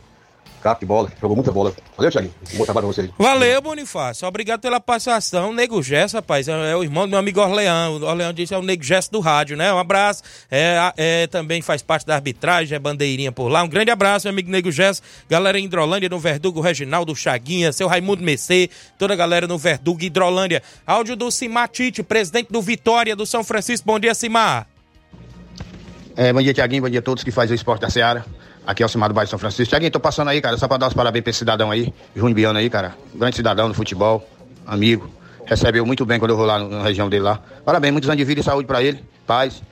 cap 0.64 0.80
de 0.80 0.86
bola, 0.86 1.12
jogou 1.20 1.36
muita 1.36 1.52
bola. 1.52 1.74
Valeu, 1.94 2.10
Thiago. 2.10 2.30
Bom 2.54 2.64
trabalho 2.64 2.86
pra 2.86 3.02
você. 3.02 3.10
Valeu, 3.18 3.60
Bonifácio. 3.60 4.26
Obrigado 4.26 4.62
pela 4.62 4.80
participação. 4.80 5.52
Nego 5.52 5.82
Gesso, 5.82 6.16
rapaz, 6.16 6.48
é, 6.48 6.72
é, 6.72 6.74
o 6.74 6.82
irmão 6.82 7.06
do 7.06 7.10
meu 7.10 7.18
amigo 7.18 7.38
Orleão. 7.38 7.98
O 7.98 8.02
Orleão 8.02 8.32
disse 8.32 8.54
é 8.54 8.58
o 8.58 8.62
Nego 8.62 8.82
Gesso 8.82 9.12
do 9.12 9.20
rádio, 9.20 9.58
né? 9.58 9.70
Um 9.70 9.78
abraço. 9.78 10.22
É, 10.50 10.92
é, 10.96 11.26
também 11.26 11.60
faz 11.60 11.82
parte 11.82 12.06
da 12.06 12.14
arbitragem, 12.14 12.74
é 12.74 12.78
bandeirinha 12.78 13.30
por 13.30 13.48
lá. 13.48 13.62
Um 13.62 13.68
grande 13.68 13.90
abraço, 13.90 14.26
meu 14.26 14.32
amigo 14.32 14.50
Nego 14.50 14.72
Gesso. 14.72 15.02
Galera 15.28 15.58
em 15.58 15.66
Hidrolândia, 15.66 16.08
no 16.08 16.18
Verdugo, 16.18 16.62
Reginaldo 16.62 17.14
Chaguinha, 17.14 17.70
seu 17.70 17.86
Raimundo 17.86 18.22
Messê, 18.22 18.70
toda 18.98 19.12
a 19.12 19.16
galera 19.16 19.46
no 19.46 19.58
Verdugo, 19.58 20.02
Hidrolândia. 20.02 20.62
Áudio 20.86 21.14
do 21.14 21.30
Simar 21.30 21.68
Tite, 21.68 22.02
presidente 22.02 22.50
do 22.50 22.62
Vitória 22.62 23.14
do 23.14 23.26
São 23.26 23.44
Francisco. 23.44 23.86
Bom 23.86 24.00
dia, 24.00 24.14
Simar. 24.14 24.66
É, 26.16 26.32
bom 26.32 26.40
dia, 26.40 26.54
Tiaguinho. 26.54 26.82
Bom 26.82 26.88
dia 26.88 27.00
a 27.00 27.02
todos 27.02 27.22
que 27.22 27.30
fazem 27.30 27.54
o 27.54 27.56
esporte 27.56 27.82
da 27.82 27.90
Seara. 27.90 28.24
Aqui 28.66 28.82
é 28.82 28.86
o 28.86 28.88
Cimar 28.88 29.08
do 29.08 29.14
Bairro 29.14 29.28
São 29.28 29.38
Francisco. 29.38 29.68
Tiaguinho, 29.68 29.90
tô 29.90 30.00
passando 30.00 30.28
aí, 30.28 30.40
cara, 30.40 30.56
só 30.56 30.66
pra 30.66 30.76
dar 30.76 30.88
os 30.88 30.94
parabéns 30.94 31.22
pra 31.22 31.30
esse 31.30 31.38
cidadão 31.40 31.70
aí, 31.70 31.92
Júnior 32.16 32.34
Biano 32.34 32.58
aí, 32.58 32.70
cara. 32.70 32.94
Grande 33.14 33.36
cidadão 33.36 33.68
do 33.68 33.74
futebol, 33.74 34.26
amigo. 34.66 35.10
Recebeu 35.44 35.84
muito 35.84 36.06
bem 36.06 36.18
quando 36.18 36.30
eu 36.30 36.36
vou 36.36 36.46
lá 36.46 36.58
na 36.58 36.82
região 36.82 37.08
dele 37.08 37.24
lá. 37.24 37.40
Parabéns, 37.64 37.92
muitos 37.92 38.08
anos 38.08 38.18
de 38.18 38.24
vida 38.24 38.40
e 38.40 38.44
saúde 38.44 38.66
pra 38.66 38.82
ele. 38.82 39.04
Paz. 39.26 39.62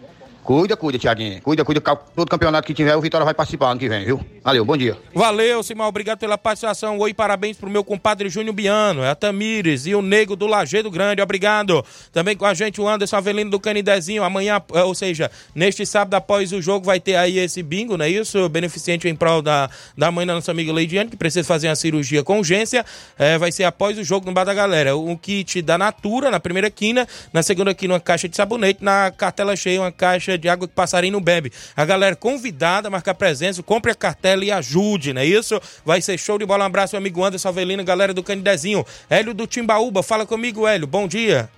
Cuida, 0.45 0.77
cuida, 0.77 0.99
Tiaguinho. 0.99 1.41
Cuida, 1.41 1.65
cuida. 1.65 1.81
Todo 1.81 2.29
campeonato 2.29 2.67
que 2.67 2.75
tiver, 2.75 2.97
o 2.97 3.01
Vitória 3.01 3.25
vai 3.25 3.33
participar 3.33 3.71
ano 3.71 3.79
que 3.79 3.89
vem, 3.89 4.05
viu? 4.05 4.21
Valeu, 4.43 4.65
bom 4.65 4.77
dia. 4.77 4.97
Valeu, 5.15 5.63
Simão. 5.63 5.87
Obrigado 5.87 6.19
pela 6.19 6.37
participação. 6.37 6.99
Oi, 6.99 7.15
parabéns 7.15 7.57
pro 7.57 7.71
meu 7.71 7.85
compadre 7.85 8.29
Júnior 8.29 8.53
Biano, 8.53 9.05
a 9.05 9.15
Tamires 9.15 9.87
e 9.87 9.95
o 9.95 10.03
Nego 10.03 10.35
do 10.35 10.49
Lajeado 10.49 10.91
Grande. 10.91 11.23
Obrigado. 11.23 11.85
Também 12.13 12.37
com 12.37 12.45
a 12.45 12.55
gente 12.55 12.81
o 12.81 12.89
Anderson 12.89 13.17
Avelino 13.17 13.53
do 13.53 13.61
Canidezinho. 13.61 14.25
Amanhã, 14.25 14.61
eh, 14.75 14.83
ou 14.83 14.97
seja, 14.97 15.31
neste 15.55 15.87
sábado 15.87 16.15
após 16.15 16.53
o 16.53 16.61
jogo, 16.61 16.87
vai 16.87 16.99
ter 16.99 17.15
aí 17.15 17.39
esse 17.39 17.63
bingo, 17.63 17.97
não 17.97 18.05
é 18.05 18.09
isso? 18.09 18.49
Beneficente 18.49 19.09
em 19.09 19.15
prol 19.15 19.43
da, 19.43 19.71
da 19.97 20.11
mãe 20.11 20.27
da 20.27 20.35
nossa 20.35 20.51
amiga 20.51 20.73
Leidiane, 20.73 21.09
que 21.09 21.17
precisa 21.17 21.47
fazer 21.47 21.69
uma 21.69 21.77
cirurgia 21.77 22.25
com 22.25 22.39
urgência. 22.39 22.85
É, 23.17 23.39
vai 23.39 23.53
ser 23.53 23.63
após 23.63 23.97
o 23.97 24.03
jogo 24.03 24.27
no 24.27 24.33
Bar 24.33 24.45
da 24.45 24.55
Galera. 24.55 24.97
Um 24.97 25.17
kit 25.17 25.63
da 25.63 25.79
Natura, 25.79 26.33
na 26.33 26.41
primeira 26.41 26.69
quina. 26.69 27.07
Na 27.33 27.45
segunda 27.45 27.73
quina, 27.73 27.95
uma 27.95 28.01
caixa 28.01 28.29
de 28.29 28.37
sabonete. 28.37 28.83
Na 28.83 29.13
cartela 29.13 29.55
cheia, 29.55 29.81
uma 29.81 29.93
caixa 29.93 30.32
de 30.39 30.49
água 30.49 30.69
que 30.69 30.75
passarinho 30.75 31.13
não 31.13 31.21
bebe. 31.21 31.53
A 31.77 31.85
galera 31.85 32.17
convidada 32.17 32.89
a 32.89 32.91
marcar 32.91 33.15
presença, 33.15 33.63
compre 33.63 33.91
a 33.91 33.95
cartela 33.95 34.45
e 34.45 34.51
ajude, 34.51 35.13
não 35.13 35.23
é 35.23 35.27
isso? 35.27 35.61
Vai 35.85 36.01
ser 36.01 36.19
show 36.19 36.39
de 36.39 36.47
bola. 36.47 36.65
Um 36.65 36.67
abraço, 36.67 36.95
meu 36.95 37.01
amigo 37.01 37.25
Anderson 37.25 37.49
Avelino, 37.49 37.85
galera 37.85 38.13
do 38.13 38.23
Canidezinho. 38.23 38.85
Hélio 39.09 39.35
do 39.35 39.47
Timbaúba, 39.47 40.03
fala 40.03 40.27
comigo, 40.27 40.67
Hélio. 40.67 40.87
Bom 40.87 41.07
dia. 41.07 41.49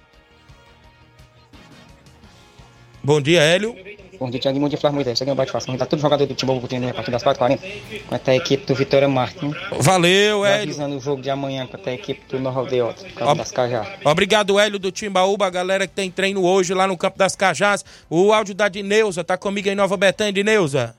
Bom 3.02 3.20
dia, 3.20 3.42
Hélio. 3.42 3.76
Bom 4.18 4.30
dia, 4.30 4.40
Thiago. 4.40 4.58
Bom 4.58 4.68
dia, 4.68 4.78
Flávio 4.78 4.96
Moisés. 4.96 5.14
Isso 5.14 5.22
aqui 5.22 5.30
é 5.30 5.32
uma 5.32 5.36
participação. 5.36 5.76
Tá 5.76 5.86
todo 5.86 6.00
jogador 6.00 6.26
do 6.26 6.34
Timbaúba 6.34 6.68
tendo 6.68 6.88
a 6.88 6.94
partir 6.94 7.10
das 7.10 7.22
4h40 7.22 7.60
contra 8.08 8.32
a 8.32 8.36
equipe 8.36 8.66
do 8.66 8.74
Vitória 8.74 9.08
Martins. 9.08 9.54
Valeu, 9.78 10.44
Hélio. 10.44 10.64
Avisando 10.64 10.96
o 10.96 11.00
jogo 11.00 11.22
de 11.22 11.30
amanhã 11.30 11.66
contra 11.66 11.90
a 11.90 11.94
equipe 11.94 12.20
do 12.28 12.40
Nova 12.40 12.60
Aldeota, 12.60 13.04
Campo 13.10 13.30
Ob... 13.30 13.38
das 13.38 13.50
Cajás. 13.50 13.88
Obrigado, 14.04 14.58
Hélio 14.58 14.78
do 14.78 14.90
Timbaúba, 14.92 15.46
a 15.46 15.50
galera 15.50 15.86
que 15.86 15.94
tem 15.94 16.10
treino 16.10 16.44
hoje 16.44 16.74
lá 16.74 16.86
no 16.86 16.96
Campo 16.96 17.18
das 17.18 17.34
Cajás. 17.34 17.84
O 18.08 18.32
áudio 18.32 18.54
da 18.54 18.68
Dineuza 18.68 19.24
tá 19.24 19.36
comigo 19.36 19.68
em 19.68 19.74
Nova 19.74 19.96
Betânia, 19.96 20.32
Dineuza. 20.32 20.94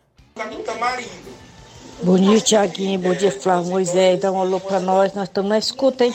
Bom 2.04 2.18
dia, 2.18 2.42
Tiaguinho. 2.42 3.00
Bom 3.00 3.14
dia, 3.14 3.32
Flávio 3.32 3.72
Moisés. 3.72 4.20
Dá 4.20 4.32
um 4.32 4.40
alô 4.40 4.60
pra 4.60 4.80
nós. 4.80 5.14
Nós 5.14 5.30
estamos 5.30 5.50
na 5.50 5.58
escuta, 5.58 6.06
hein? 6.06 6.14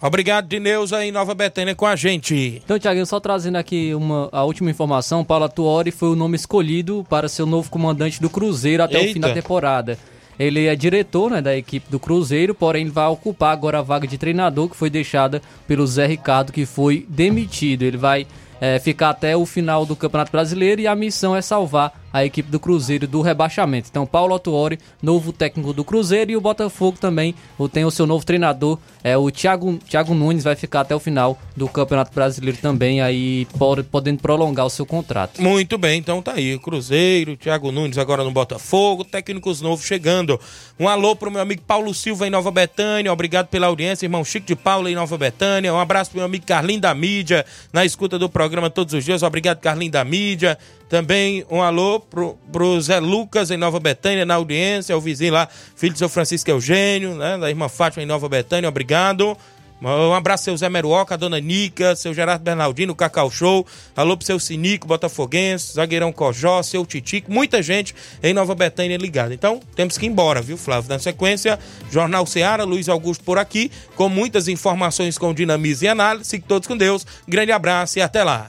Obrigado, 0.00 0.46
Dineuza, 0.46 1.04
em 1.04 1.10
Nova 1.10 1.34
Betânia 1.34 1.74
com 1.74 1.86
a 1.86 1.96
gente. 1.96 2.60
Então, 2.64 2.78
Tiaguinho, 2.78 3.06
só 3.06 3.18
trazendo 3.18 3.56
aqui 3.56 3.94
uma, 3.94 4.28
a 4.32 4.44
última 4.44 4.70
informação. 4.70 5.24
Paulo 5.24 5.48
Tuori 5.48 5.90
foi 5.90 6.10
o 6.10 6.16
nome 6.16 6.36
escolhido 6.36 7.06
para 7.08 7.28
ser 7.28 7.42
o 7.42 7.46
novo 7.46 7.70
comandante 7.70 8.20
do 8.20 8.28
Cruzeiro 8.28 8.82
até 8.82 8.98
Eita. 8.98 9.10
o 9.10 9.12
fim 9.14 9.20
da 9.20 9.32
temporada. 9.32 9.98
Ele 10.38 10.66
é 10.66 10.74
diretor 10.74 11.30
né, 11.30 11.40
da 11.40 11.56
equipe 11.56 11.90
do 11.90 12.00
Cruzeiro, 12.00 12.54
porém 12.54 12.88
vai 12.88 13.06
ocupar 13.06 13.52
agora 13.52 13.78
a 13.78 13.82
vaga 13.82 14.06
de 14.06 14.18
treinador 14.18 14.68
que 14.68 14.76
foi 14.76 14.90
deixada 14.90 15.40
pelo 15.66 15.86
Zé 15.86 16.06
Ricardo, 16.06 16.52
que 16.52 16.66
foi 16.66 17.06
demitido. 17.08 17.82
Ele 17.82 17.96
vai 17.96 18.26
é, 18.60 18.78
ficar 18.78 19.10
até 19.10 19.36
o 19.36 19.46
final 19.46 19.86
do 19.86 19.94
Campeonato 19.94 20.32
Brasileiro 20.32 20.80
e 20.80 20.86
a 20.86 20.94
missão 20.94 21.36
é 21.36 21.40
salvar 21.40 22.03
a 22.14 22.24
equipe 22.24 22.48
do 22.48 22.60
Cruzeiro 22.60 23.08
do 23.08 23.20
rebaixamento. 23.20 23.88
Então, 23.90 24.06
Paulo 24.06 24.34
Autuori, 24.34 24.78
novo 25.02 25.32
técnico 25.32 25.72
do 25.72 25.82
Cruzeiro 25.82 26.30
e 26.30 26.36
o 26.36 26.40
Botafogo 26.40 26.96
também 26.96 27.34
tem 27.72 27.84
o 27.84 27.90
seu 27.90 28.06
novo 28.06 28.24
treinador, 28.24 28.78
é 29.02 29.18
o 29.18 29.28
Thiago, 29.32 29.78
Thiago 29.78 30.14
Nunes, 30.14 30.44
vai 30.44 30.54
ficar 30.54 30.82
até 30.82 30.94
o 30.94 31.00
final 31.00 31.36
do 31.56 31.68
Campeonato 31.68 32.14
Brasileiro 32.14 32.56
também, 32.58 33.00
aí 33.00 33.48
podendo 33.90 34.20
prolongar 34.20 34.64
o 34.64 34.70
seu 34.70 34.86
contrato. 34.86 35.42
Muito 35.42 35.76
bem, 35.76 35.98
então 35.98 36.22
tá 36.22 36.34
aí, 36.34 36.56
Cruzeiro, 36.60 37.36
Thiago 37.36 37.72
Nunes 37.72 37.98
agora 37.98 38.22
no 38.22 38.30
Botafogo, 38.30 39.02
técnicos 39.02 39.60
novos 39.60 39.84
chegando. 39.84 40.38
Um 40.78 40.88
alô 40.88 41.16
pro 41.16 41.32
meu 41.32 41.40
amigo 41.40 41.62
Paulo 41.62 41.92
Silva 41.92 42.28
em 42.28 42.30
Nova 42.30 42.52
Betânia, 42.52 43.12
obrigado 43.12 43.48
pela 43.48 43.66
audiência, 43.66 44.06
irmão 44.06 44.24
Chico 44.24 44.46
de 44.46 44.54
Paula 44.54 44.88
em 44.88 44.94
Nova 44.94 45.18
Betânia, 45.18 45.74
um 45.74 45.80
abraço 45.80 46.10
pro 46.10 46.18
meu 46.18 46.26
amigo 46.26 46.46
Carlinho 46.46 46.80
da 46.80 46.94
Mídia, 46.94 47.44
na 47.72 47.84
escuta 47.84 48.20
do 48.20 48.28
programa 48.28 48.70
todos 48.70 48.94
os 48.94 49.04
dias, 49.04 49.24
obrigado 49.24 49.58
Carlinho 49.58 49.90
da 49.90 50.04
Mídia, 50.04 50.56
também 50.88 51.44
um 51.50 51.62
alô 51.62 52.00
pro, 52.00 52.38
pro 52.52 52.80
Zé 52.80 53.00
Lucas 53.00 53.50
em 53.50 53.56
Nova 53.56 53.80
Betânia, 53.80 54.24
na 54.24 54.34
audiência, 54.34 54.96
o 54.96 55.00
vizinho 55.00 55.32
lá, 55.32 55.48
filho 55.76 55.92
do 55.92 55.98
seu 55.98 56.08
Francisco 56.08 56.50
Eugênio, 56.50 57.14
né, 57.14 57.38
da 57.38 57.48
irmã 57.48 57.68
Fátima 57.68 58.02
em 58.02 58.06
Nova 58.06 58.28
Betânia, 58.28 58.68
obrigado. 58.68 59.36
Um 59.82 60.14
abraço 60.14 60.44
seu 60.44 60.56
Zé 60.56 60.70
Meruoca, 60.70 61.18
dona 61.18 61.38
Nica, 61.38 61.94
seu 61.94 62.14
Gerardo 62.14 62.42
Bernardino, 62.42 62.94
Cacau 62.94 63.30
Show. 63.30 63.66
Alô 63.94 64.16
pro 64.16 64.24
seu 64.24 64.40
Sinico, 64.40 64.86
Botafoguense, 64.86 65.74
Zagueirão 65.74 66.10
Cojó, 66.10 66.62
seu 66.62 66.86
Titico, 66.86 67.30
muita 67.30 67.62
gente 67.62 67.94
em 68.22 68.32
Nova 68.32 68.54
Betânia 68.54 68.96
ligada. 68.96 69.34
Então, 69.34 69.60
temos 69.76 69.98
que 69.98 70.06
ir 70.06 70.08
embora, 70.08 70.40
viu, 70.40 70.56
Flávio? 70.56 70.88
Na 70.88 70.98
sequência, 70.98 71.58
Jornal 71.90 72.24
Ceará, 72.24 72.64
Luiz 72.64 72.88
Augusto 72.88 73.22
por 73.24 73.36
aqui, 73.36 73.70
com 73.94 74.08
muitas 74.08 74.48
informações 74.48 75.18
com 75.18 75.34
dinamismo 75.34 75.84
e 75.84 75.88
análise. 75.88 76.30
Fique 76.30 76.48
todos 76.48 76.66
com 76.66 76.76
Deus. 76.76 77.06
Grande 77.28 77.52
abraço 77.52 77.98
e 77.98 78.02
até 78.02 78.24
lá. 78.24 78.48